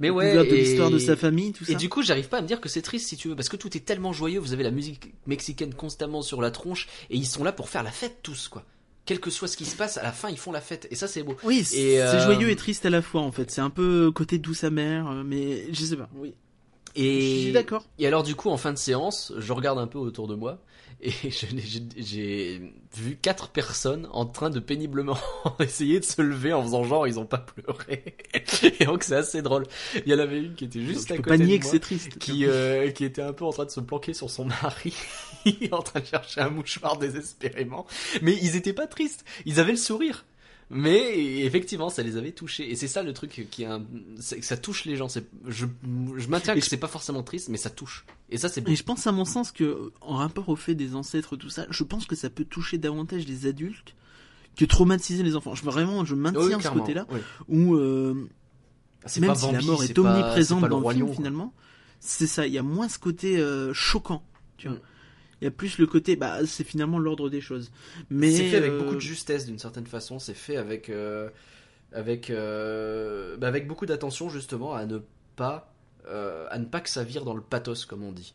[0.00, 0.34] Mais ouais.
[0.34, 1.72] De et- l'histoire de sa famille, tout ça.
[1.72, 3.48] Et du coup, j'arrive pas à me dire que c'est triste si tu veux, parce
[3.50, 4.40] que tout est tellement joyeux.
[4.40, 7.82] Vous avez la musique mexicaine constamment sur la tronche, et ils sont là pour faire
[7.82, 8.64] la fête tous, quoi.
[9.04, 10.94] Quel que soit ce qui se passe, à la fin, ils font la fête, et
[10.94, 11.36] ça, c'est beau.
[11.42, 13.50] Oui, c'est euh, joyeux et triste à la fois en fait.
[13.50, 16.08] C'est un peu côté douce amère, euh, mais je sais pas.
[16.14, 16.34] Oui.
[16.94, 17.84] Je Et suis d'accord.
[17.98, 20.58] Et alors, du coup, en fin de séance, je regarde un peu autour de moi,
[21.02, 21.12] et
[21.96, 22.60] j'ai
[22.96, 25.18] vu quatre personnes en train de péniblement
[25.60, 28.16] essayer de se lever en faisant genre ils ont pas pleuré.
[28.80, 29.64] Et donc, c'est assez drôle.
[30.06, 31.72] Il y en avait une qui était juste à côté pas nier de que moi.
[31.72, 32.18] c'est triste.
[32.18, 34.94] qui, euh, qui était un peu en train de se planquer sur son mari,
[35.72, 37.86] en train de chercher un mouchoir désespérément.
[38.20, 40.24] Mais ils étaient pas tristes, ils avaient le sourire.
[40.74, 42.70] Mais effectivement, ça les avait touchés.
[42.70, 43.80] Et c'est ça le truc qui est un...
[43.80, 45.08] que ça touche les gens.
[45.08, 45.66] C'est, je,
[46.16, 48.06] je maintiens que je- c'est pas forcément triste, mais ça touche.
[48.30, 48.66] Et ça, c'est.
[48.66, 51.66] Et je pense à mon sens que, en rapport au fait des ancêtres, tout ça,
[51.68, 53.94] je pense que ça peut toucher davantage les adultes
[54.56, 55.54] que traumatiser les enfants.
[55.54, 57.20] Je, vraiment, je maintiens Oui, ce côté-là, Oui.
[57.48, 58.28] où euh,
[59.04, 61.54] C'est même pas si la mort est omniprésente dans le Roi film Lion, finalement,
[62.00, 62.46] c'est ça.
[62.46, 64.22] Il y a moins ce côté euh, choquant.
[64.56, 64.76] Tu vois.
[64.78, 64.80] Mm.
[65.42, 67.72] Il y a plus le côté, bah, c'est finalement l'ordre des choses.
[68.10, 70.20] Mais c'est fait avec euh, beaucoup de justesse d'une certaine façon.
[70.20, 71.30] C'est fait avec euh,
[71.90, 75.00] avec euh, bah, avec beaucoup d'attention justement à ne
[75.34, 75.74] pas
[76.06, 78.34] à ne pas que ça vire dans le pathos comme on dit.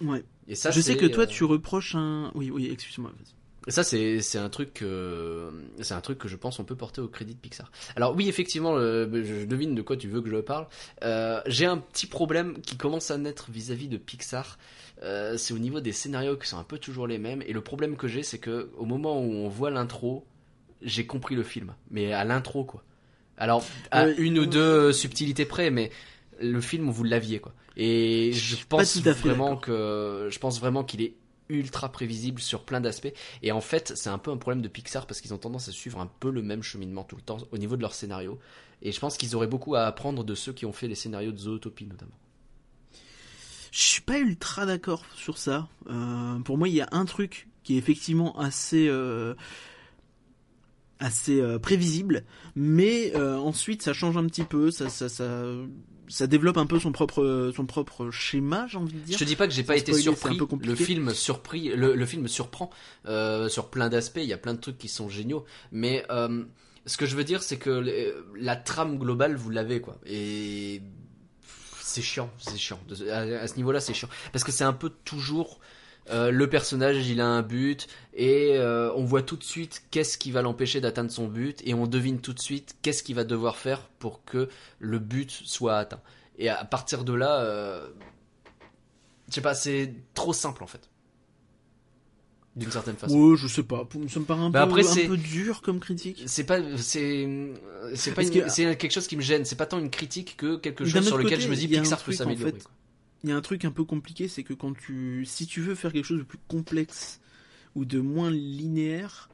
[0.00, 0.24] Ouais.
[0.48, 2.32] Et ça, je sais que toi, tu reproches un.
[2.34, 3.12] Oui, oui, excuse-moi.
[3.16, 3.43] vas-y.
[3.66, 5.50] Et ça, c'est c'est un truc que
[5.80, 7.70] c'est un truc que je pense on peut porter au crédit de Pixar.
[7.96, 10.66] Alors oui, effectivement, le- je devine de quoi tu veux que je parle.
[11.02, 14.58] Euh, J'ai un petit problème qui commence à naître vis-à-vis de Pixar.
[15.02, 17.42] Euh, c'est au niveau des scénarios qui sont un peu toujours les mêmes.
[17.46, 20.26] Et le problème que j'ai, c'est que au moment où on voit l'intro,
[20.82, 22.84] j'ai compris le film, mais à l'intro quoi.
[23.38, 25.90] Alors à une ou deux subtilités près, mais
[26.40, 27.52] le film vous l'aviez quoi.
[27.76, 31.14] Et je pense vraiment que je pense vraiment qu'il est
[31.48, 33.12] ultra prévisible sur plein d'aspects.
[33.42, 35.72] Et en fait, c'est un peu un problème de Pixar parce qu'ils ont tendance à
[35.72, 38.38] suivre un peu le même cheminement tout le temps au niveau de leur scénario.
[38.82, 41.32] Et je pense qu'ils auraient beaucoup à apprendre de ceux qui ont fait les scénarios
[41.32, 42.14] de Zootopie notamment.
[43.74, 45.68] Je suis pas ultra d'accord sur ça.
[45.90, 49.34] Euh, pour moi, il y a un truc qui est effectivement assez euh,
[51.00, 52.24] assez euh, prévisible,
[52.54, 55.44] mais ensuite ça change un petit peu, ça ça ça
[56.08, 59.18] ça développe un peu son propre son propre schéma, j'ai envie de dire.
[59.18, 60.38] Je te dis pas que j'ai pas été spoiler, surpris.
[60.68, 62.70] Le film surpris, le, le film surprend
[63.06, 64.20] euh, sur plein d'aspects.
[64.22, 65.44] Il y a plein de trucs qui sont géniaux.
[65.72, 66.44] Mais euh,
[66.86, 69.98] ce que je veux dire, c'est que les- la trame globale, vous l'avez quoi.
[70.06, 70.82] Et
[71.80, 72.80] c'est chiant, c'est chiant.
[73.10, 75.60] À ce niveau-là, c'est chiant parce que c'est un peu toujours.
[76.10, 80.18] Euh, le personnage, il a un but et euh, on voit tout de suite qu'est-ce
[80.18, 83.24] qui va l'empêcher d'atteindre son but et on devine tout de suite qu'est-ce qu'il va
[83.24, 84.48] devoir faire pour que
[84.78, 86.00] le but soit atteint.
[86.38, 87.88] Et à partir de là, euh,
[89.28, 90.90] je sais pas, c'est trop simple en fait.
[92.56, 93.16] D'une certaine façon.
[93.18, 95.80] Ouais, je sais pas, ça me paraît un, Bah peu, après, un peu dur comme
[95.80, 96.22] critique.
[96.26, 97.26] C'est pas, c'est,
[97.94, 99.44] c'est pas, que- quelque chose qui me gêne.
[99.44, 102.00] C'est pas tant une critique que quelque chose sur lequel côté, je me dis Pixar
[102.00, 102.52] peut en s'améliorer.
[102.52, 102.70] fait, quoi.
[103.24, 105.74] Il y a un truc un peu compliqué, c'est que quand tu, si tu veux
[105.74, 107.20] faire quelque chose de plus complexe
[107.74, 109.28] ou de moins linéaire,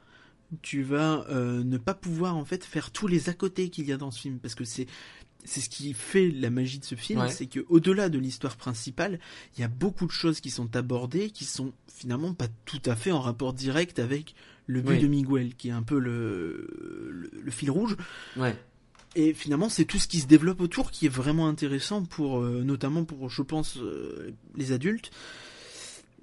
[0.61, 3.91] tu vas euh, ne pas pouvoir en fait faire tous les à côté qu'il y
[3.91, 4.87] a dans ce film, parce que c'est
[5.43, 7.29] c'est ce qui fait la magie de ce film, Ouais.
[7.29, 9.19] c'est que au-delà de l'histoire principale,
[9.57, 12.95] il y a beaucoup de choses qui sont abordées, qui sont finalement pas tout à
[12.95, 14.35] fait en rapport direct avec
[14.67, 14.99] le but Oui.
[14.99, 16.67] de Miguel, qui est un peu le,
[17.11, 17.97] le, le fil rouge.
[18.37, 18.55] Ouais.
[19.15, 22.63] Et finalement, c'est tout ce qui se développe autour qui est vraiment intéressant pour, euh,
[22.63, 25.11] notamment pour, je pense, euh, les adultes.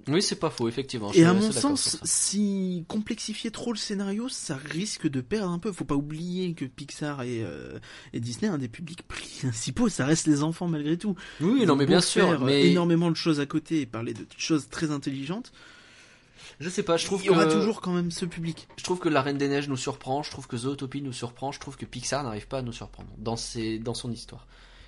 [0.07, 1.11] Oui, c'est pas faux, effectivement.
[1.13, 5.71] Et à mon sens, si complexifier trop le scénario, ça risque de perdre un peu.
[5.71, 7.77] Faut pas oublier que Pixar et, euh,
[8.13, 11.15] et Disney, un des publics principaux, ça reste les enfants malgré tout.
[11.41, 12.27] Oui, Ils non, mais bien sûr.
[12.27, 15.51] faire Mais énormément de choses à côté et parler de choses très intelligentes.
[16.59, 16.97] Je sais pas.
[16.97, 18.67] Je trouve Il y aura toujours quand même ce public.
[18.77, 20.23] je trouve que La Reine des Neiges nous surprend.
[20.23, 21.51] Je trouve que Zootopie nous surprend.
[21.51, 24.47] Je trouve que Pixar n'arrive pas à nous surprendre dans ses, dans son histoire.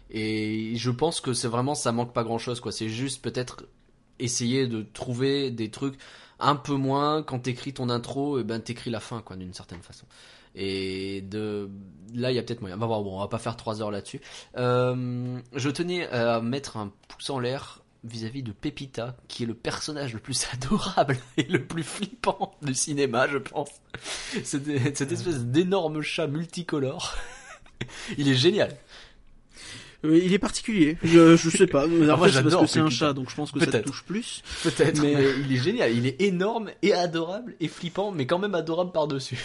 [0.09, 2.71] Et je pense que c'est vraiment ça manque pas grand chose quoi.
[2.71, 3.65] C'est juste peut-être
[4.19, 5.97] essayer de trouver des trucs
[6.39, 9.81] un peu moins quand t'écris ton intro et ben t'écris la fin quoi d'une certaine
[9.81, 10.05] façon.
[10.53, 11.69] Et de
[12.13, 12.75] là il y a peut-être moyen.
[12.75, 13.03] On va voir.
[13.03, 14.19] Bon, on va pas faire trois heures là-dessus.
[14.57, 19.53] Euh, je tenais à mettre un pouce en l'air vis-à-vis de Pepita, qui est le
[19.53, 23.69] personnage le plus adorable et le plus flippant du cinéma, je pense.
[24.43, 27.15] Cette, cette espèce d'énorme chat multicolore.
[28.17, 28.75] Il est génial.
[30.03, 30.97] Euh, il est particulier.
[31.03, 31.83] Je, je sais pas.
[31.85, 33.77] Après, Ah, moi, c'est parce que c'est un chat, donc je pense que ça te
[33.77, 34.41] touche plus.
[34.63, 35.95] Peut-être, Mais- mais il est génial.
[35.95, 39.43] Il est énorme et adorable et flippant, mais quand même adorable par-dessus.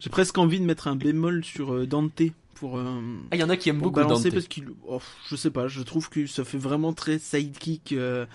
[0.00, 2.20] J'ai presque envie de mettre un bémol sur euh, Dante
[2.56, 2.78] pour.
[2.78, 3.00] euh,
[3.30, 4.34] Ah, il y en a qui aiment beaucoup balancer Dante.
[4.34, 8.26] parce qu'il oh, je sais pas je trouve que ça fait vraiment très sidekick euh,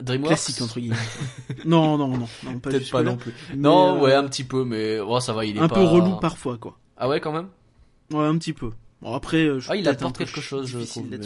[0.00, 0.96] DreamWorks classique entre guillemets
[1.64, 3.32] non non non non pas Peut-être pas là non plus.
[3.50, 5.74] mais, Non, euh, ouais, un petit peu, mais oh, ça va, il est un pas...
[5.74, 7.48] peu relou parfois quoi Ah ouais, quand même?
[8.12, 8.70] Ouais un petit peu
[9.02, 11.06] bon après euh, je Ah, il apporte quelque chose, je trouve.
[11.10, 11.18] mais-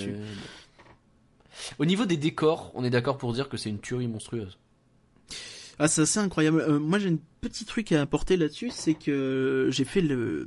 [1.79, 4.59] Au niveau des décors, on est d'accord pour dire que c'est une tuerie monstrueuse.
[5.79, 9.69] Ah c'est assez incroyable Euh, moi j'ai un petit truc à apporter là-dessus c'est que
[9.71, 10.47] j'ai fait le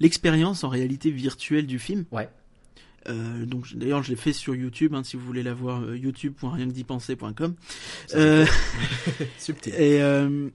[0.00, 2.28] l'expérience en réalité virtuelle du film Ouais.
[3.08, 5.96] Euh, donc d'ailleurs je l'ai fait sur YouTube hein, si vous voulez la voir euh,
[5.96, 7.54] youtube.rienquedipenser.com
[8.14, 8.46] euh,
[9.38, 9.72] Subtil.
[9.74, 10.48] Et euh,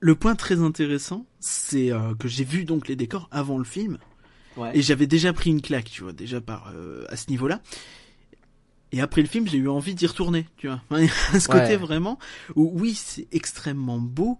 [0.00, 1.90] le point très intéressant, c'est
[2.20, 3.98] que j'ai vu donc les décors avant le film
[4.56, 4.70] Ouais.
[4.76, 6.72] et j'avais déjà pris une claque, tu vois, déjà par
[7.08, 7.60] à ce niveau-là.
[8.92, 10.80] Et après le film, j'ai eu envie d'y retourner, tu vois.
[11.38, 12.18] Ce côté vraiment
[12.56, 14.38] où oui, c'est extrêmement beau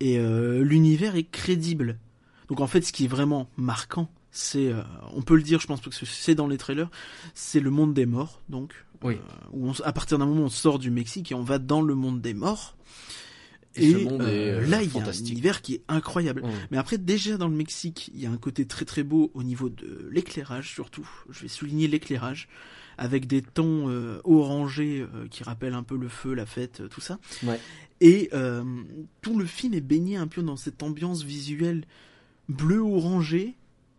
[0.00, 1.98] et euh, l'univers est crédible.
[2.48, 4.82] Donc en fait, ce qui est vraiment marquant, c'est, euh,
[5.14, 6.90] on peut le dire, je pense parce que c'est dans les trailers,
[7.34, 8.42] c'est le monde des morts.
[8.50, 9.14] Donc, Oui.
[9.14, 11.80] euh, où on, à partir d'un moment, on sort du Mexique et on va dans
[11.80, 12.76] le monde des morts.
[13.76, 16.42] Et euh, euh, là, il y a un univers qui est incroyable.
[16.42, 16.50] Mm.
[16.70, 19.42] Mais après, déjà dans le Mexique, il y a un côté très très beau au
[19.42, 21.08] niveau de l'éclairage surtout.
[21.30, 22.48] Je vais souligner l'éclairage
[22.98, 26.88] avec des tons euh, orangés euh, qui rappellent un peu le feu, la fête, euh,
[26.88, 27.18] tout ça.
[27.42, 27.60] Ouais.
[28.00, 28.30] Et
[29.22, 31.84] tout le film est baigné un peu dans cette ambiance visuelle
[32.50, 33.56] bleu-orangé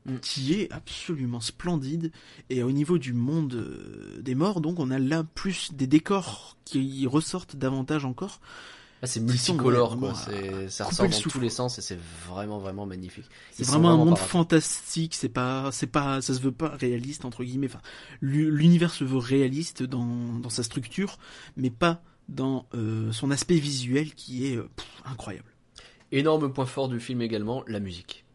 [0.07, 0.19] Mm.
[0.21, 2.11] qui est absolument splendide.
[2.49, 7.05] Et au niveau du monde des morts, donc on a là plus des décors qui
[7.07, 8.39] ressortent davantage encore.
[9.01, 10.13] Ah, c'est multicolore, quoi.
[10.69, 13.25] ça ressort dans tous les sens et c'est vraiment, vraiment magnifique.
[13.51, 17.43] C'est vraiment un monde fantastique, c'est pas, c'est pas, ça se veut pas réaliste entre
[17.43, 17.67] guillemets.
[17.67, 17.81] Enfin,
[18.21, 21.17] l'univers se veut réaliste dans, dans sa structure,
[21.57, 25.53] mais pas dans euh, son aspect visuel qui est euh, pff, incroyable.
[26.11, 28.25] Énorme point fort du film également, la musique.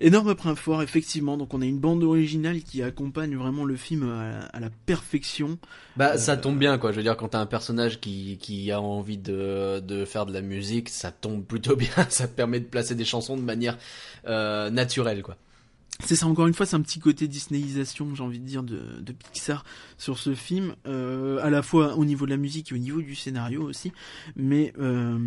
[0.00, 1.36] Énorme point fort, effectivement.
[1.36, 5.58] Donc on a une bande originale qui accompagne vraiment le film à, à la perfection.
[5.96, 6.90] Bah, Euh, ça tombe bien, quoi.
[6.92, 10.32] Je veux dire, quand t'as un personnage qui, qui a envie de, de faire de
[10.32, 11.90] la musique, ça tombe plutôt bien.
[12.08, 13.76] Ça te permet de placer des chansons de manière
[14.26, 15.36] euh, naturelle, quoi.
[16.02, 18.80] C'est ça, encore une fois, c'est un petit côté Disneyisation, j'ai envie de dire, de,
[19.02, 19.64] de Pixar
[19.98, 23.02] sur ce film, euh, à la fois au niveau de la musique et au niveau
[23.02, 23.92] du scénario aussi.
[24.34, 25.18] Mais euh,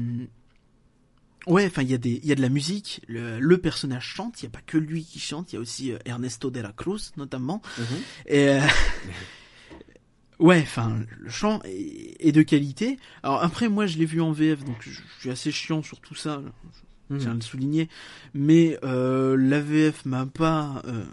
[1.48, 3.02] ouais, enfin, il y a des, il y a de la musique.
[3.08, 4.42] Le, le personnage chante.
[4.42, 5.52] Il y a pas que lui qui chante.
[5.52, 7.62] Il y a aussi euh, Ernesto de la Cruz notamment.
[8.28, 8.60] Et euh,
[10.40, 12.98] ouais, enfin, le chant est, est de qualité.
[13.24, 16.00] Alors après, moi, je l'ai vu en VF, donc je, je suis assez chiant sur
[16.00, 16.42] tout ça.
[17.10, 17.90] Je tiens à le souligner,
[18.34, 21.04] mais euh, la VF m'a pas euh,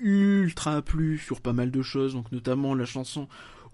[0.00, 3.28] ultra plu sur pas mal de choses, donc notamment la chanson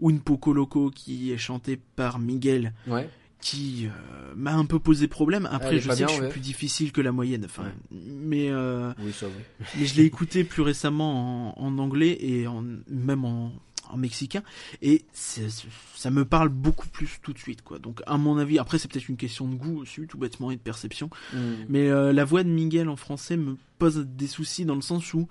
[0.04, 3.08] Un Poco Loco qui est chantée par Miguel, Ouais.
[3.40, 5.48] Qui euh, m'a un peu posé problème.
[5.50, 6.28] Après, je sais bien, que je suis ouais.
[6.30, 7.72] plus difficile que la moyenne, enfin, Ouais.
[7.90, 9.64] mais euh, Oui, ça, oui.
[9.78, 13.52] mais je l'ai écouté plus récemment en, en anglais et en, même en,
[13.88, 14.42] en mexicain
[14.82, 17.78] et ça me parle beaucoup plus tout de suite quoi.
[17.78, 20.56] Donc à mon avis, après c'est peut-être une question de goût aussi, tout bêtement et
[20.56, 21.38] de perception, Mm.
[21.68, 25.12] mais euh, la voix de Miguel en français me pose des soucis dans le sens
[25.14, 25.28] où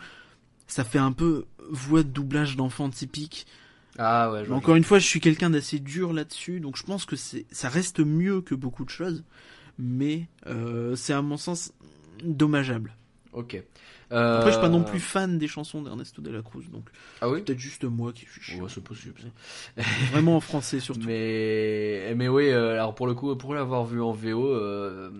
[0.68, 3.45] ça fait un peu voix de doublage d'enfant typique.
[3.98, 4.49] Ah ouais.
[4.52, 7.70] Encore une fois, je suis quelqu'un d'assez dur là-dessus, donc je pense que c'est ça
[7.70, 9.24] reste mieux que beaucoup de choses,
[9.78, 11.74] mais euh, c'est à mon sens
[12.24, 12.95] dommageable.
[13.34, 13.61] Ok.
[14.11, 16.90] Après, je suis pas non Euh, plus fan des chansons d'Ernesto de la Cruz, donc
[17.22, 18.64] Ah oui peut-être juste moi qui suis chiant.
[18.64, 19.22] Ouais, c'est possible.
[20.11, 21.06] Vraiment en français surtout.
[21.06, 25.11] Mais, mais oui, euh, alors pour le coup, pour l'avoir vu en VO, euh,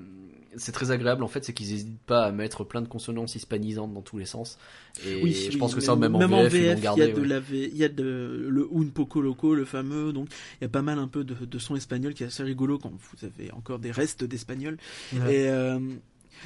[0.58, 3.94] c'est très agréable en fait, c'est qu'ils n'hésitent pas à mettre plein de consonances hispanisantes
[3.94, 4.58] dans tous les sens.
[5.06, 7.28] Et oui, je oui, pense que ça, même, en VF, il y a de ouais.
[7.28, 10.66] la V- il y a de le Un Poco Loco, le fameux, donc il y
[10.66, 13.26] a pas mal un peu de, de son espagnol qui est assez rigolo quand vous
[13.26, 14.78] avez encore des restes d'espagnol.
[15.14, 15.36] Ouais.
[15.36, 15.80] Et euh,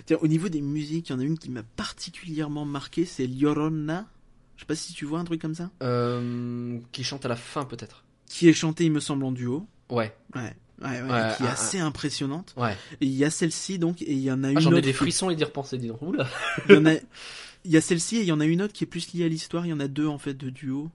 [0.06, 3.28] tiens, au niveau des musiques, il y en a une qui m'a particulièrement marqué, c'est
[3.28, 4.08] Llorona.
[4.56, 5.72] Je sais pas si tu vois un truc comme ça.
[5.82, 8.04] Euh, qui chante à la fin peut-être.
[8.28, 9.68] Qui est chanté, il me semble, en duo.
[9.90, 10.56] Ouais, Ouais.
[10.84, 12.56] Ouais, ouais, Ouais, qui est assez impressionnante.
[13.02, 14.94] il y a celle-ci donc, et il y en a une Ah, j'en ai des
[14.94, 16.02] frissons et d'y repenser, dis donc.
[16.02, 16.28] Oula.
[16.70, 16.94] Il y en a,
[17.78, 19.66] a celle-ci et il y en a une autre qui est plus liée à l'histoire.
[19.66, 20.90] Il y en a deux en fait de duo.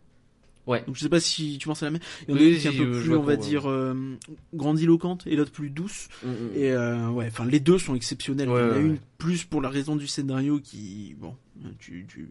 [0.66, 0.84] Ouais.
[0.86, 2.00] Donc je sais pas si tu penses à la même.
[2.28, 3.94] Il y en a Oui, une qui est un peu plus, on va dire, euh,
[4.52, 6.08] grandiloquente et l'autre plus douce.
[6.22, 6.50] Mm, mm.
[6.56, 8.48] Et euh, ouais, enfin les deux sont exceptionnels.
[8.48, 11.34] Il y en a une plus pour la raison du scénario qui, bon,
[11.78, 12.28] tu, tu,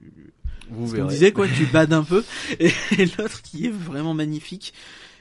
[0.70, 2.24] Vous disait quoi, tu bades un peu.
[2.60, 4.72] Et, et l'autre qui est vraiment magnifique.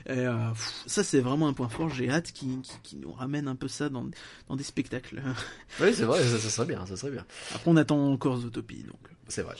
[0.06, 1.88] Et, euh, pff, ça c'est vraiment un point fort.
[1.88, 4.06] J'ai hâte qui, qui, qui nous ramène un peu ça dans,
[4.48, 5.20] dans des spectacles.
[5.80, 7.26] Oui, c'est vrai, ça, ça serait bien, ça serait bien.
[7.54, 9.00] Après on attend encore Zootopie donc.
[9.28, 9.56] C'est vrai.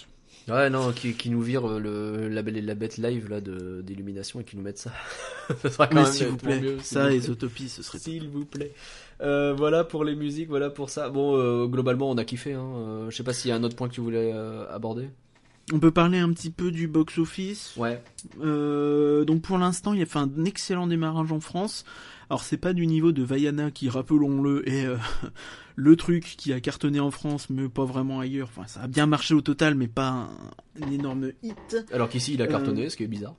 [0.48, 3.40] Ouais, non, qui, qui nous vire euh, le, la belle et la bête live là
[3.40, 4.92] de d'illumination et qui nous mettent ça.
[5.62, 7.18] ça sera quand Mais s'il vous plaît, mieux, ça et.
[7.18, 7.98] Zootopie ce serait.
[7.98, 8.72] S'il vous plaît.
[9.20, 11.08] Euh, voilà pour les musiques, voilà pour ça.
[11.08, 12.52] Bon, euh, globalement, on a kiffé.
[12.52, 12.64] Hein.
[12.76, 14.32] Euh, je sais pas s'il y a un autre point que tu voulais
[14.70, 15.08] aborder.
[15.72, 17.74] On peut parler un petit peu du box office.
[17.76, 18.00] Ouais.
[18.40, 21.84] Euh, donc pour l'instant, il a fait un excellent démarrage en France.
[22.30, 24.96] Alors c'est pas du niveau de Vaiana qui, rappelons-le, est euh,
[25.76, 28.48] le truc qui a cartonné en France, mais pas vraiment ailleurs.
[28.56, 30.28] Enfin, ça a bien marché au total, mais pas un,
[30.84, 31.76] un énorme hit.
[31.92, 33.34] Alors qu'ici, il a Euh, cartonné, ce qui est bizarre.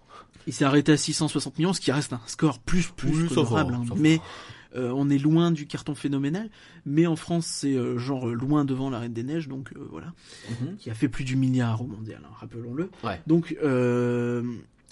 [0.47, 3.73] Il s'est arrêté à 660 millions, ce qui reste un score plus plus Oui, honorable.
[3.73, 3.83] hein.
[3.97, 4.19] mais
[4.75, 6.49] euh, on est loin du carton phénoménal.
[6.85, 9.87] Mais en France, c'est euh, genre euh, loin devant la Reine des Neiges, donc euh,
[9.91, 10.13] voilà.
[10.61, 10.75] Mhm.
[10.77, 12.89] qui a fait plus du milliard au mondial, hein, rappelons-le.
[13.03, 13.21] Ouais.
[13.27, 13.55] Donc,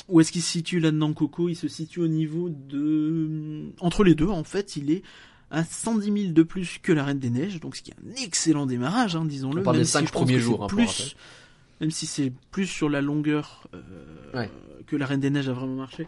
[0.08, 1.50] où est-ce qu'il se situe là-dedans, Coco?
[1.50, 3.72] Il se situe au niveau de...
[3.80, 5.02] Entre les deux, en fait, il est
[5.52, 8.24] à 110 000 de plus que la Reine des Neiges, donc ce qui est un
[8.24, 9.62] excellent démarrage, hein, disons-le.
[9.62, 11.16] On parle même des si cinq je pense premiers que jours, hein, plus.
[11.82, 13.68] Même si c'est plus sur la longueur
[14.34, 14.50] Ouais.
[14.88, 16.08] que la Reine des Neiges a vraiment marché.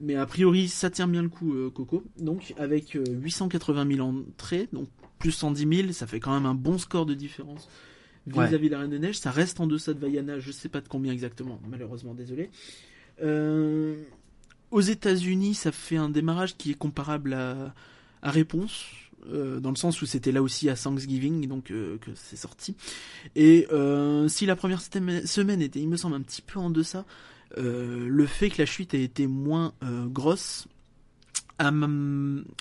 [0.00, 2.02] Mais a priori, ça tient bien le coup, euh, Coco.
[2.18, 6.54] Donc, avec euh, 880 000 entrées, donc plus 110 000, ça fait quand même un
[6.54, 7.68] bon score de différence
[8.26, 9.18] vis-à-vis de la Reine des Neiges.
[9.18, 12.50] Ça reste en deçà de Vaiana, je sais pas de combien exactement, malheureusement, désolé.
[13.22, 13.96] Euh,
[14.70, 17.72] aux États-Unis, ça fait un démarrage qui est comparable à,
[18.22, 18.84] à Réponse.
[19.32, 22.76] euh, dans le sens où c'était là aussi à Thanksgiving donc euh, que c'est sorti
[23.34, 26.98] et euh, si la première semaine était il me semble un petit peu en deçà
[27.00, 27.02] euh,
[27.56, 30.66] le fait que la chute ait été moins euh, grosse
[31.58, 31.70] a,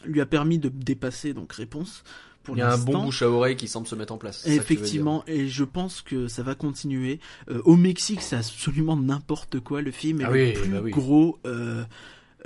[0.05, 2.03] lui a permis de dépasser donc réponse
[2.43, 4.45] pour Il y a un bon bouche à oreille qui semble se mettre en place.
[4.45, 7.19] Effectivement, et je pense que ça va continuer.
[7.49, 9.81] Euh, au Mexique, c'est absolument n'importe quoi.
[9.81, 10.91] Le film est Ah le oui, plus bah oui.
[10.91, 11.39] gros.
[11.47, 11.83] euh,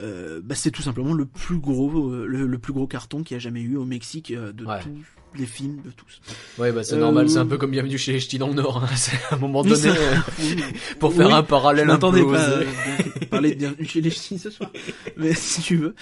[0.01, 3.35] euh, bah, c'est tout simplement le plus gros, euh, le, le plus gros carton qu'il
[3.35, 4.79] y a jamais eu au Mexique euh, de Ouais.
[4.81, 4.95] tous
[5.37, 6.21] les films de tous.
[6.57, 8.55] Ouais, bah c'est Euh, normal, c'est un peu comme Bienvenue chez les Ch'tis dans le
[8.55, 8.83] Nord.
[8.83, 8.87] hein.
[8.95, 10.15] C'est à un moment donné, ça- euh,
[10.99, 14.39] pour faire Oui, un parallèle un peu pas bien parler de Bienvenue chez les Ch'tis
[14.39, 14.71] ce soir.
[15.17, 15.93] Mais si tu veux.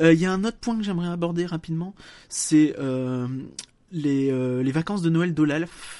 [0.00, 1.94] Euh, Il y a un autre point que j'aimerais aborder rapidement,
[2.28, 3.28] c'est euh,
[3.92, 5.98] les, euh, les vacances de Noël d'Olaf.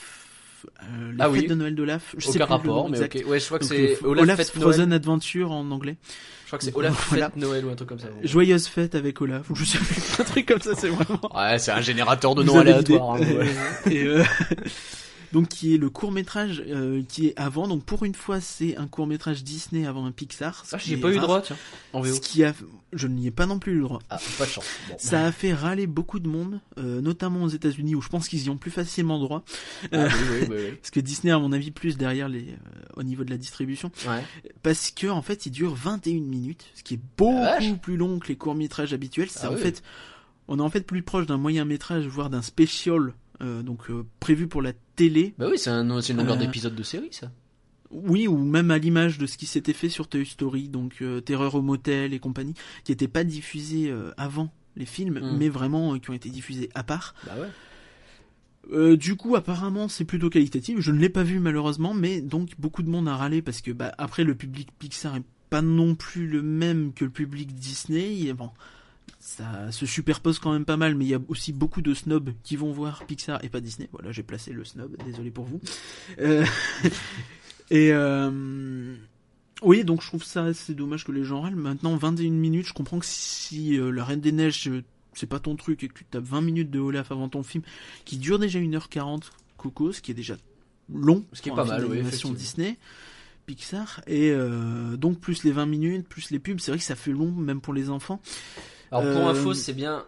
[0.82, 1.46] Euh, les Ah fêtes oui.
[1.48, 2.14] de Noël d'Olaf.
[2.18, 3.16] Je sais Aucun plus le nom rapport, mais exact.
[3.24, 3.30] ok.
[3.30, 4.96] Ouais, je crois que c'est euh, Olaf Frozen Noël.
[4.96, 5.96] Adventure en anglais.
[6.52, 7.26] Je crois que c'est Olaf Voilà.
[7.30, 8.08] Fête Noël ou un truc comme ça.
[8.22, 9.48] Joyeuse fête avec Olaf.
[9.48, 11.34] Ou je sais plus, un truc comme ça, c'est vraiment.
[11.34, 13.14] Ouais, c'est un générateur de noms aléatoires.
[13.14, 13.46] hein, ouais.
[13.92, 14.22] Et, euh,
[15.32, 16.62] donc qui est le court métrage
[17.08, 17.66] qui est avant.
[17.68, 20.64] Donc pour une fois, c'est un court métrage Disney avant un Pixar.
[20.72, 21.26] Ah, j'ai pas eu rare.
[21.26, 21.56] droit, tiens.
[21.92, 22.14] En VO.
[22.14, 22.54] Ce qui a,
[22.92, 24.00] je n'y ai pas non plus eu le droit.
[24.10, 24.64] Ah, pas de chance.
[24.88, 24.96] Bon.
[24.98, 28.44] Ça a fait râler beaucoup de monde, euh, notamment aux États-Unis où je pense qu'ils
[28.44, 29.44] y ont plus facilement droit,
[29.92, 33.02] Ah, oui, oui, oui, parce que Disney, à mon avis, plus derrière les, euh, au
[33.02, 34.22] niveau de la distribution, Ouais.
[34.62, 38.28] parce que en fait, il dure 21 minutes, ce qui est beaucoup plus long que
[38.28, 39.28] les courts métrages habituels.
[39.30, 39.82] C'est Ah en fait,
[40.48, 44.04] on est en fait plus proche d'un moyen métrage, voire d'un special, euh, donc euh,
[44.20, 45.34] prévu pour la télé.
[45.38, 47.30] Bah oui, c'est un, une longueur Euh, d'épisode de série, ça.
[47.90, 51.20] Oui, ou même à l'image de ce qui s'était fait sur Toy Story, donc euh,
[51.20, 52.54] Terreur au motel et compagnie,
[52.84, 55.36] qui n'étaient pas diffusés euh, avant les films, Mm.
[55.38, 57.14] mais vraiment euh, qui ont été diffusés à part.
[57.26, 57.48] Bah ouais.
[58.72, 60.78] Euh, du coup, apparemment, c'est plutôt qualitatif.
[60.80, 63.72] Je ne l'ai pas vu malheureusement, mais donc beaucoup de monde a râlé parce que
[63.72, 68.22] bah, après le public Pixar est pas non plus le même que le public Disney.
[68.22, 68.50] Et bon,
[69.22, 72.30] ça se superpose quand même pas mal, mais il y a aussi beaucoup de snobs
[72.42, 73.88] qui vont voir Pixar et pas Disney.
[73.92, 74.96] Voilà, j'ai placé le snob.
[75.04, 75.60] Désolé pour vous.
[76.18, 76.44] Euh,
[77.70, 78.96] et euh,
[79.62, 81.54] oui, donc je trouve ça assez dommage que les gens râlent.
[81.54, 84.68] Maintenant, 21 minutes, je comprends que si euh, la Reine des Neiges
[85.14, 87.62] c'est pas ton truc et que tu tapes 20 minutes de Olaf avant ton film
[88.04, 90.34] qui dure déjà 1h40 Coco, ce qui est déjà
[90.92, 92.02] long, Ce qui est pas mal, oui.
[92.34, 92.76] Disney,
[93.46, 94.34] Pixar, et
[94.96, 97.60] donc plus les 20 minutes, plus les pubs, c'est vrai que ça fait long même
[97.60, 98.20] pour les enfants.
[98.92, 100.04] Alors pour Euh, info, c'est bien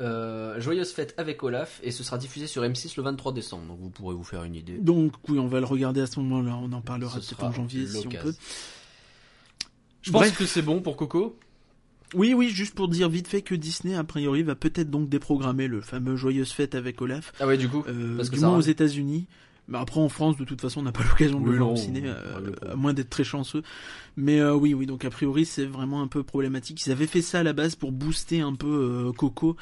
[0.00, 3.66] euh, Joyeuse Fête avec Olaf et ce sera diffusé sur M6 le 23 décembre.
[3.66, 4.78] Donc vous pourrez vous faire une idée.
[4.78, 7.86] Donc oui, on va le regarder à ce moment-là, on en parlera peut-être en janvier
[7.86, 8.34] si on peut.
[10.02, 11.36] Je pense que c'est bon pour Coco.
[12.14, 15.66] Oui, oui, juste pour dire vite fait que Disney, a priori, va peut-être donc déprogrammer
[15.68, 17.84] le fameux Joyeuse Fête avec Olaf, Ah ouais, du coup.
[17.86, 18.62] euh, Parce que du ça moins aux.
[18.62, 19.26] États-Unis.
[19.68, 21.72] Mais après en France, de toute façon, on n'a pas l'occasion de Oui, le voir
[21.72, 23.62] au ciné, euh, à moins d'être très chanceux.
[24.16, 26.84] Mais euh, oui, oui, donc a priori, c'est vraiment un peu problématique.
[26.86, 29.56] Ils avaient fait ça à la base pour booster un peu euh, Coco,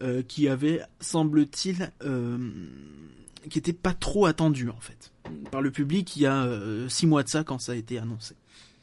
[0.00, 1.92] euh, qui avait, semble-t-il,
[3.50, 5.12] qui était pas trop attendu en fait
[5.50, 6.48] par le public il y a
[6.88, 8.34] six mois de ça quand ça a été annoncé.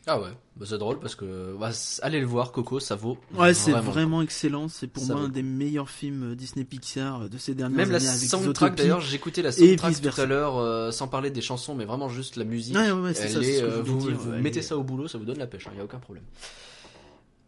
[0.07, 1.71] Ah ouais, bah, c'est drôle parce que bah,
[2.03, 3.17] allez le voir, Coco, ça vaut.
[3.33, 4.21] Ouais, c'est vraiment.
[4.21, 4.67] excellent.
[4.67, 7.55] C'est pour Ça moi vaut un des meilleurs films euh, Disney Pixar euh, de ces
[7.55, 11.31] dernières Même la années soundtrack d'ailleurs, j'écoutais la soundtrack tout à l'heure euh, sans parler
[11.31, 12.75] des chansons, mais vraiment juste la musique.
[12.75, 14.77] Ouais, ouais, ouais, c'est Elle ça, est, ce que vous dire, vous ouais, mettez ça
[14.77, 16.23] au boulot, ça vous donne la pêche, il y a aucun problème.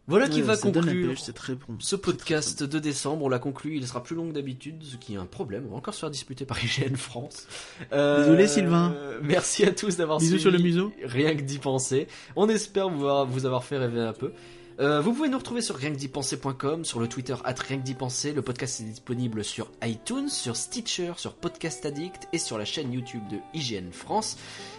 [0.08, 1.76] Voilà qui va conclure pêche, c'est très bon.
[1.78, 3.24] ce podcast de décembre.
[3.24, 5.64] On l'a conclu, il sera plus long que d'habitude, ce qui est un problème.
[5.68, 7.46] On va encore se faire disputer par IGN France.
[7.92, 8.94] Euh, Désolé, Sylvain.
[9.22, 10.42] Merci à tous d'avoir Bisous suivi.
[10.42, 10.92] sur le museau.
[11.04, 12.08] Rien que d'y penser.
[12.36, 14.32] On espère vous avoir, vous avoir fait rêver un peu.
[14.80, 17.78] Euh, vous pouvez nous retrouver sur rien que d'y penser.com, sur le Twitter at rien
[17.78, 18.32] que d'y penser.
[18.32, 22.92] Le podcast est disponible sur iTunes, sur Stitcher, sur Podcast Addict et sur la chaîne
[22.92, 24.36] YouTube de IGN France.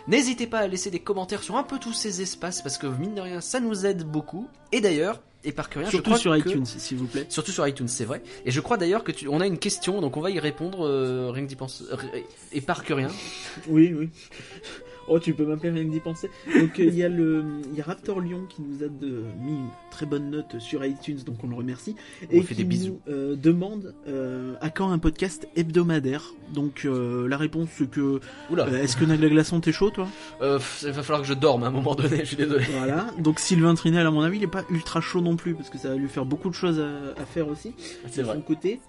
[0.07, 3.13] N'hésitez pas à laisser des commentaires sur un peu tous ces espaces parce que mine
[3.13, 4.47] de rien, ça nous aide beaucoup.
[4.71, 7.25] Et d'ailleurs, et par je Surtout crois sur que- iTunes, s'il vous plaît.
[7.27, 8.21] Surtout sur iTunes, c'est vrai.
[8.45, 10.85] Et je crois d'ailleurs que tu, on a une question, donc on va y répondre.
[10.87, 11.83] euh, rien que d'y penser.
[11.91, 11.97] euh,
[12.53, 13.09] et par que rien.
[13.67, 14.09] Oui, oui.
[15.09, 16.29] Oh, tu peux m'appeler rien que d'y penser.
[16.47, 19.23] Donc, euh, il y a le, il y a Raptor Lyon qui nous a de-
[19.41, 21.95] mis une très bonne note sur iTunes, donc on le remercie.
[22.31, 22.99] On et fait qui des bisous.
[23.07, 26.33] nous euh, demande euh, à quand un podcast hebdomadaire?
[26.53, 28.19] Donc, euh, la réponse c'est que,
[28.81, 30.07] est-ce que Nagla Glaçon t'es chaud, toi?
[30.41, 32.19] Euh, il va falloir que je dorme à un moment donné.
[32.19, 32.65] Je suis désolé.
[32.77, 33.07] Voilà.
[33.19, 35.77] Donc, Sylvain Trinel, à mon avis, il est pas ultra chaud non plus, parce que
[35.77, 37.73] ça va lui faire beaucoup de choses à, à faire aussi.
[38.09, 38.35] C'est de vrai.
[38.35, 38.79] son côté.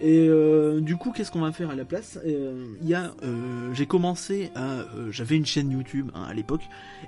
[0.00, 2.18] Et euh, du coup, qu'est-ce qu'on va faire à la place?
[2.26, 6.32] Euh, Il y a, euh, j'ai commencé à, euh, j'avais une chaîne YouTube hein, à
[6.34, 6.62] l'époque,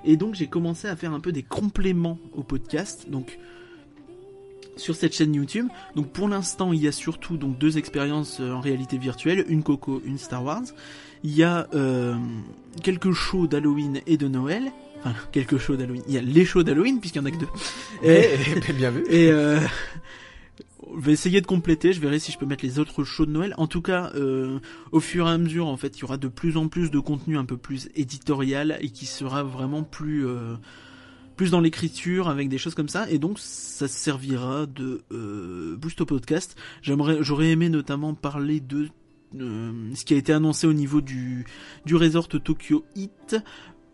[0.05, 3.05] et donc j'ai commencé à faire un peu des compléments au podcast.
[3.09, 3.39] Donc
[4.75, 5.67] sur cette chaîne YouTube.
[5.95, 9.61] Donc pour l'instant, il y a surtout donc deux expériences euh, en réalité virtuelle, une
[9.63, 10.63] Coco, une Star Wars.
[11.23, 12.15] Il y a euh,
[12.81, 14.71] quelques shows d'Halloween et de Noël.
[14.99, 16.01] Enfin, quelques shows d'Halloween.
[16.07, 17.47] Il y a les shows d'Halloween puisqu'il y en a que deux.
[18.03, 18.29] Et,
[18.67, 19.03] Eh, bien vu.
[19.09, 19.59] et euh,
[20.95, 21.93] je vais essayer de compléter.
[21.93, 23.53] Je verrai si je peux mettre les autres shows de Noël.
[23.57, 24.59] En tout cas, euh,
[24.91, 26.99] au fur et à mesure, en fait, il y aura de plus en plus de
[26.99, 30.55] contenu un peu plus éditorial et qui sera vraiment plus euh,
[31.35, 33.09] plus dans l'écriture avec des choses comme ça.
[33.09, 36.55] Et donc, ça servira de euh, boost au podcast.
[36.81, 38.89] J'aurais aimé notamment parler de
[39.35, 41.45] ce qui a été annoncé au niveau du
[41.85, 43.35] du resort Tokyo Hit.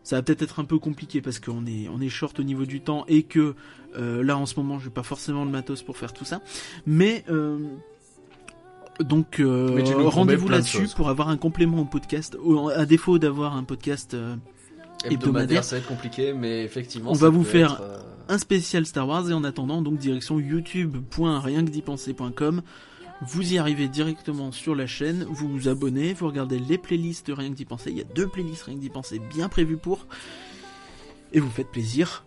[0.09, 2.65] Ça va peut-être être un peu compliqué parce qu'on est on est short au niveau
[2.65, 3.53] du temps et que
[3.95, 6.41] euh, là en ce moment j'ai pas forcément le matos pour faire tout ça.
[6.87, 7.59] Mais euh,
[9.01, 12.35] donc euh, rendez-vous là-dessus pour avoir un complément au podcast.
[12.75, 14.35] À défaut d'avoir un podcast euh,
[15.05, 15.63] hebdomadaire.
[15.63, 17.11] Ça va être compliqué, mais effectivement.
[17.11, 20.39] On ça va vous faire être, un spécial Star Wars et en attendant donc direction
[20.39, 22.63] youtube.rienquedipenser.com
[23.21, 27.49] vous y arrivez directement sur la chaîne, vous vous abonnez, vous regardez les playlists Rien
[27.49, 30.05] que d'y penser, il y a deux playlists Rien que d'y penser bien prévues pour
[31.33, 32.25] et vous faites plaisir.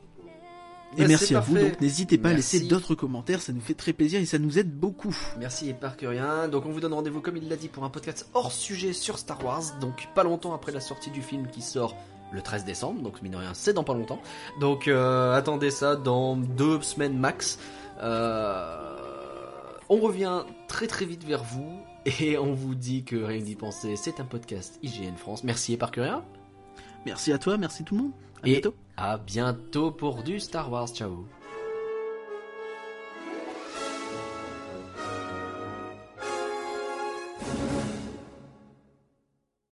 [0.97, 3.75] Et Bah, merci à vous, donc n'hésitez pas à laisser d'autres commentaires, ça nous fait
[3.75, 5.17] très plaisir et ça nous aide beaucoup.
[5.39, 6.49] Merci et par que rien.
[6.49, 9.19] Donc on vous donne rendez-vous comme il l'a dit pour un podcast hors sujet sur
[9.19, 9.63] Star Wars.
[9.81, 11.97] Donc pas longtemps après la sortie du film qui sort
[12.31, 13.01] le 13 décembre.
[13.01, 14.21] Donc mine de rien c'est dans pas longtemps.
[14.61, 17.59] Donc euh, attendez ça dans deux semaines max.
[18.03, 19.02] Euh,
[19.93, 21.79] on revient très très vite vers vous
[22.21, 25.45] et on vous dit que rien que d'y penser c'est un podcast IGN France.
[25.45, 26.25] Merci et par rien.
[27.05, 28.13] Merci à toi, merci tout le monde.
[28.43, 28.75] À Et bientôt.
[28.97, 30.89] à bientôt pour du Star Wars.
[30.89, 31.42] Ciao.